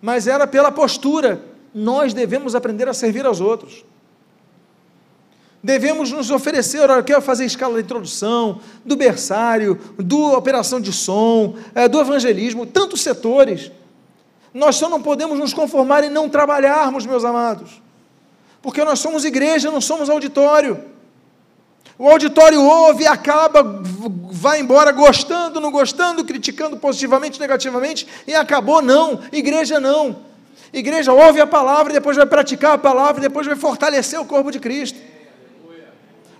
mas 0.00 0.26
era 0.26 0.46
pela 0.46 0.72
postura. 0.72 1.42
Nós 1.74 2.14
devemos 2.14 2.54
aprender 2.54 2.88
a 2.88 2.94
servir 2.94 3.26
aos 3.26 3.38
outros. 3.38 3.84
Devemos 5.66 6.12
nos 6.12 6.30
oferecer, 6.30 6.78
olha, 6.88 7.00
eu 7.00 7.02
quero 7.02 7.20
fazer 7.20 7.44
escala 7.44 7.74
da 7.74 7.80
introdução, 7.80 8.60
do 8.84 8.94
berçário, 8.94 9.74
do 9.98 10.32
operação 10.32 10.80
de 10.80 10.92
som, 10.92 11.56
é, 11.74 11.88
do 11.88 12.00
evangelismo, 12.00 12.64
tantos 12.64 13.00
setores. 13.00 13.72
Nós 14.54 14.76
só 14.76 14.88
não 14.88 15.02
podemos 15.02 15.40
nos 15.40 15.52
conformar 15.52 16.04
em 16.04 16.08
não 16.08 16.28
trabalharmos, 16.28 17.04
meus 17.04 17.24
amados, 17.24 17.82
porque 18.62 18.84
nós 18.84 19.00
somos 19.00 19.24
igreja, 19.24 19.68
não 19.68 19.80
somos 19.80 20.08
auditório. 20.08 20.84
O 21.98 22.08
auditório 22.08 22.62
ouve, 22.62 23.04
acaba, 23.04 23.82
vai 24.30 24.60
embora 24.60 24.92
gostando, 24.92 25.60
não 25.60 25.72
gostando, 25.72 26.24
criticando 26.24 26.76
positivamente, 26.76 27.40
negativamente, 27.40 28.06
e 28.24 28.36
acabou, 28.36 28.80
não. 28.80 29.18
Igreja 29.32 29.80
não. 29.80 30.18
Igreja 30.72 31.12
ouve 31.12 31.40
a 31.40 31.46
palavra, 31.46 31.92
depois 31.92 32.16
vai 32.16 32.26
praticar 32.26 32.74
a 32.74 32.78
palavra, 32.78 33.20
depois 33.20 33.48
vai 33.48 33.56
fortalecer 33.56 34.20
o 34.20 34.24
corpo 34.24 34.52
de 34.52 34.60
Cristo 34.60 35.15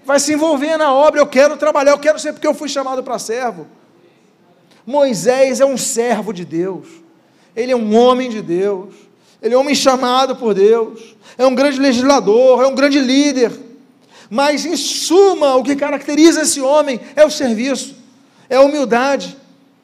vai 0.07 0.21
se 0.21 0.33
envolver 0.33 0.79
na 0.79 0.95
obra. 0.95 1.21
Eu 1.21 1.27
quero 1.27 1.57
trabalhar, 1.57 1.91
eu 1.91 1.99
quero 1.99 2.19
ser 2.19 2.33
porque 2.33 2.47
eu 2.47 2.55
fui 2.55 2.69
chamado 2.69 3.03
para 3.03 3.19
servo. 3.19 3.67
Moisés 4.87 5.61
é 5.61 5.67
um 5.67 5.77
servo 5.77 6.33
de 6.33 6.45
Deus, 6.45 6.87
ele 7.57 7.73
é 7.73 7.77
um 7.77 7.97
homem 7.97 8.31
de 8.31 8.41
Deus, 8.41 8.95
ele 9.43 9.53
é 9.53 9.59
um 9.59 9.63
homem 9.63 9.75
chamado 9.75 10.37
por 10.37 10.55
Deus, 10.55 11.17
é 11.37 11.45
um 11.45 11.57
grande 11.57 11.81
legislador, 11.81 12.63
é 12.63 12.67
um 12.69 12.75
grande 12.75 13.01
líder. 13.01 13.51
Mas, 14.31 14.65
em 14.65 14.77
suma, 14.77 15.57
o 15.57 15.65
que 15.65 15.75
caracteriza 15.75 16.43
esse 16.43 16.61
homem 16.61 17.01
é 17.17 17.25
o 17.25 17.31
serviço, 17.31 17.97
é 18.49 18.57
a 18.57 18.61
humildade, 18.61 19.37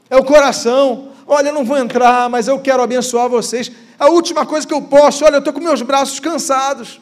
é 0.08 0.16
o 0.16 0.24
coração. 0.24 1.08
Olha, 1.26 1.48
eu 1.48 1.54
não 1.54 1.64
vou 1.64 1.78
entrar, 1.78 2.28
mas 2.30 2.46
eu 2.46 2.60
quero 2.60 2.82
abençoar 2.82 3.28
vocês. 3.28 3.72
A 3.98 4.08
última 4.08 4.46
coisa 4.46 4.66
que 4.66 4.74
eu 4.74 4.82
posso, 4.82 5.24
olha, 5.24 5.36
eu 5.36 5.38
estou 5.40 5.52
com 5.52 5.60
meus 5.60 5.82
braços 5.82 6.20
cansados 6.20 7.00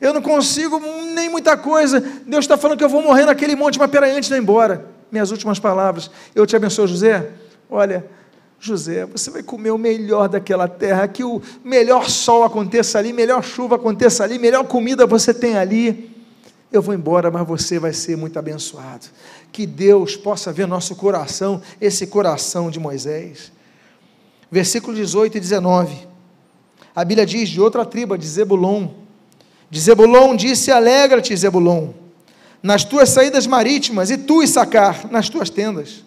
eu 0.00 0.12
não 0.12 0.20
consigo 0.20 0.80
nem 1.14 1.28
muita 1.30 1.56
coisa. 1.56 2.00
Deus 2.00 2.44
está 2.44 2.56
falando 2.56 2.78
que 2.78 2.84
eu 2.84 2.88
vou 2.88 3.02
morrer 3.02 3.24
naquele 3.24 3.56
monte, 3.56 3.78
mas 3.78 3.90
peraí, 3.90 4.12
antes 4.12 4.28
de 4.28 4.34
ir 4.34 4.38
embora. 4.38 4.86
Minhas 5.10 5.30
últimas 5.30 5.58
palavras. 5.58 6.10
Eu 6.34 6.46
te 6.46 6.54
abençoo, 6.54 6.86
José. 6.86 7.30
Olha, 7.70 8.04
José, 8.60 9.06
você 9.06 9.30
vai 9.30 9.42
comer 9.42 9.70
o 9.70 9.78
melhor 9.78 10.28
daquela 10.28 10.68
terra, 10.68 11.06
que 11.08 11.24
o 11.24 11.40
melhor 11.64 12.10
sol 12.10 12.44
aconteça 12.44 12.98
ali, 12.98 13.12
melhor 13.12 13.42
chuva 13.42 13.76
aconteça 13.76 14.24
ali, 14.24 14.38
melhor 14.38 14.64
comida 14.64 15.06
você 15.06 15.32
tem 15.32 15.56
ali. 15.56 16.14
Eu 16.70 16.82
vou 16.82 16.94
embora, 16.94 17.30
mas 17.30 17.46
você 17.46 17.78
vai 17.78 17.92
ser 17.92 18.16
muito 18.16 18.38
abençoado. 18.38 19.06
Que 19.52 19.66
Deus 19.66 20.16
possa 20.16 20.52
ver 20.52 20.66
nosso 20.66 20.94
coração, 20.96 21.62
esse 21.80 22.06
coração 22.06 22.70
de 22.70 22.78
Moisés. 22.78 23.52
Versículo 24.50 24.94
18 24.94 25.38
e 25.38 25.40
19. 25.40 26.08
A 26.94 27.04
Bíblia 27.04 27.24
diz 27.24 27.48
de 27.48 27.60
outra 27.60 27.84
tribo, 27.84 28.16
de 28.18 28.26
Zebulon 28.26 29.05
de 29.70 29.80
Zebulon 29.80 30.36
disse: 30.36 30.70
Alegra-te, 30.70 31.36
Zebulon, 31.36 31.90
nas 32.62 32.84
tuas 32.84 33.08
saídas 33.08 33.46
marítimas, 33.46 34.10
e 34.10 34.18
tu, 34.18 34.42
Issacar, 34.42 35.10
nas 35.10 35.28
tuas 35.28 35.50
tendas. 35.50 36.04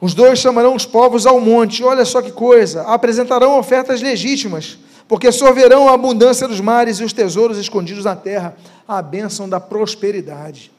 Os 0.00 0.14
dois 0.14 0.38
chamarão 0.38 0.74
os 0.74 0.86
povos 0.86 1.26
ao 1.26 1.40
monte, 1.40 1.84
olha 1.84 2.04
só 2.06 2.22
que 2.22 2.32
coisa, 2.32 2.82
apresentarão 2.82 3.58
ofertas 3.58 4.00
legítimas, 4.00 4.78
porque 5.06 5.30
sorverão 5.30 5.88
a 5.88 5.94
abundância 5.94 6.48
dos 6.48 6.60
mares 6.60 7.00
e 7.00 7.04
os 7.04 7.12
tesouros 7.12 7.58
escondidos 7.58 8.04
na 8.04 8.16
terra, 8.16 8.56
a 8.88 9.02
bênção 9.02 9.46
da 9.46 9.60
prosperidade. 9.60 10.72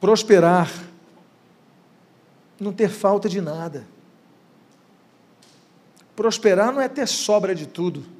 Prosperar, 0.00 0.70
não 2.60 2.72
ter 2.72 2.88
falta 2.88 3.28
de 3.28 3.40
nada. 3.40 3.84
Prosperar 6.14 6.72
não 6.72 6.80
é 6.80 6.88
ter 6.88 7.08
sobra 7.08 7.52
de 7.52 7.66
tudo 7.66 8.17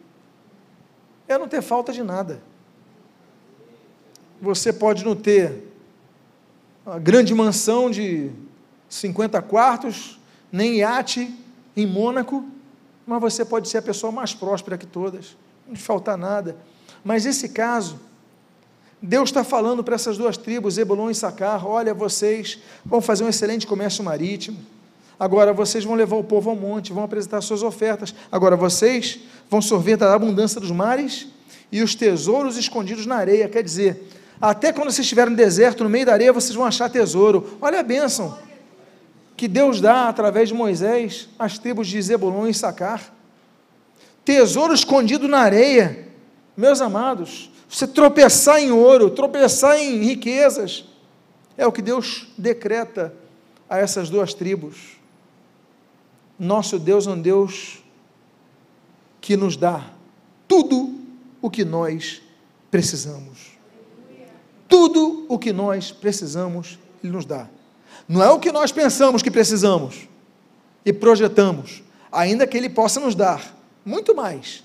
é 1.28 1.38
não 1.38 1.46
ter 1.46 1.62
falta 1.62 1.92
de 1.92 2.02
nada. 2.02 2.40
Você 4.40 4.72
pode 4.72 5.04
não 5.04 5.14
ter 5.14 5.68
uma 6.86 6.98
grande 6.98 7.34
mansão 7.34 7.90
de 7.90 8.30
50 8.88 9.40
quartos, 9.42 10.18
nem 10.50 10.78
iate 10.78 11.34
em 11.76 11.86
Mônaco, 11.86 12.44
mas 13.06 13.20
você 13.20 13.44
pode 13.44 13.68
ser 13.68 13.78
a 13.78 13.82
pessoa 13.82 14.10
mais 14.10 14.34
próspera 14.34 14.78
que 14.78 14.86
todas, 14.86 15.36
não 15.66 15.74
te 15.74 15.82
faltar 15.82 16.16
nada. 16.16 16.56
Mas 17.04 17.26
esse 17.26 17.50
caso, 17.50 18.00
Deus 19.00 19.28
está 19.28 19.44
falando 19.44 19.84
para 19.84 19.94
essas 19.94 20.16
duas 20.18 20.36
tribos, 20.36 20.74
Zebulon 20.74 21.10
e 21.10 21.14
Sacar: 21.14 21.66
olha, 21.66 21.92
vocês 21.94 22.58
vão 22.84 23.00
fazer 23.00 23.24
um 23.24 23.28
excelente 23.28 23.66
comércio 23.66 24.02
marítimo. 24.02 24.58
Agora 25.18 25.52
vocês 25.52 25.84
vão 25.84 25.94
levar 25.94 26.16
o 26.16 26.24
povo 26.24 26.50
ao 26.50 26.56
monte, 26.56 26.92
vão 26.92 27.02
apresentar 27.02 27.40
suas 27.40 27.62
ofertas. 27.62 28.14
Agora 28.30 28.56
vocês 28.56 29.18
vão 29.50 29.60
sorver 29.60 29.96
da 29.96 30.14
abundância 30.14 30.60
dos 30.60 30.70
mares 30.70 31.26
e 31.72 31.82
os 31.82 31.94
tesouros 31.94 32.56
escondidos 32.56 33.04
na 33.04 33.16
areia. 33.16 33.48
Quer 33.48 33.62
dizer, 33.62 34.08
até 34.40 34.72
quando 34.72 34.90
vocês 34.90 35.04
estiverem 35.04 35.30
no 35.30 35.36
deserto, 35.36 35.82
no 35.82 35.90
meio 35.90 36.06
da 36.06 36.12
areia, 36.12 36.32
vocês 36.32 36.54
vão 36.54 36.64
achar 36.64 36.88
tesouro. 36.88 37.58
Olha 37.60 37.80
a 37.80 37.82
bênção 37.82 38.38
que 39.36 39.48
Deus 39.48 39.80
dá 39.80 40.08
através 40.08 40.48
de 40.48 40.54
Moisés 40.54 41.28
às 41.38 41.58
tribos 41.58 41.88
de 41.88 42.00
Zebulon 42.00 42.46
e 42.46 42.54
Sacar. 42.54 43.14
Tesouro 44.24 44.74
escondido 44.74 45.26
na 45.26 45.38
areia. 45.38 46.06
Meus 46.56 46.80
amados, 46.80 47.50
você 47.68 47.86
tropeçar 47.86 48.60
em 48.60 48.70
ouro, 48.70 49.10
tropeçar 49.10 49.78
em 49.78 50.02
riquezas, 50.02 50.84
é 51.56 51.66
o 51.66 51.72
que 51.72 51.82
Deus 51.82 52.28
decreta 52.36 53.12
a 53.70 53.78
essas 53.78 54.10
duas 54.10 54.34
tribos. 54.34 54.97
Nosso 56.38 56.78
Deus 56.78 57.06
é 57.06 57.10
um 57.10 57.20
Deus 57.20 57.78
que 59.20 59.36
nos 59.36 59.56
dá 59.56 59.90
tudo 60.46 60.94
o 61.42 61.50
que 61.50 61.64
nós 61.64 62.22
precisamos. 62.70 63.58
Tudo 64.68 65.26
o 65.28 65.38
que 65.38 65.52
nós 65.52 65.90
precisamos, 65.90 66.78
Ele 67.02 67.12
nos 67.12 67.24
dá. 67.24 67.48
Não 68.08 68.22
é 68.22 68.30
o 68.30 68.38
que 68.38 68.52
nós 68.52 68.70
pensamos 68.70 69.22
que 69.22 69.30
precisamos 69.30 70.08
e 70.84 70.92
projetamos, 70.92 71.82
ainda 72.10 72.46
que 72.46 72.56
Ele 72.56 72.68
possa 72.68 73.00
nos 73.00 73.14
dar 73.14 73.54
muito 73.84 74.14
mais. 74.14 74.62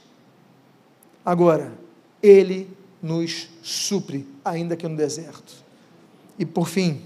Agora, 1.26 1.74
Ele 2.22 2.70
nos 3.02 3.50
supre, 3.62 4.28
ainda 4.46 4.78
que 4.78 4.88
no 4.88 4.96
deserto. 4.96 5.54
E 6.38 6.46
por 6.46 6.68
fim, 6.68 7.02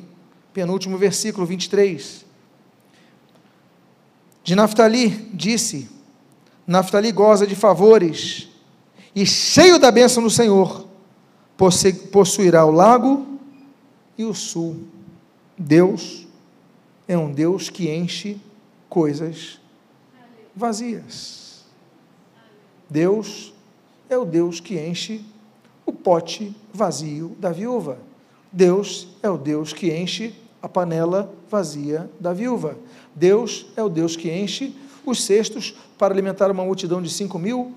penúltimo 0.53 0.97
versículo 0.97 1.45
23. 1.45 2.26
De 4.47 4.55
Naftali 4.55 5.09
disse: 5.33 5.89
Naftali 6.65 7.11
goza 7.11 7.45
de 7.45 7.53
favores 7.53 8.47
e 9.13 9.25
cheio 9.25 9.77
da 9.77 9.91
bênção 9.91 10.23
do 10.23 10.29
Senhor, 10.29 10.87
possuirá 12.13 12.63
o 12.63 12.71
lago 12.71 13.27
e 14.17 14.23
o 14.23 14.33
sul. 14.33 14.85
Deus 15.57 16.25
é 17.09 17.17
um 17.17 17.29
Deus 17.29 17.69
que 17.69 17.93
enche 17.93 18.37
coisas 18.87 19.59
vazias. 20.55 21.65
Deus 22.89 23.53
é 24.09 24.17
o 24.17 24.23
Deus 24.23 24.61
que 24.61 24.79
enche 24.79 25.25
o 25.85 25.91
pote 25.91 26.55
vazio 26.73 27.35
da 27.37 27.51
viúva. 27.51 27.97
Deus 28.49 29.09
é 29.21 29.29
o 29.29 29.37
Deus 29.37 29.73
que 29.73 29.91
enche 29.93 30.33
a 30.61 30.69
panela 30.69 31.33
vazia 31.49 32.09
da 32.17 32.31
viúva. 32.31 32.77
Deus 33.17 33.65
é 33.75 33.81
o 33.81 33.89
Deus 33.89 34.15
que 34.15 34.31
enche 34.31 34.75
os 35.03 35.23
cestos 35.23 35.73
para 35.97 36.13
alimentar 36.13 36.51
uma 36.51 36.63
multidão 36.63 37.01
de 37.01 37.09
cinco 37.09 37.39
mil. 37.39 37.73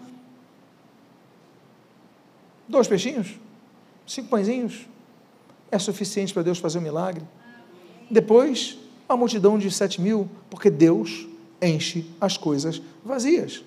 Dois 2.68 2.86
peixinhos, 2.86 3.28
cinco 4.06 4.28
pãezinhos, 4.28 4.86
é 5.70 5.78
suficiente 5.78 6.34
para 6.34 6.42
Deus 6.42 6.58
fazer 6.58 6.78
um 6.78 6.82
milagre. 6.82 7.24
Depois, 8.10 8.76
a 9.08 9.16
multidão 9.16 9.58
de 9.58 9.70
sete 9.70 9.98
mil, 9.98 10.28
porque 10.50 10.68
Deus 10.68 11.26
enche 11.62 12.04
as 12.20 12.36
coisas 12.36 12.82
vazias. 13.02 13.64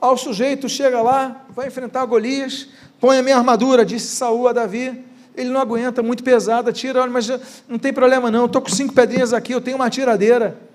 Ao 0.00 0.16
sujeito 0.16 0.68
chega 0.68 1.02
lá, 1.02 1.44
vai 1.50 1.66
enfrentar 1.66 2.06
Golias, 2.06 2.68
põe 3.00 3.18
a 3.18 3.22
minha 3.22 3.36
armadura, 3.36 3.84
disse 3.84 4.14
Saul 4.14 4.46
a 4.46 4.52
Davi. 4.52 5.04
Ele 5.34 5.50
não 5.50 5.60
aguenta, 5.60 6.04
muito 6.04 6.22
pesada, 6.22 6.72
tira, 6.72 7.02
olha, 7.02 7.10
mas 7.10 7.28
não 7.68 7.80
tem 7.80 7.92
problema 7.92 8.30
não, 8.30 8.46
estou 8.46 8.62
com 8.62 8.68
cinco 8.68 8.94
pedrinhas 8.94 9.32
aqui, 9.32 9.52
eu 9.52 9.60
tenho 9.60 9.76
uma 9.76 9.90
tiradeira. 9.90 10.67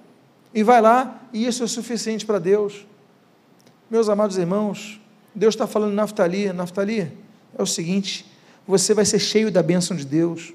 E 0.53 0.61
vai 0.61 0.81
lá, 0.81 1.21
e 1.33 1.45
isso 1.45 1.63
é 1.63 1.67
suficiente 1.67 2.25
para 2.25 2.37
Deus. 2.37 2.85
Meus 3.89 4.07
amados 4.07 4.37
irmãos, 4.37 4.99
Deus 5.33 5.55
está 5.55 5.65
falando 5.65 5.93
Naftali, 5.93 6.51
Naftali, 6.53 7.11
é 7.57 7.61
o 7.61 7.65
seguinte, 7.65 8.25
você 8.67 8.93
vai 8.93 9.05
ser 9.05 9.19
cheio 9.19 9.51
da 9.51 9.63
bênção 9.63 9.95
de 9.97 10.05
Deus, 10.05 10.53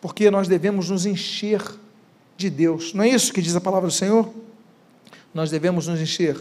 porque 0.00 0.30
nós 0.30 0.48
devemos 0.48 0.88
nos 0.88 1.04
encher 1.04 1.62
de 2.36 2.48
Deus. 2.48 2.94
Não 2.94 3.04
é 3.04 3.08
isso 3.08 3.32
que 3.32 3.42
diz 3.42 3.54
a 3.54 3.60
palavra 3.60 3.88
do 3.88 3.92
Senhor? 3.92 4.32
Nós 5.34 5.50
devemos 5.50 5.86
nos 5.86 6.00
encher, 6.00 6.36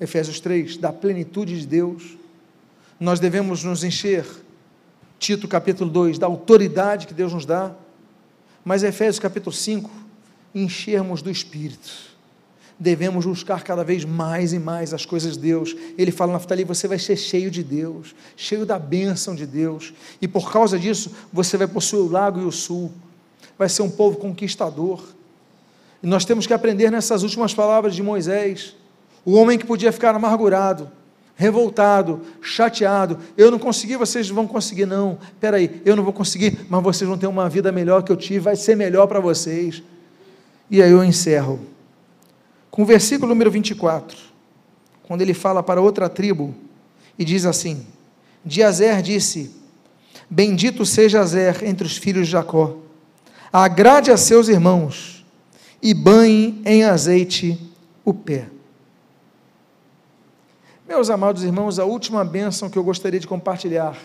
Efésios 0.00 0.40
3, 0.40 0.76
da 0.76 0.92
plenitude 0.92 1.60
de 1.60 1.66
Deus. 1.66 2.16
Nós 2.98 3.20
devemos 3.20 3.62
nos 3.62 3.84
encher, 3.84 4.24
Tito 5.18 5.46
capítulo 5.46 5.90
2, 5.90 6.18
da 6.18 6.26
autoridade 6.26 7.06
que 7.06 7.14
Deus 7.14 7.32
nos 7.32 7.44
dá. 7.44 7.74
Mas 8.64 8.82
Efésios 8.82 9.18
capítulo 9.18 9.52
5, 9.52 9.90
enchermos 10.62 11.22
do 11.22 11.30
Espírito 11.30 12.08
devemos 12.78 13.26
buscar 13.26 13.62
cada 13.64 13.82
vez 13.82 14.04
mais 14.04 14.52
e 14.52 14.58
mais 14.58 14.94
as 14.94 15.04
coisas 15.04 15.34
de 15.34 15.40
Deus. 15.40 15.74
Ele 15.96 16.12
fala, 16.12 16.34
Naftali, 16.34 16.62
você 16.64 16.86
vai 16.86 16.98
ser 16.98 17.16
cheio 17.16 17.50
de 17.50 17.62
Deus, 17.62 18.14
cheio 18.36 18.64
da 18.64 18.78
bênção 18.78 19.34
de 19.34 19.46
Deus, 19.46 19.92
e 20.22 20.28
por 20.28 20.52
causa 20.52 20.78
disso, 20.78 21.10
você 21.32 21.56
vai 21.56 21.66
possuir 21.66 22.02
o 22.02 22.10
lago 22.10 22.40
e 22.40 22.44
o 22.44 22.52
sul, 22.52 22.92
vai 23.58 23.68
ser 23.68 23.82
um 23.82 23.90
povo 23.90 24.18
conquistador. 24.18 25.02
E 26.02 26.06
nós 26.06 26.24
temos 26.24 26.46
que 26.46 26.54
aprender 26.54 26.90
nessas 26.90 27.22
últimas 27.22 27.52
palavras 27.52 27.94
de 27.94 28.02
Moisés, 28.02 28.76
o 29.24 29.34
homem 29.34 29.58
que 29.58 29.66
podia 29.66 29.90
ficar 29.90 30.14
amargurado, 30.14 30.88
revoltado, 31.34 32.20
chateado, 32.40 33.18
eu 33.36 33.50
não 33.50 33.58
consegui, 33.58 33.96
vocês 33.96 34.28
vão 34.28 34.46
conseguir, 34.46 34.86
não, 34.86 35.18
peraí, 35.40 35.82
eu 35.84 35.96
não 35.96 36.04
vou 36.04 36.12
conseguir, 36.12 36.66
mas 36.68 36.82
vocês 36.82 37.08
vão 37.08 37.18
ter 37.18 37.26
uma 37.26 37.48
vida 37.48 37.70
melhor 37.72 38.02
que 38.02 38.12
eu 38.12 38.16
tive, 38.16 38.40
vai 38.40 38.56
ser 38.56 38.76
melhor 38.76 39.06
para 39.08 39.20
vocês. 39.20 39.82
E 40.70 40.82
aí 40.82 40.90
eu 40.90 41.02
encerro 41.02 41.60
com 42.70 42.82
o 42.82 42.86
versículo 42.86 43.28
número 43.28 43.50
24, 43.50 44.16
quando 45.02 45.22
ele 45.22 45.34
fala 45.34 45.62
para 45.62 45.80
outra 45.80 46.08
tribo 46.08 46.54
e 47.18 47.24
diz 47.24 47.44
assim: 47.44 47.86
De 48.44 48.62
Azer 48.62 49.02
disse: 49.02 49.50
Bendito 50.28 50.84
seja 50.84 51.20
Azer 51.20 51.64
entre 51.64 51.86
os 51.86 51.96
filhos 51.96 52.26
de 52.26 52.32
Jacó, 52.32 52.76
agrade 53.52 54.10
a 54.10 54.16
seus 54.16 54.48
irmãos 54.48 55.24
e 55.82 55.94
banhe 55.94 56.60
em 56.64 56.84
azeite 56.84 57.58
o 58.04 58.12
pé. 58.12 58.48
Meus 60.86 61.10
amados 61.10 61.42
irmãos, 61.42 61.78
a 61.78 61.84
última 61.84 62.24
bênção 62.24 62.70
que 62.70 62.78
eu 62.78 62.84
gostaria 62.84 63.20
de 63.20 63.26
compartilhar, 63.26 63.96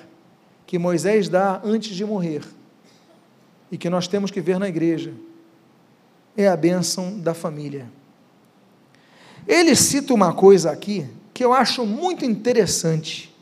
que 0.65 0.77
Moisés 0.77 1.29
dá 1.29 1.61
antes 1.63 1.95
de 1.95 2.05
morrer, 2.05 2.43
e 3.71 3.77
que 3.77 3.89
nós 3.89 4.07
temos 4.07 4.31
que 4.31 4.41
ver 4.41 4.59
na 4.59 4.67
igreja, 4.67 5.13
é 6.35 6.47
a 6.47 6.57
bênção 6.57 7.19
da 7.19 7.33
família. 7.33 7.87
Ele 9.47 9.75
cita 9.75 10.13
uma 10.13 10.33
coisa 10.33 10.71
aqui 10.71 11.05
que 11.33 11.43
eu 11.43 11.53
acho 11.53 11.85
muito 11.85 12.25
interessante. 12.25 13.33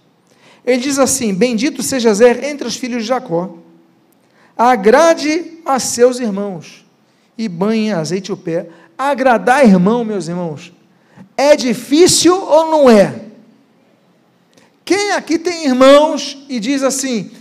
Ele 0.66 0.78
diz 0.78 0.98
assim: 1.00 1.34
Bendito 1.34 1.84
seja 1.84 2.14
Zer 2.14 2.44
entre 2.44 2.68
os 2.68 2.76
filhos 2.76 3.04
de 3.04 3.10
Jacó, 3.10 3.58
agrade 4.58 5.60
a 5.66 5.80
seus 5.80 6.20
irmãos 6.20 6.86
e 7.38 7.48
banhe 7.48 7.92
azeite 7.92 8.32
o 8.32 8.38
pé. 8.38 8.70
Agradar 8.98 9.66
irmão, 9.66 10.06
meus 10.06 10.28
irmãos, 10.28 10.72
é 11.36 11.56
difícil 11.56 12.36
ou 12.36 12.70
não 12.70 12.90
é? 12.90 13.20
Quem 14.86 15.12
aqui 15.14 15.40
tem 15.40 15.66
irmãos 15.66 16.38
e 16.48 16.60
diz 16.60 16.84
assim: 16.84 17.32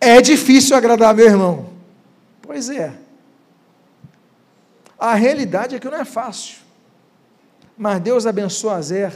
é 0.00 0.20
difícil 0.20 0.76
agradar 0.76 1.14
meu 1.14 1.26
irmão? 1.26 1.70
Pois 2.42 2.68
é. 2.68 3.05
A 4.98 5.14
realidade 5.14 5.74
é 5.74 5.78
que 5.78 5.88
não 5.88 5.98
é 5.98 6.04
fácil. 6.04 6.58
Mas 7.76 8.00
Deus 8.00 8.26
abençoa 8.26 8.76
Azer 8.76 9.12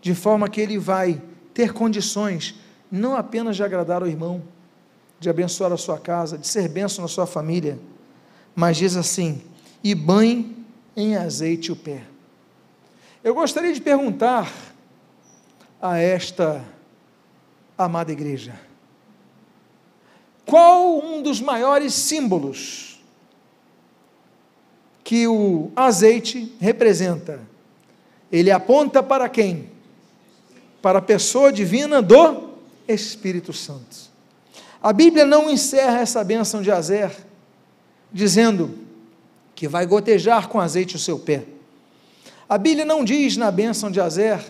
de 0.00 0.14
forma 0.14 0.48
que 0.48 0.60
ele 0.60 0.78
vai 0.78 1.22
ter 1.54 1.72
condições 1.72 2.56
não 2.90 3.16
apenas 3.16 3.56
de 3.56 3.62
agradar 3.62 4.02
o 4.02 4.06
irmão, 4.06 4.42
de 5.18 5.30
abençoar 5.30 5.72
a 5.72 5.76
sua 5.76 5.98
casa, 5.98 6.36
de 6.36 6.46
ser 6.46 6.68
bênção 6.68 7.02
na 7.02 7.08
sua 7.08 7.26
família, 7.26 7.78
mas 8.54 8.76
diz 8.76 8.96
assim: 8.96 9.40
e 9.82 9.94
banhe 9.94 10.56
em 10.94 11.16
azeite 11.16 11.72
o 11.72 11.76
pé. 11.76 12.02
Eu 13.24 13.34
gostaria 13.34 13.72
de 13.72 13.80
perguntar 13.80 14.52
a 15.80 15.96
esta 15.96 16.62
amada 17.78 18.12
igreja: 18.12 18.54
qual 20.44 20.98
um 20.98 21.22
dos 21.22 21.40
maiores 21.40 21.94
símbolos 21.94 22.91
que 25.04 25.26
o 25.26 25.70
azeite 25.74 26.54
representa? 26.60 27.40
Ele 28.30 28.50
aponta 28.50 29.02
para 29.02 29.28
quem? 29.28 29.70
Para 30.80 30.98
a 30.98 31.02
pessoa 31.02 31.52
divina 31.52 32.00
do 32.00 32.50
Espírito 32.88 33.52
Santo. 33.52 34.10
A 34.82 34.92
Bíblia 34.92 35.24
não 35.24 35.50
encerra 35.50 36.00
essa 36.00 36.24
bênção 36.24 36.60
de 36.60 36.70
Azer 36.70 37.10
dizendo 38.12 38.78
que 39.54 39.68
vai 39.68 39.86
gotejar 39.86 40.48
com 40.48 40.60
azeite 40.60 40.96
o 40.96 40.98
seu 40.98 41.18
pé. 41.18 41.44
A 42.48 42.58
Bíblia 42.58 42.84
não 42.84 43.04
diz 43.04 43.36
na 43.36 43.50
bênção 43.50 43.90
de 43.90 44.00
Azer 44.00 44.40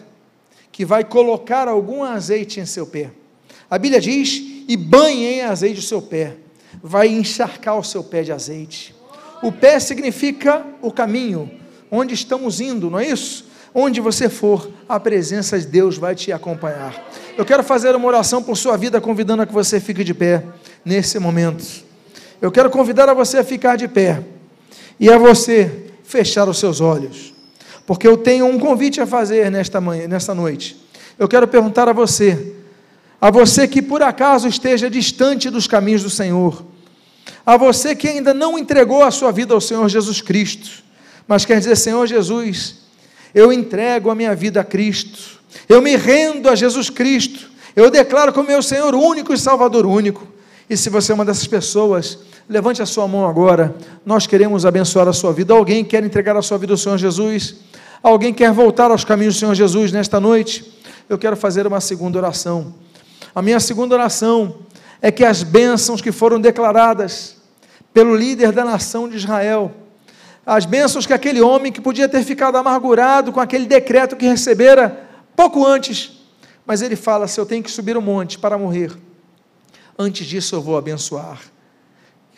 que 0.72 0.84
vai 0.84 1.04
colocar 1.04 1.68
algum 1.68 2.02
azeite 2.02 2.58
em 2.58 2.66
seu 2.66 2.86
pé. 2.86 3.10
A 3.70 3.78
Bíblia 3.78 4.00
diz: 4.00 4.42
e 4.66 4.76
banhe 4.76 5.26
em 5.26 5.42
azeite 5.42 5.80
o 5.80 5.82
seu 5.82 6.00
pé, 6.00 6.36
vai 6.82 7.08
encharcar 7.08 7.78
o 7.78 7.84
seu 7.84 8.02
pé 8.02 8.22
de 8.22 8.32
azeite. 8.32 8.94
O 9.42 9.50
pé 9.50 9.80
significa 9.80 10.64
o 10.80 10.92
caminho, 10.92 11.50
onde 11.90 12.14
estamos 12.14 12.60
indo, 12.60 12.88
não 12.88 13.00
é 13.00 13.08
isso? 13.08 13.50
Onde 13.74 14.00
você 14.00 14.28
for, 14.28 14.70
a 14.88 15.00
presença 15.00 15.58
de 15.58 15.66
Deus 15.66 15.98
vai 15.98 16.14
te 16.14 16.30
acompanhar. 16.30 16.94
Eu 17.36 17.44
quero 17.44 17.64
fazer 17.64 17.96
uma 17.96 18.06
oração 18.06 18.40
por 18.40 18.56
sua 18.56 18.76
vida, 18.76 19.00
convidando 19.00 19.42
a 19.42 19.46
que 19.46 19.52
você 19.52 19.80
fique 19.80 20.04
de 20.04 20.14
pé 20.14 20.44
nesse 20.84 21.18
momento. 21.18 21.64
Eu 22.40 22.52
quero 22.52 22.70
convidar 22.70 23.08
a 23.08 23.14
você 23.14 23.38
a 23.38 23.44
ficar 23.44 23.76
de 23.76 23.88
pé 23.88 24.22
e 25.00 25.10
a 25.10 25.18
você 25.18 25.90
fechar 26.04 26.48
os 26.48 26.58
seus 26.58 26.80
olhos, 26.80 27.34
porque 27.84 28.06
eu 28.06 28.16
tenho 28.16 28.46
um 28.46 28.58
convite 28.60 29.00
a 29.00 29.06
fazer 29.06 29.50
nesta 29.50 29.80
manhã, 29.80 30.06
nesta 30.06 30.34
noite. 30.34 30.76
Eu 31.18 31.26
quero 31.26 31.48
perguntar 31.48 31.88
a 31.88 31.92
você, 31.92 32.54
a 33.20 33.30
você 33.30 33.66
que 33.66 33.82
por 33.82 34.02
acaso 34.02 34.46
esteja 34.46 34.88
distante 34.88 35.50
dos 35.50 35.66
caminhos 35.66 36.02
do 36.02 36.10
Senhor, 36.10 36.64
a 37.44 37.56
você 37.56 37.94
que 37.94 38.08
ainda 38.08 38.32
não 38.32 38.58
entregou 38.58 39.02
a 39.02 39.10
sua 39.10 39.32
vida 39.32 39.54
ao 39.54 39.60
Senhor 39.60 39.88
Jesus 39.88 40.20
Cristo, 40.20 40.82
mas 41.26 41.44
quer 41.44 41.58
dizer, 41.58 41.76
Senhor 41.76 42.06
Jesus, 42.06 42.76
eu 43.34 43.52
entrego 43.52 44.10
a 44.10 44.14
minha 44.14 44.34
vida 44.34 44.60
a 44.60 44.64
Cristo, 44.64 45.40
eu 45.68 45.80
me 45.80 45.96
rendo 45.96 46.48
a 46.48 46.54
Jesus 46.54 46.90
Cristo, 46.90 47.50
eu 47.74 47.90
declaro 47.90 48.32
como 48.32 48.48
meu 48.48 48.62
Senhor 48.62 48.94
único 48.94 49.32
e 49.32 49.38
Salvador 49.38 49.86
único. 49.86 50.26
E 50.68 50.76
se 50.76 50.90
você 50.90 51.12
é 51.12 51.14
uma 51.14 51.24
dessas 51.24 51.46
pessoas, 51.46 52.18
levante 52.48 52.82
a 52.82 52.86
sua 52.86 53.08
mão 53.08 53.26
agora. 53.26 53.74
Nós 54.04 54.26
queremos 54.26 54.64
abençoar 54.66 55.08
a 55.08 55.12
sua 55.12 55.32
vida. 55.32 55.54
Alguém 55.54 55.84
quer 55.84 56.04
entregar 56.04 56.36
a 56.36 56.42
sua 56.42 56.58
vida 56.58 56.72
ao 56.72 56.76
Senhor 56.76 56.98
Jesus? 56.98 57.56
Alguém 58.02 58.32
quer 58.32 58.52
voltar 58.52 58.90
aos 58.90 59.04
caminhos 59.04 59.34
do 59.34 59.40
Senhor 59.40 59.54
Jesus 59.54 59.92
nesta 59.92 60.20
noite? 60.20 60.72
Eu 61.08 61.18
quero 61.18 61.36
fazer 61.36 61.66
uma 61.66 61.80
segunda 61.80 62.18
oração. 62.18 62.74
A 63.34 63.40
minha 63.40 63.60
segunda 63.60 63.94
oração 63.94 64.56
é 65.02 65.10
que 65.10 65.24
as 65.24 65.42
bênçãos 65.42 66.00
que 66.00 66.12
foram 66.12 66.40
declaradas 66.40 67.36
pelo 67.92 68.14
líder 68.14 68.52
da 68.52 68.64
nação 68.64 69.08
de 69.08 69.16
Israel. 69.16 69.72
As 70.46 70.64
bênçãos 70.64 71.04
que 71.04 71.12
aquele 71.12 71.42
homem 71.42 71.72
que 71.72 71.80
podia 71.80 72.08
ter 72.08 72.22
ficado 72.22 72.56
amargurado 72.56 73.32
com 73.32 73.40
aquele 73.40 73.66
decreto 73.66 74.16
que 74.16 74.26
recebera 74.26 75.08
pouco 75.34 75.66
antes, 75.66 76.22
mas 76.64 76.82
ele 76.82 76.94
fala: 76.94 77.26
se 77.26 77.38
eu 77.38 77.44
tenho 77.44 77.62
que 77.62 77.70
subir 77.70 77.96
o 77.96 78.02
monte 78.02 78.38
para 78.38 78.56
morrer, 78.56 78.92
antes 79.98 80.24
disso 80.24 80.54
eu 80.54 80.62
vou 80.62 80.78
abençoar. 80.78 81.40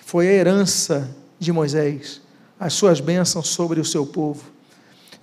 Foi 0.04 0.26
a 0.28 0.32
herança 0.32 1.14
de 1.38 1.52
Moisés, 1.52 2.20
as 2.58 2.72
suas 2.72 3.00
bênçãos 3.00 3.48
sobre 3.48 3.78
o 3.80 3.84
seu 3.84 4.06
povo. 4.06 4.42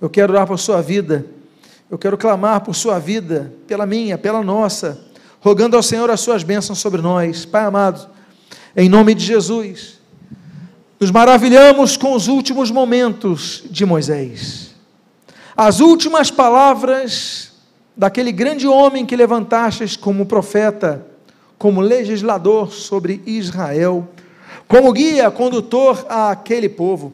Eu 0.00 0.10
quero 0.10 0.32
orar 0.32 0.46
por 0.46 0.58
sua 0.58 0.80
vida, 0.80 1.24
eu 1.90 1.98
quero 1.98 2.18
clamar 2.18 2.60
por 2.62 2.74
sua 2.74 2.98
vida, 2.98 3.52
pela 3.66 3.86
minha, 3.86 4.18
pela 4.18 4.42
nossa, 4.42 5.00
rogando 5.42 5.76
ao 5.76 5.82
Senhor 5.82 6.08
as 6.08 6.20
suas 6.20 6.44
bênçãos 6.44 6.78
sobre 6.78 7.02
nós. 7.02 7.44
Pai 7.44 7.64
amado, 7.64 8.08
em 8.76 8.88
nome 8.88 9.12
de 9.12 9.24
Jesus, 9.24 10.00
nos 11.00 11.10
maravilhamos 11.10 11.96
com 11.96 12.14
os 12.14 12.28
últimos 12.28 12.70
momentos 12.70 13.64
de 13.68 13.84
Moisés. 13.84 14.72
As 15.56 15.80
últimas 15.80 16.30
palavras 16.30 17.50
daquele 17.96 18.30
grande 18.30 18.68
homem 18.68 19.04
que 19.04 19.16
levantastes 19.16 19.96
como 19.96 20.26
profeta, 20.26 21.04
como 21.58 21.80
legislador 21.80 22.72
sobre 22.72 23.20
Israel, 23.26 24.08
como 24.68 24.92
guia, 24.92 25.28
condutor 25.28 26.06
àquele 26.08 26.68
povo. 26.68 27.12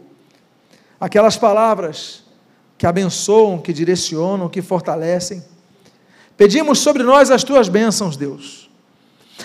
Aquelas 1.00 1.38
palavras 1.38 2.22
que 2.76 2.86
abençoam, 2.86 3.58
que 3.58 3.72
direcionam, 3.72 4.50
que 4.50 4.60
fortalecem. 4.60 5.42
Pedimos 6.38 6.78
sobre 6.78 7.02
nós 7.02 7.30
as 7.30 7.44
tuas 7.44 7.68
bênçãos, 7.68 8.16
Deus. 8.16 8.70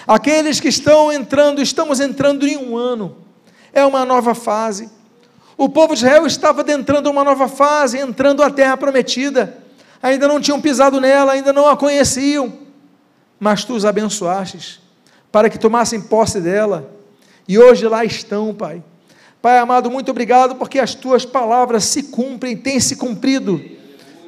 Aqueles 0.07 0.61
que 0.61 0.69
estão 0.69 1.11
entrando, 1.11 1.61
estamos 1.61 1.99
entrando 1.99 2.47
em 2.47 2.55
um 2.55 2.77
ano, 2.77 3.17
é 3.73 3.83
uma 3.83 4.05
nova 4.05 4.33
fase. 4.33 4.89
O 5.57 5.67
povo 5.67 5.93
de 5.93 6.05
Israel 6.05 6.25
estava 6.25 6.61
adentrando 6.61 7.09
uma 7.09 7.25
nova 7.25 7.49
fase, 7.49 7.97
entrando 7.97 8.41
à 8.41 8.49
terra 8.49 8.77
prometida. 8.77 9.57
Ainda 10.01 10.27
não 10.27 10.39
tinham 10.39 10.61
pisado 10.61 11.01
nela, 11.01 11.33
ainda 11.33 11.51
não 11.51 11.67
a 11.67 11.75
conheciam, 11.75 12.53
mas 13.39 13.65
tu 13.65 13.73
os 13.73 13.83
abençoastes 13.83 14.79
para 15.31 15.49
que 15.49 15.57
tomassem 15.57 15.99
posse 15.99 16.39
dela. 16.39 16.89
E 17.47 17.59
hoje 17.59 17.87
lá 17.87 18.05
estão, 18.05 18.53
Pai 18.53 18.81
Pai 19.43 19.57
amado, 19.57 19.91
muito 19.91 20.09
obrigado 20.09 20.55
porque 20.55 20.79
as 20.79 20.95
tuas 20.95 21.25
palavras 21.25 21.83
se 21.83 22.03
cumprem, 22.03 22.55
têm 22.55 22.79
se 22.79 22.95
cumprido. 22.95 23.61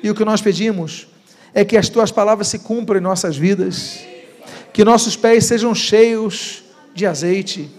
E 0.04 0.10
o 0.10 0.14
que 0.14 0.26
nós 0.26 0.42
pedimos 0.42 1.08
é 1.56 1.64
que 1.64 1.78
as 1.78 1.88
tuas 1.88 2.12
palavras 2.12 2.50
se 2.50 2.60
cumpram 2.60 3.00
em 3.00 3.02
nossas 3.02 3.38
vidas, 3.38 4.02
que 4.74 4.84
nossos 4.84 5.16
pés 5.16 5.46
sejam 5.46 5.74
cheios 5.74 6.62
de 6.94 7.06
azeite, 7.06 7.72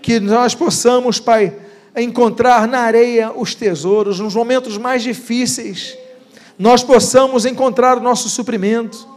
que 0.00 0.20
nós 0.20 0.54
possamos, 0.54 1.18
Pai, 1.18 1.52
encontrar 1.96 2.68
na 2.68 2.78
areia 2.78 3.32
os 3.32 3.56
tesouros, 3.56 4.20
nos 4.20 4.36
momentos 4.36 4.78
mais 4.78 5.02
difíceis, 5.02 5.98
nós 6.56 6.84
possamos 6.84 7.44
encontrar 7.44 7.98
o 7.98 8.00
nosso 8.00 8.28
suprimento, 8.28 9.08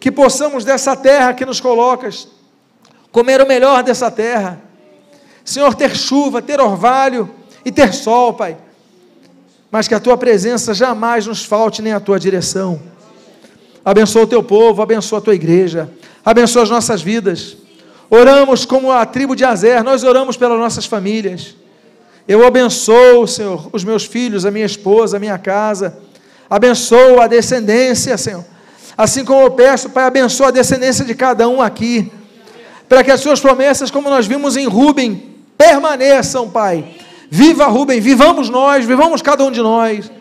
que 0.00 0.10
possamos 0.10 0.64
dessa 0.64 0.96
terra 0.96 1.32
que 1.32 1.46
nos 1.46 1.60
colocas, 1.60 2.26
comer 3.12 3.40
o 3.40 3.46
melhor 3.46 3.84
dessa 3.84 4.10
terra. 4.10 4.60
Senhor, 5.44 5.72
ter 5.76 5.94
chuva, 5.94 6.42
ter 6.42 6.60
orvalho 6.60 7.30
e 7.64 7.70
ter 7.70 7.94
sol, 7.94 8.34
Pai. 8.34 8.56
Mas 9.70 9.86
que 9.86 9.94
a 9.94 10.00
tua 10.00 10.16
presença 10.16 10.74
jamais 10.74 11.28
nos 11.28 11.44
falte, 11.44 11.80
nem 11.80 11.92
a 11.92 12.00
tua 12.00 12.18
direção. 12.18 12.89
Abençoa 13.84 14.22
o 14.22 14.26
teu 14.26 14.42
povo, 14.42 14.82
abençoa 14.82 15.18
a 15.18 15.22
tua 15.22 15.34
igreja, 15.34 15.90
abençoa 16.24 16.62
as 16.64 16.70
nossas 16.70 17.02
vidas. 17.02 17.56
Oramos 18.10 18.64
como 18.64 18.92
a 18.92 19.04
tribo 19.06 19.34
de 19.34 19.44
Azer, 19.44 19.82
nós 19.82 20.04
oramos 20.04 20.36
pelas 20.36 20.58
nossas 20.58 20.84
famílias. 20.86 21.54
Eu 22.28 22.46
abençoo, 22.46 23.26
Senhor, 23.26 23.68
os 23.72 23.82
meus 23.82 24.04
filhos, 24.04 24.46
a 24.46 24.50
minha 24.50 24.66
esposa, 24.66 25.16
a 25.16 25.20
minha 25.20 25.38
casa. 25.38 25.98
Abençoo 26.48 27.20
a 27.20 27.26
descendência, 27.26 28.16
Senhor. 28.16 28.44
Assim 28.96 29.24
como 29.24 29.40
eu 29.40 29.50
peço, 29.50 29.90
Pai, 29.90 30.04
abençoa 30.04 30.48
a 30.48 30.50
descendência 30.50 31.04
de 31.04 31.14
cada 31.14 31.48
um 31.48 31.60
aqui. 31.60 32.12
Para 32.88 33.02
que 33.02 33.10
as 33.10 33.20
suas 33.20 33.40
promessas, 33.40 33.90
como 33.90 34.08
nós 34.08 34.26
vimos 34.26 34.56
em 34.56 34.66
Rubem, 34.66 35.36
permaneçam, 35.56 36.48
Pai. 36.48 36.84
Viva 37.30 37.66
Rubem, 37.66 38.00
vivamos 38.00 38.48
nós, 38.48 38.84
vivamos 38.84 39.22
cada 39.22 39.44
um 39.44 39.50
de 39.50 39.60
nós. 39.60 40.08